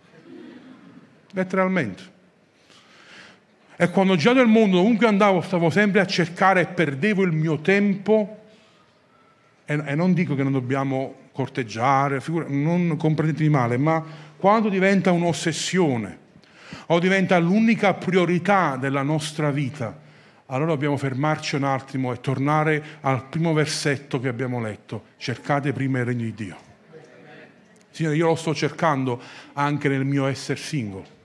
Letteralmente. 1.31 2.11
E 3.77 3.91
quando 3.91 4.13
ho 4.13 4.17
girato 4.17 4.41
il 4.41 4.49
mondo, 4.49 4.81
ovunque 4.81 5.07
andavo, 5.07 5.41
stavo 5.41 5.71
sempre 5.71 6.01
a 6.01 6.07
cercare 6.07 6.61
e 6.61 6.67
perdevo 6.67 7.23
il 7.23 7.33
mio 7.33 7.61
tempo. 7.61 8.39
E, 9.65 9.83
e 9.85 9.95
non 9.95 10.13
dico 10.13 10.35
che 10.35 10.43
non 10.43 10.53
dobbiamo 10.53 11.15
corteggiare, 11.33 12.21
figura, 12.21 12.47
non 12.49 12.97
comprendetemi 12.97 13.49
male, 13.49 13.77
ma 13.79 14.05
quando 14.37 14.69
diventa 14.69 15.13
un'ossessione, 15.13 16.19
o 16.93 16.99
diventa 16.99 17.39
l'unica 17.39 17.95
priorità 17.95 18.77
della 18.77 19.03
nostra 19.03 19.51
vita, 19.51 19.99
allora 20.47 20.73
dobbiamo 20.73 20.99
fermarci 20.99 21.57
un 21.57 21.65
attimo 21.65 22.13
e 22.13 22.21
tornare 22.21 22.85
al 23.01 23.25
primo 23.25 23.55
versetto 23.55 24.21
che 24.21 24.29
abbiamo 24.29 24.61
letto. 24.61 25.05
Cercate 25.17 25.73
prima 25.73 26.01
il 26.01 26.05
regno 26.05 26.25
di 26.25 26.35
Dio. 26.35 26.57
Signore, 27.91 28.17
io 28.17 28.27
lo 28.27 28.35
sto 28.35 28.55
cercando 28.55 29.21
anche 29.55 29.89
nel 29.89 30.05
mio 30.05 30.27
essere 30.27 30.59
single. 30.59 31.21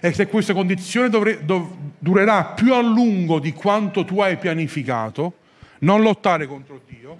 E 0.00 0.12
se 0.12 0.28
questa 0.28 0.52
condizione 0.52 1.08
dovre, 1.08 1.44
dov, 1.44 1.68
durerà 1.98 2.44
più 2.44 2.74
a 2.74 2.80
lungo 2.80 3.40
di 3.40 3.52
quanto 3.52 4.04
tu 4.04 4.20
hai 4.20 4.36
pianificato, 4.36 5.34
non 5.80 6.00
lottare 6.00 6.46
contro 6.46 6.80
Dio. 6.86 7.18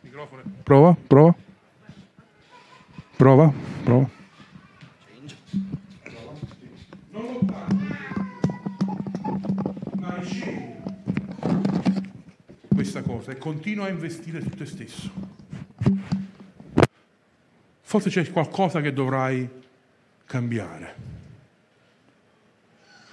Microfono. 0.00 0.42
Prova, 0.62 0.96
prova. 1.06 1.34
Prova, 3.22 3.52
prova. 3.84 4.10
Questa 12.74 13.02
cosa 13.02 13.30
e 13.30 13.38
continua 13.38 13.86
a 13.86 13.90
investire 13.90 14.40
su 14.40 14.48
te 14.48 14.66
stesso. 14.66 15.12
Forse 17.82 18.10
c'è 18.10 18.28
qualcosa 18.32 18.80
che 18.80 18.92
dovrai 18.92 19.48
cambiare. 20.24 20.94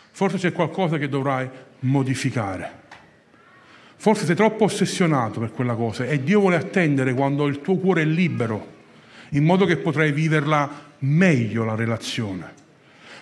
Forse 0.09 0.37
c'è 0.37 0.51
qualcosa 0.51 0.97
che 0.97 1.07
dovrai 1.07 1.47
modificare. 1.81 2.81
Forse 3.95 4.25
sei 4.25 4.35
troppo 4.35 4.63
ossessionato 4.63 5.39
per 5.39 5.51
quella 5.51 5.75
cosa 5.75 6.05
e 6.05 6.23
Dio 6.23 6.39
vuole 6.39 6.55
attendere 6.55 7.13
quando 7.13 7.45
il 7.45 7.61
tuo 7.61 7.77
cuore 7.77 8.01
è 8.01 8.05
libero 8.05 8.77
in 9.31 9.43
modo 9.43 9.65
che 9.65 9.77
potrai 9.77 10.11
viverla 10.11 10.87
meglio 10.99 11.63
la 11.63 11.75
relazione. 11.75 12.57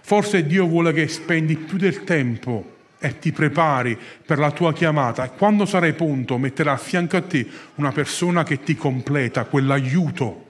Forse 0.02 0.46
Dio 0.46 0.66
vuole 0.66 0.94
che 0.94 1.08
spendi 1.08 1.58
più 1.58 1.78
del 1.78 2.04
tempo 2.04 2.76
e 3.00 3.20
ti 3.20 3.32
prepari 3.32 3.98
per 4.26 4.40
la 4.40 4.52
tua 4.52 4.74
chiamata 4.74 5.26
e 5.26 5.32
quando 5.38 5.66
sarai 5.66 5.94
pronto 5.94 6.38
metterà 6.38 6.74
a 6.74 6.78
fianco 6.78 7.18
a 7.18 7.22
te 7.22 7.46
una 7.76 7.92
persona 7.92 8.44
che 8.44 8.64
ti 8.64 8.76
completa 8.76 9.46
quell'aiuto. 9.46 10.46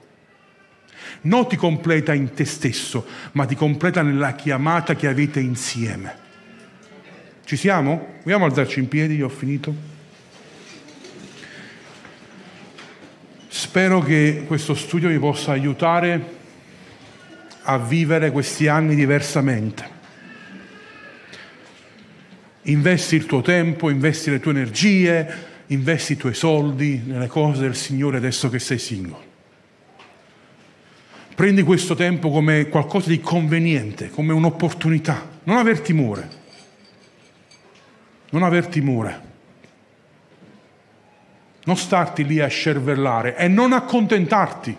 Non 1.22 1.48
ti 1.48 1.56
completa 1.56 2.14
in 2.14 2.32
te 2.32 2.44
stesso, 2.44 3.06
ma 3.32 3.44
ti 3.46 3.54
completa 3.54 4.02
nella 4.02 4.34
chiamata 4.34 4.94
che 4.94 5.08
avete 5.08 5.40
insieme. 5.40 6.26
Ci 7.44 7.56
siamo? 7.56 8.16
Vogliamo 8.22 8.44
alzarci 8.44 8.78
in 8.78 8.88
piedi? 8.88 9.16
Io 9.16 9.26
ho 9.26 9.30
finito. 9.30 9.87
Spero 13.50 14.00
che 14.00 14.44
questo 14.46 14.74
studio 14.74 15.08
vi 15.08 15.18
possa 15.18 15.52
aiutare 15.52 16.36
a 17.62 17.78
vivere 17.78 18.30
questi 18.30 18.68
anni 18.68 18.94
diversamente. 18.94 19.96
Investi 22.62 23.16
il 23.16 23.24
tuo 23.24 23.40
tempo, 23.40 23.88
investi 23.88 24.30
le 24.30 24.38
tue 24.38 24.50
energie, 24.50 25.46
investi 25.68 26.12
i 26.12 26.16
tuoi 26.16 26.34
soldi 26.34 27.00
nelle 27.06 27.26
cose 27.26 27.62
del 27.62 27.74
Signore 27.74 28.18
adesso 28.18 28.50
che 28.50 28.58
sei 28.58 28.78
singolo. 28.78 29.24
Prendi 31.34 31.62
questo 31.62 31.94
tempo 31.94 32.30
come 32.30 32.68
qualcosa 32.68 33.08
di 33.08 33.20
conveniente, 33.20 34.10
come 34.10 34.34
un'opportunità. 34.34 35.26
Non 35.44 35.56
aver 35.56 35.80
timore. 35.80 36.28
Non 38.30 38.42
aver 38.42 38.66
timore 38.66 39.27
non 41.68 41.76
starti 41.76 42.24
lì 42.24 42.40
a 42.40 42.46
scervellare 42.46 43.36
e 43.36 43.46
non 43.46 43.74
accontentarti. 43.74 44.74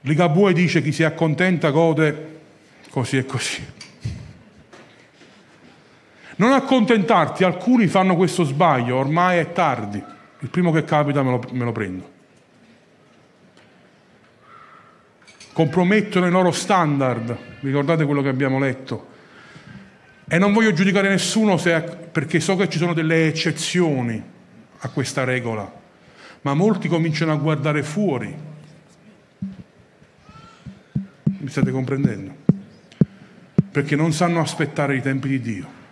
Ligabue 0.00 0.54
dice 0.54 0.80
chi 0.80 0.92
si 0.92 1.04
accontenta 1.04 1.68
gode, 1.68 2.40
così 2.88 3.18
e 3.18 3.26
così. 3.26 3.72
Non 6.36 6.52
accontentarti, 6.52 7.44
alcuni 7.44 7.86
fanno 7.86 8.16
questo 8.16 8.44
sbaglio, 8.44 8.96
ormai 8.96 9.38
è 9.38 9.52
tardi, 9.52 10.02
il 10.38 10.48
primo 10.48 10.72
che 10.72 10.84
capita 10.84 11.22
me 11.22 11.30
lo, 11.30 11.44
me 11.50 11.64
lo 11.64 11.72
prendo. 11.72 12.12
Compromettono 15.52 16.26
i 16.26 16.30
loro 16.30 16.50
standard, 16.50 17.36
ricordate 17.60 18.06
quello 18.06 18.22
che 18.22 18.28
abbiamo 18.28 18.58
letto, 18.58 19.12
e 20.26 20.38
non 20.38 20.52
voglio 20.52 20.72
giudicare 20.72 21.08
nessuno 21.08 21.56
se, 21.56 21.80
perché 21.80 22.40
so 22.40 22.56
che 22.56 22.68
ci 22.68 22.78
sono 22.78 22.94
delle 22.94 23.26
eccezioni 23.26 24.22
a 24.78 24.88
questa 24.88 25.24
regola, 25.24 25.70
ma 26.42 26.54
molti 26.54 26.88
cominciano 26.88 27.32
a 27.32 27.36
guardare 27.36 27.82
fuori. 27.82 28.34
Mi 31.38 31.48
state 31.48 31.70
comprendendo? 31.70 32.34
Perché 33.70 33.96
non 33.96 34.12
sanno 34.12 34.40
aspettare 34.40 34.96
i 34.96 35.02
tempi 35.02 35.28
di 35.28 35.40
Dio. 35.40 35.82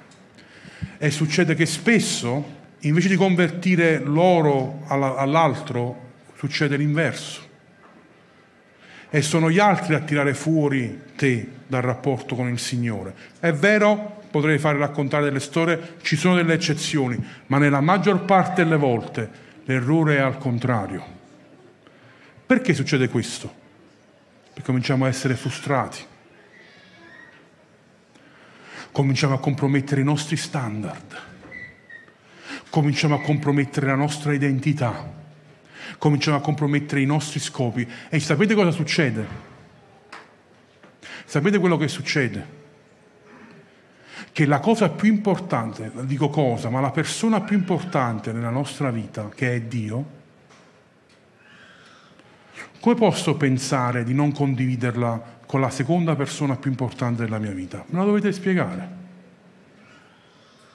E 0.97 1.11
succede 1.11 1.55
che 1.55 1.67
spesso, 1.67 2.61
invece 2.81 3.09
di 3.09 3.17
convertire 3.17 3.99
loro 3.99 4.85
all'altro, 4.87 6.11
succede 6.37 6.77
l'inverso. 6.77 7.51
E 9.11 9.21
sono 9.21 9.51
gli 9.51 9.59
altri 9.59 9.95
a 9.95 10.01
tirare 10.01 10.33
fuori 10.33 11.01
te 11.17 11.47
dal 11.67 11.83
rapporto 11.83 12.35
con 12.35 12.49
il 12.49 12.59
Signore. 12.59 13.15
È 13.39 13.53
vero, 13.53 14.22
potrei 14.33 14.59
fare 14.59 14.79
raccontare 14.79 15.25
delle 15.25 15.41
storie, 15.41 15.97
ci 16.01 16.17
sono 16.17 16.37
delle 16.37 16.55
eccezioni, 16.55 17.23
ma 17.49 17.59
nella 17.59 17.83
maggior 17.83 18.25
parte 18.25 18.65
delle 18.65 18.77
volte 18.79 19.31
l'errore 19.65 20.17
è 20.17 20.21
al 20.21 20.39
contrario. 20.39 21.05
Perché 22.47 22.73
succede 22.73 23.09
questo? 23.09 23.61
Perché 24.47 24.63
cominciamo 24.63 25.05
a 25.05 25.09
essere 25.09 25.37
frustrati, 25.37 26.03
cominciamo 28.91 29.35
a 29.35 29.39
compromettere 29.39 30.01
i 30.01 30.05
nostri 30.05 30.37
standard, 30.37 31.17
cominciamo 32.71 33.17
a 33.17 33.21
compromettere 33.21 33.87
la 33.87 33.95
nostra 33.95 34.33
identità, 34.33 35.13
cominciamo 35.99 36.39
a 36.39 36.41
compromettere 36.41 37.03
i 37.03 37.07
nostri 37.07 37.39
scopi. 37.39 37.87
E 38.09 38.19
sapete 38.19 38.55
cosa 38.55 38.71
succede? 38.71 39.51
Sapete 41.27 41.59
quello 41.59 41.77
che 41.77 41.89
succede? 41.89 42.61
Che 44.33 44.47
la 44.47 44.61
cosa 44.61 44.89
più 44.89 45.13
importante, 45.13 45.93
dico 46.05 46.31
cosa, 46.31 46.71
ma 46.71 46.81
la 46.81 46.91
persona 46.91 47.43
più 47.43 47.57
importante 47.57 48.33
nella 48.33 48.51
nostra 48.51 48.91
vita, 48.91 49.29
che 49.29 49.55
è 49.55 49.61
Dio, 49.61 50.21
come 52.81 52.95
posso 52.95 53.37
pensare 53.37 54.03
di 54.05 54.15
non 54.15 54.33
condividerla 54.33 55.41
con 55.47 55.61
la 55.61 55.71
seconda 55.71 56.17
persona 56.17 56.57
più 56.57 56.71
importante 56.71 57.23
della 57.23 57.39
mia 57.39 57.53
vita? 57.53 57.85
Me 57.89 57.99
la 57.99 58.05
dovete 58.05 58.33
spiegare. 58.33 58.89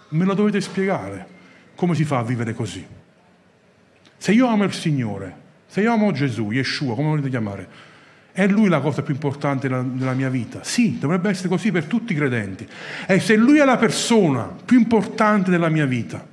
Me 0.10 0.24
lo 0.24 0.34
dovete 0.36 0.62
spiegare. 0.62 1.28
Come 1.76 1.96
si 1.96 2.06
fa 2.06 2.20
a 2.20 2.24
vivere 2.24 2.54
così? 2.54 2.86
Se 4.18 4.32
io 4.32 4.48
amo 4.48 4.64
il 4.64 4.74
Signore, 4.74 5.36
se 5.66 5.82
io 5.82 5.92
amo 5.92 6.12
Gesù, 6.12 6.52
Yeshua, 6.52 6.96
come 6.96 7.10
volete 7.10 7.30
chiamare, 7.30 7.68
è 8.38 8.46
Lui 8.46 8.70
la 8.70 8.82
cosa 8.82 9.02
più 9.02 9.16
importante 9.16 9.68
della 9.68 10.14
mia 10.14 10.30
vita? 10.30 10.60
Sì, 10.62 11.00
dovrebbe 11.00 11.32
essere 11.32 11.50
così 11.50 11.72
per 11.72 11.86
tutti 11.86 12.14
i 12.14 12.16
credenti. 12.16 12.68
E 13.08 13.20
se 13.20 13.36
Lui 13.36 13.58
è 13.58 13.66
la 13.66 13.78
persona 13.78 14.48
più 14.64 14.78
importante 14.78 15.50
della 15.50 15.70
mia 15.70 15.88
vita, 15.88 16.24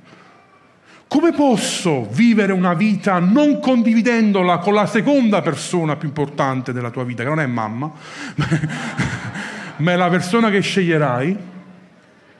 come 1.07 1.31
posso 1.31 2.07
vivere 2.11 2.51
una 2.53 2.75
vita 2.75 3.17
non 3.17 3.59
condividendola 3.59 4.59
con 4.59 4.75
la 4.75 4.85
seconda 4.85 5.41
persona 5.41 5.95
più 5.95 6.07
importante 6.07 6.73
della 6.73 6.91
tua 6.91 7.03
vita, 7.03 7.23
che 7.23 7.29
non 7.29 7.39
è 7.39 7.47
mamma, 7.47 7.91
ma 9.77 9.91
è 9.91 9.95
la 9.95 10.09
persona 10.09 10.51
che 10.51 10.59
sceglierai? 10.59 11.37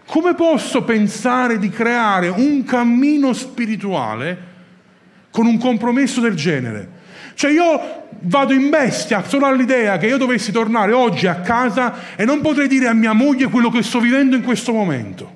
Come 0.06 0.36
posso 0.36 0.84
pensare 0.84 1.58
di 1.58 1.70
creare 1.70 2.28
un 2.28 2.64
cammino 2.66 3.34
spirituale 3.34 4.38
con 5.32 5.48
un 5.48 5.58
compromesso 5.58 6.22
del 6.22 6.36
genere? 6.36 6.95
Cioè 7.36 7.52
io 7.52 8.08
vado 8.22 8.54
in 8.54 8.70
bestia 8.70 9.24
solo 9.28 9.46
all'idea 9.46 9.98
che 9.98 10.08
io 10.08 10.18
dovessi 10.18 10.52
tornare 10.52 10.92
oggi 10.92 11.28
a 11.28 11.42
casa 11.42 12.16
e 12.16 12.26
non 12.26 12.42
potrei 12.42 12.68
dire 12.68 12.88
a 12.88 12.94
mia 12.94 13.14
moglie 13.14 13.48
quello 13.50 13.70
che 13.70 13.84
sto 13.84 14.00
vivendo 14.00 14.36
in 14.36 14.42
questo 14.42 14.74
momento, 14.74 15.32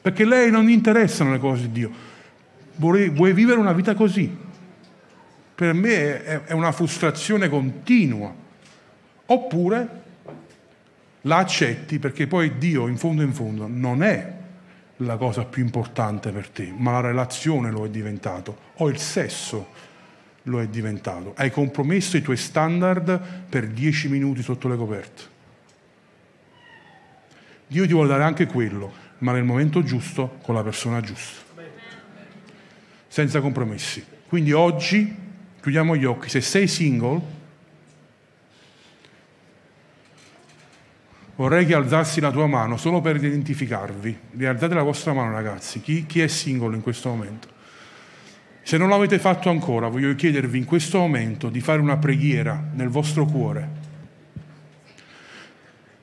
perché 0.00 0.24
lei 0.24 0.50
non 0.50 0.70
interessano 0.70 1.32
le 1.32 1.38
cose 1.38 1.62
di 1.62 1.72
Dio 1.72 2.08
vuoi, 2.78 3.08
vuoi 3.10 3.32
vivere 3.32 3.58
una 3.58 3.72
vita 3.72 3.94
così? 3.94 4.34
Per 5.54 5.72
me 5.74 6.24
è, 6.24 6.42
è 6.44 6.52
una 6.52 6.72
frustrazione 6.72 7.48
continua. 7.48 8.32
Oppure 9.26 10.02
la 11.22 11.36
accetti 11.36 11.98
perché 11.98 12.26
poi 12.26 12.56
Dio 12.58 12.86
in 12.86 12.96
fondo 12.96 13.22
in 13.22 13.34
fondo 13.34 13.66
non 13.68 14.02
è 14.02 14.36
la 14.98 15.16
cosa 15.16 15.44
più 15.44 15.62
importante 15.62 16.30
per 16.30 16.48
te, 16.48 16.72
ma 16.74 16.92
la 16.92 17.00
relazione 17.00 17.70
lo 17.70 17.84
è 17.84 17.90
diventato, 17.90 18.56
o 18.76 18.88
il 18.88 18.98
sesso 18.98 19.68
lo 20.48 20.60
è 20.60 20.66
diventato. 20.66 21.34
Hai 21.36 21.50
compromesso 21.50 22.16
i 22.16 22.22
tuoi 22.22 22.36
standard 22.36 23.20
per 23.48 23.68
dieci 23.68 24.08
minuti 24.08 24.42
sotto 24.42 24.68
le 24.68 24.76
coperte. 24.76 25.22
Dio 27.66 27.86
ti 27.86 27.92
vuole 27.92 28.08
dare 28.08 28.24
anche 28.24 28.46
quello, 28.46 28.92
ma 29.18 29.32
nel 29.32 29.44
momento 29.44 29.82
giusto 29.82 30.38
con 30.42 30.54
la 30.54 30.62
persona 30.62 31.00
giusta 31.00 31.46
senza 33.08 33.40
compromessi. 33.40 34.04
Quindi 34.28 34.52
oggi 34.52 35.12
chiudiamo 35.60 35.96
gli 35.96 36.04
occhi, 36.04 36.28
se 36.28 36.40
sei 36.40 36.68
single, 36.68 37.20
vorrei 41.34 41.66
che 41.66 41.74
alzassi 41.74 42.20
la 42.20 42.30
tua 42.30 42.46
mano 42.46 42.76
solo 42.76 43.00
per 43.00 43.16
identificarvi. 43.16 44.18
Rialzate 44.36 44.74
la 44.74 44.82
vostra 44.82 45.12
mano 45.12 45.32
ragazzi, 45.32 45.80
chi, 45.80 46.06
chi 46.06 46.20
è 46.20 46.28
single 46.28 46.76
in 46.76 46.82
questo 46.82 47.08
momento? 47.08 47.56
Se 48.68 48.76
non 48.76 48.90
l'avete 48.90 49.18
fatto 49.18 49.48
ancora, 49.48 49.88
voglio 49.88 50.14
chiedervi 50.14 50.58
in 50.58 50.66
questo 50.66 50.98
momento 50.98 51.48
di 51.48 51.58
fare 51.62 51.80
una 51.80 51.96
preghiera 51.96 52.62
nel 52.74 52.88
vostro 52.88 53.24
cuore 53.24 53.68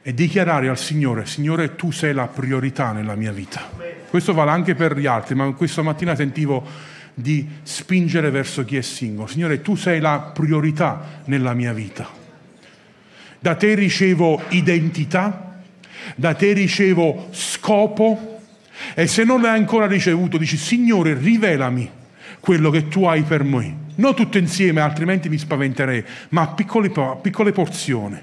e 0.01 0.11
dichiarare 0.15 0.67
al 0.67 0.77
Signore, 0.79 1.27
Signore 1.27 1.75
tu 1.75 1.91
sei 1.91 2.11
la 2.11 2.25
priorità 2.25 2.91
nella 2.91 3.13
mia 3.13 3.31
vita. 3.31 3.69
Questo 4.09 4.33
vale 4.33 4.49
anche 4.49 4.73
per 4.73 4.97
gli 4.97 5.05
altri, 5.05 5.35
ma 5.35 5.51
questa 5.51 5.83
mattina 5.83 6.15
sentivo 6.15 6.65
di 7.13 7.47
spingere 7.61 8.31
verso 8.31 8.65
chi 8.65 8.77
è 8.77 8.81
singolo. 8.81 9.27
Signore, 9.27 9.61
tu 9.61 9.75
sei 9.75 9.99
la 9.99 10.31
priorità 10.33 11.21
nella 11.25 11.53
mia 11.53 11.71
vita. 11.71 12.09
Da 13.37 13.53
te 13.53 13.75
ricevo 13.75 14.41
identità, 14.49 15.61
da 16.15 16.33
te 16.33 16.53
ricevo 16.53 17.27
scopo 17.29 18.39
e 18.95 19.05
se 19.05 19.23
non 19.23 19.43
l'hai 19.43 19.55
ancora 19.55 19.85
ricevuto, 19.85 20.39
dici 20.39 20.57
Signore, 20.57 21.13
rivelami 21.13 22.03
quello 22.45 22.69
che 22.69 22.87
tu 22.87 23.05
hai 23.05 23.23
per 23.23 23.43
me. 23.43 23.83
Non 23.95 24.13
tutto 24.13 24.37
insieme, 24.37 24.81
altrimenti 24.81 25.29
mi 25.29 25.37
spaventerei, 25.37 26.05
ma 26.29 26.43
a 26.43 26.47
piccole, 26.49 26.91
piccole 27.21 27.51
porzioni. 27.51 28.21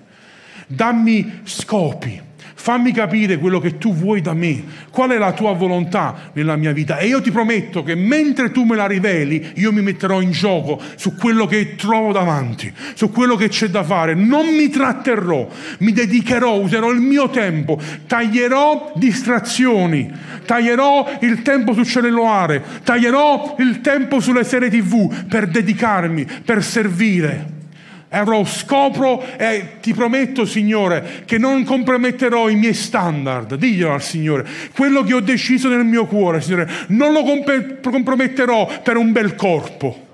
Dammi 0.69 1.41
scopi 1.43 2.31
Fammi 2.55 2.93
capire 2.93 3.39
quello 3.39 3.59
che 3.59 3.79
tu 3.79 3.95
vuoi 3.95 4.21
da 4.21 4.35
me, 4.35 4.65
qual 4.91 5.11
è 5.11 5.19
la 5.19 5.33
tua 5.33 5.53
volontà 5.53 6.31
nella 6.33 6.57
mia 6.57 6.73
vita. 6.73 6.99
E 6.99 7.07
io 7.07 7.21
ti 7.21 7.31
prometto 7.31 7.83
che 7.83 7.95
mentre 7.95 8.51
tu 8.51 8.65
me 8.65 8.77
la 8.77 8.87
riveli, 8.87 9.53
io 9.57 9.73
mi 9.73 9.83
metterò 9.83 10.21
in 10.21 10.31
gioco 10.31 10.81
su 10.97 11.15
quello 11.17 11.47
che 11.47 11.75
trovo 11.77 12.13
davanti, 12.13 12.73
su 12.95 13.11
quello 13.11 13.37
che 13.37 13.49
c'è 13.49 13.69
da 13.69 13.83
fare. 13.83 14.15
Non 14.15 14.55
mi 14.55 14.69
tratterrò, 14.69 15.49
mi 15.79 15.93
dedicherò, 15.93 16.59
userò 16.59 16.91
il 16.91 17.01
mio 17.01 17.31
tempo, 17.31 17.81
taglierò 18.07 18.93
distrazioni, 18.97 20.11
taglierò 20.45 21.19
il 21.21 21.43
tempo 21.43 21.73
sul 21.73 21.87
cellulare, 21.87 22.63
taglierò 22.85 23.57
il 23.59 23.81
tempo 23.81 24.21
sulle 24.21 24.45
serie 24.45 24.71
tv 24.71 25.27
per 25.27 25.49
dedicarmi, 25.49 26.27
per 26.45 26.63
servire. 26.63 27.61
Allora 28.13 28.45
scopro 28.45 29.23
e 29.37 29.79
ti 29.81 29.95
prometto, 29.95 30.45
Signore, 30.45 31.23
che 31.25 31.39
non 31.39 31.65
comprometterò 31.65 32.49
i 32.49 32.57
miei 32.57 32.75
standard. 32.75 33.55
Diglielo 33.55 33.95
al 33.95 34.03
Signore. 34.03 34.47
Quello 34.75 35.03
che 35.03 35.15
ho 35.15 35.21
deciso 35.21 35.69
nel 35.69 35.85
mio 35.85 36.07
cuore, 36.07 36.41
Signore, 36.41 36.71
non 36.89 37.13
lo 37.13 37.23
comprometterò 37.83 38.81
per 38.83 38.97
un 38.97 39.13
bel 39.13 39.35
corpo 39.35 40.11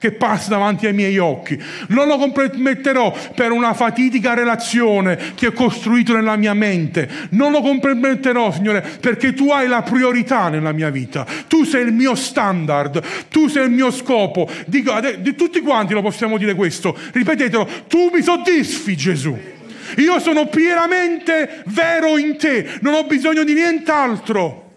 che 0.00 0.12
passa 0.12 0.48
davanti 0.48 0.86
ai 0.86 0.94
miei 0.94 1.18
occhi. 1.18 1.62
Non 1.88 2.08
lo 2.08 2.16
comprometterò 2.16 3.14
per 3.34 3.52
una 3.52 3.74
fatidica 3.74 4.32
relazione 4.32 5.34
che 5.34 5.48
ho 5.48 5.52
costruito 5.52 6.14
nella 6.14 6.36
mia 6.36 6.54
mente. 6.54 7.06
Non 7.32 7.52
lo 7.52 7.60
comprometterò, 7.60 8.50
Signore, 8.50 8.80
perché 8.98 9.34
tu 9.34 9.50
hai 9.50 9.68
la 9.68 9.82
priorità 9.82 10.48
nella 10.48 10.72
mia 10.72 10.88
vita. 10.88 11.26
Tu 11.46 11.64
sei 11.64 11.84
il 11.84 11.92
mio 11.92 12.14
standard, 12.14 13.28
tu 13.28 13.46
sei 13.48 13.66
il 13.66 13.72
mio 13.72 13.90
scopo. 13.90 14.48
Dico, 14.64 14.98
di 15.18 15.34
tutti 15.34 15.60
quanti 15.60 15.92
lo 15.92 16.00
possiamo 16.00 16.38
dire 16.38 16.54
questo. 16.54 16.96
Ripetetelo, 17.12 17.68
tu 17.86 18.10
mi 18.10 18.22
soddisfi, 18.22 18.96
Gesù. 18.96 19.38
Io 19.98 20.18
sono 20.18 20.46
pienamente 20.46 21.62
vero 21.66 22.16
in 22.16 22.38
te, 22.38 22.78
non 22.80 22.94
ho 22.94 23.04
bisogno 23.04 23.44
di 23.44 23.52
nient'altro. 23.52 24.72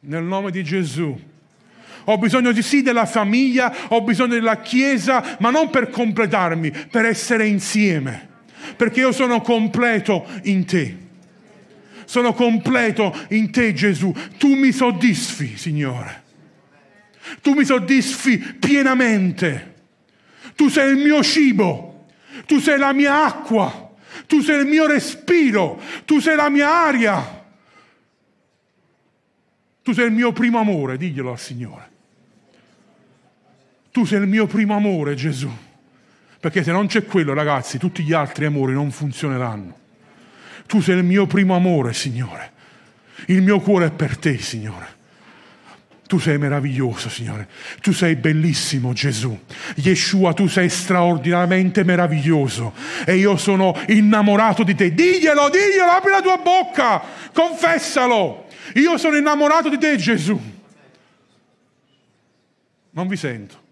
Nel 0.00 0.22
nome 0.22 0.50
di 0.50 0.64
Gesù 0.64 1.28
ho 2.04 2.18
bisogno 2.18 2.52
di 2.52 2.62
sì 2.62 2.82
della 2.82 3.06
famiglia, 3.06 3.74
ho 3.88 4.02
bisogno 4.02 4.34
della 4.34 4.60
Chiesa, 4.60 5.36
ma 5.40 5.50
non 5.50 5.70
per 5.70 5.90
completarmi, 5.90 6.70
per 6.90 7.04
essere 7.04 7.46
insieme, 7.46 8.28
perché 8.76 9.00
io 9.00 9.12
sono 9.12 9.40
completo 9.40 10.26
in 10.44 10.64
te. 10.64 10.96
Sono 12.04 12.32
completo 12.32 13.16
in 13.28 13.52
te 13.52 13.72
Gesù. 13.72 14.12
Tu 14.36 14.54
mi 14.54 14.72
soddisfi, 14.72 15.56
Signore. 15.56 16.24
Tu 17.40 17.54
mi 17.54 17.64
soddisfi 17.64 18.38
pienamente. 18.38 19.74
Tu 20.56 20.68
sei 20.68 20.90
il 20.90 20.96
mio 20.96 21.22
cibo. 21.22 22.06
Tu 22.46 22.58
sei 22.58 22.78
la 22.78 22.92
mia 22.92 23.24
acqua. 23.24 23.92
Tu 24.26 24.40
sei 24.40 24.60
il 24.60 24.66
mio 24.66 24.86
respiro. 24.86 25.80
Tu 26.04 26.18
sei 26.18 26.34
la 26.34 26.48
mia 26.48 26.68
aria. 26.68 27.44
Tu 29.82 29.92
sei 29.92 30.06
il 30.06 30.12
mio 30.12 30.32
primo 30.32 30.58
amore, 30.58 30.96
diglielo 30.96 31.30
al 31.30 31.38
Signore. 31.38 31.89
Tu 33.92 34.04
sei 34.04 34.20
il 34.20 34.28
mio 34.28 34.46
primo 34.46 34.76
amore, 34.76 35.14
Gesù. 35.14 35.50
Perché 36.38 36.62
se 36.62 36.72
non 36.72 36.86
c'è 36.86 37.04
quello, 37.04 37.34
ragazzi, 37.34 37.78
tutti 37.78 38.02
gli 38.02 38.12
altri 38.12 38.46
amori 38.46 38.72
non 38.72 38.90
funzioneranno. 38.90 39.78
Tu 40.66 40.80
sei 40.80 40.96
il 40.96 41.04
mio 41.04 41.26
primo 41.26 41.54
amore, 41.54 41.92
Signore. 41.92 42.52
Il 43.26 43.42
mio 43.42 43.60
cuore 43.60 43.86
è 43.86 43.90
per 43.90 44.16
te, 44.16 44.38
Signore. 44.38 44.98
Tu 46.06 46.18
sei 46.18 46.38
meraviglioso, 46.38 47.08
Signore. 47.08 47.48
Tu 47.80 47.92
sei 47.92 48.16
bellissimo, 48.16 48.92
Gesù. 48.92 49.38
Yeshua, 49.76 50.32
tu 50.32 50.46
sei 50.46 50.68
straordinariamente 50.68 51.84
meraviglioso. 51.84 52.72
E 53.04 53.16
io 53.16 53.36
sono 53.36 53.76
innamorato 53.88 54.62
di 54.62 54.74
te. 54.74 54.94
Diglielo, 54.94 55.50
diglielo, 55.50 55.90
apri 55.90 56.10
la 56.10 56.22
tua 56.22 56.38
bocca. 56.38 57.02
Confessalo. 57.32 58.46
Io 58.74 58.96
sono 58.96 59.16
innamorato 59.16 59.68
di 59.68 59.78
te, 59.78 59.96
Gesù. 59.96 60.40
Non 62.90 63.06
vi 63.06 63.16
sento. 63.16 63.68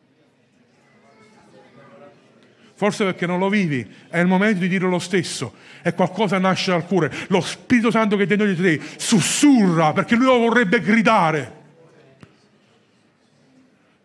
Forse 2.78 3.02
perché 3.02 3.26
non 3.26 3.40
lo 3.40 3.48
vivi, 3.48 3.84
è 4.08 4.20
il 4.20 4.28
momento 4.28 4.60
di 4.60 4.68
dire 4.68 4.86
lo 4.86 5.00
stesso. 5.00 5.52
E 5.82 5.94
qualcosa 5.94 6.38
nasce 6.38 6.70
dal 6.70 6.86
cuore. 6.86 7.12
Lo 7.26 7.40
Spirito 7.40 7.90
Santo 7.90 8.16
che 8.16 8.22
è 8.22 8.26
dentro 8.26 8.46
di 8.46 8.54
te 8.54 8.80
sussurra 8.96 9.92
perché 9.92 10.14
lui 10.14 10.26
lo 10.26 10.38
vorrebbe 10.38 10.80
gridare. 10.80 11.52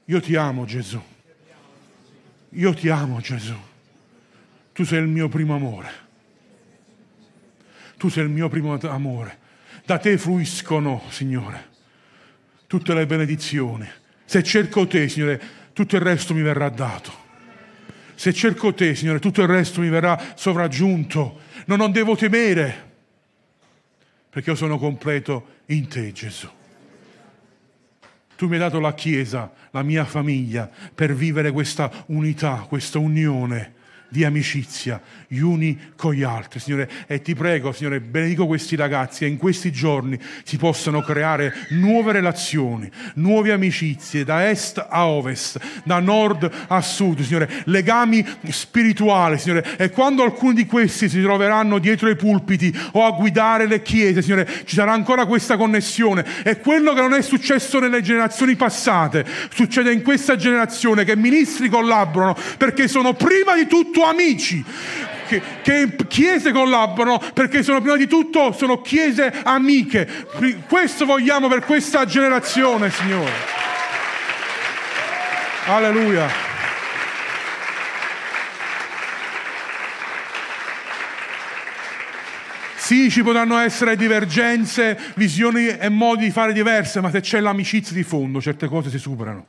Io 0.06 0.20
ti 0.20 0.36
amo 0.36 0.66
Gesù. 0.66 1.00
Io 2.50 2.74
ti 2.74 2.90
amo 2.90 3.20
Gesù. 3.20 3.54
Tu 4.74 4.84
sei 4.86 5.04
il 5.04 5.08
mio 5.08 5.30
primo 5.30 5.54
amore. 5.54 5.92
Tu 7.98 8.10
sei 8.10 8.24
il 8.24 8.32
mio 8.32 8.50
primo 8.50 8.76
amore. 8.82 9.38
Da 9.86 10.00
te 10.00 10.18
fruiscono, 10.18 11.04
Signore, 11.10 11.70
tutte 12.66 12.96
le 12.96 13.06
benedizioni. 13.06 13.88
Se 14.26 14.42
cerco 14.42 14.88
te, 14.88 15.08
Signore, 15.10 15.40
tutto 15.74 15.96
il 15.96 16.02
resto 16.02 16.34
mi 16.34 16.42
verrà 16.42 16.70
dato. 16.70 17.22
Se 18.24 18.32
cerco 18.32 18.74
te, 18.74 18.96
Signore, 18.96 19.20
tutto 19.20 19.42
il 19.42 19.50
resto 19.50 19.82
mi 19.82 19.90
verrà 19.90 20.18
sovraggiunto. 20.36 21.42
Non, 21.66 21.78
non 21.78 21.92
devo 21.92 22.16
temere, 22.16 22.92
perché 24.30 24.52
io 24.52 24.56
sono 24.56 24.78
completo 24.78 25.48
in 25.66 25.90
te, 25.90 26.14
Gesù. 26.14 26.48
Tu 28.38 28.48
mi 28.48 28.54
hai 28.54 28.60
dato 28.60 28.80
la 28.80 28.94
Chiesa, 28.94 29.52
la 29.72 29.84
mia 29.84 30.06
famiglia, 30.06 30.72
per 30.96 31.14
vivere 31.14 31.52
questa 31.52 31.92
unità, 32.06 32.66
questa 32.66 32.98
unione 32.98 33.74
di 34.14 34.24
amicizia 34.24 35.02
gli 35.34 35.40
uni 35.40 35.80
con 35.96 36.14
gli 36.14 36.22
altri, 36.22 36.60
Signore. 36.60 36.88
E 37.08 37.24
ti 37.24 37.34
prego, 37.34 37.72
Signore, 37.72 38.00
benedico 38.00 38.46
questi 38.46 38.76
ragazzi 38.76 39.24
e 39.24 39.28
in 39.28 39.38
questi 39.38 39.72
giorni 39.72 40.20
si 40.44 40.58
possano 40.58 41.02
creare 41.02 41.52
nuove 41.70 42.12
relazioni, 42.12 42.88
nuove 43.16 43.52
amicizie 43.52 44.24
da 44.24 44.48
est 44.48 44.86
a 44.88 45.08
ovest, 45.08 45.60
da 45.84 45.98
nord 45.98 46.48
a 46.68 46.80
sud, 46.82 47.22
Signore, 47.22 47.64
legami 47.66 48.24
spirituali, 48.50 49.40
Signore. 49.40 49.78
E 49.78 49.90
quando 49.90 50.22
alcuni 50.22 50.54
di 50.54 50.66
questi 50.68 51.10
si 51.10 51.20
troveranno 51.20 51.80
dietro 51.80 52.08
i 52.10 52.16
pulpiti 52.16 52.72
o 52.92 53.04
a 53.04 53.12
guidare 53.12 53.66
le 53.66 53.82
chiese, 53.82 54.22
Signore, 54.22 54.48
ci 54.66 54.76
sarà 54.76 54.92
ancora 54.92 55.26
questa 55.26 55.58
connessione. 55.58 56.24
E 56.44 56.60
quello 56.60 56.94
che 56.94 57.02
non 57.02 57.14
è 57.14 57.24
successo 57.24 57.80
nelle 57.80 58.04
generazioni 58.04 58.56
passate, 58.56 59.26
succede 59.52 59.92
in 59.92 60.04
questa 60.04 60.36
generazione 60.36 61.04
che 61.04 61.16
ministri 61.16 61.70
collaborano 61.70 62.36
perché 62.58 62.88
sono 62.88 63.14
prima 63.14 63.56
di 63.56 63.66
tutto 63.66 64.03
amici, 64.06 64.64
che, 65.28 65.42
che 65.62 65.96
chiese 66.08 66.52
collaborano 66.52 67.22
perché 67.34 67.64
sono 67.64 67.82
prima 67.82 67.98
di 67.98 68.08
tutto 68.08 68.52
sono 68.52 68.82
chiese 68.82 69.34
amiche. 69.44 70.08
Questo 70.68 71.06
vogliamo 71.06 71.48
per 71.48 71.62
questa 71.66 72.06
generazione, 72.06 72.92
Signore. 72.92 73.32
Alleluia. 75.66 76.52
Sì, 82.76 83.10
ci 83.10 83.24
potranno 83.24 83.58
essere 83.60 83.96
divergenze, 83.96 85.00
visioni 85.16 85.68
e 85.68 85.88
modi 85.88 86.26
di 86.26 86.32
fare 86.32 86.52
diverse, 86.52 87.00
ma 87.00 87.10
se 87.10 87.22
c'è 87.22 87.40
l'amicizia 87.40 87.96
di 87.96 88.04
fondo, 88.04 88.42
certe 88.42 88.68
cose 88.68 88.90
si 88.90 89.00
superano 89.00 89.46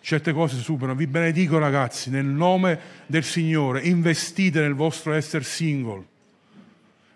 certe 0.00 0.32
cose 0.32 0.56
si 0.56 0.62
superano. 0.62 0.96
Vi 0.96 1.06
benedico 1.06 1.58
ragazzi, 1.58 2.10
nel 2.10 2.24
nome 2.24 2.78
del 3.06 3.24
Signore, 3.24 3.82
investite 3.82 4.60
nel 4.60 4.74
vostro 4.74 5.12
essere 5.12 5.44
single 5.44 6.04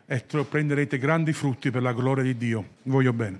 e 0.06 0.22
prenderete 0.48 0.98
grandi 0.98 1.32
frutti 1.32 1.70
per 1.70 1.82
la 1.82 1.92
gloria 1.92 2.22
di 2.22 2.36
Dio. 2.36 2.64
Voglio 2.82 3.12
bene. 3.12 3.38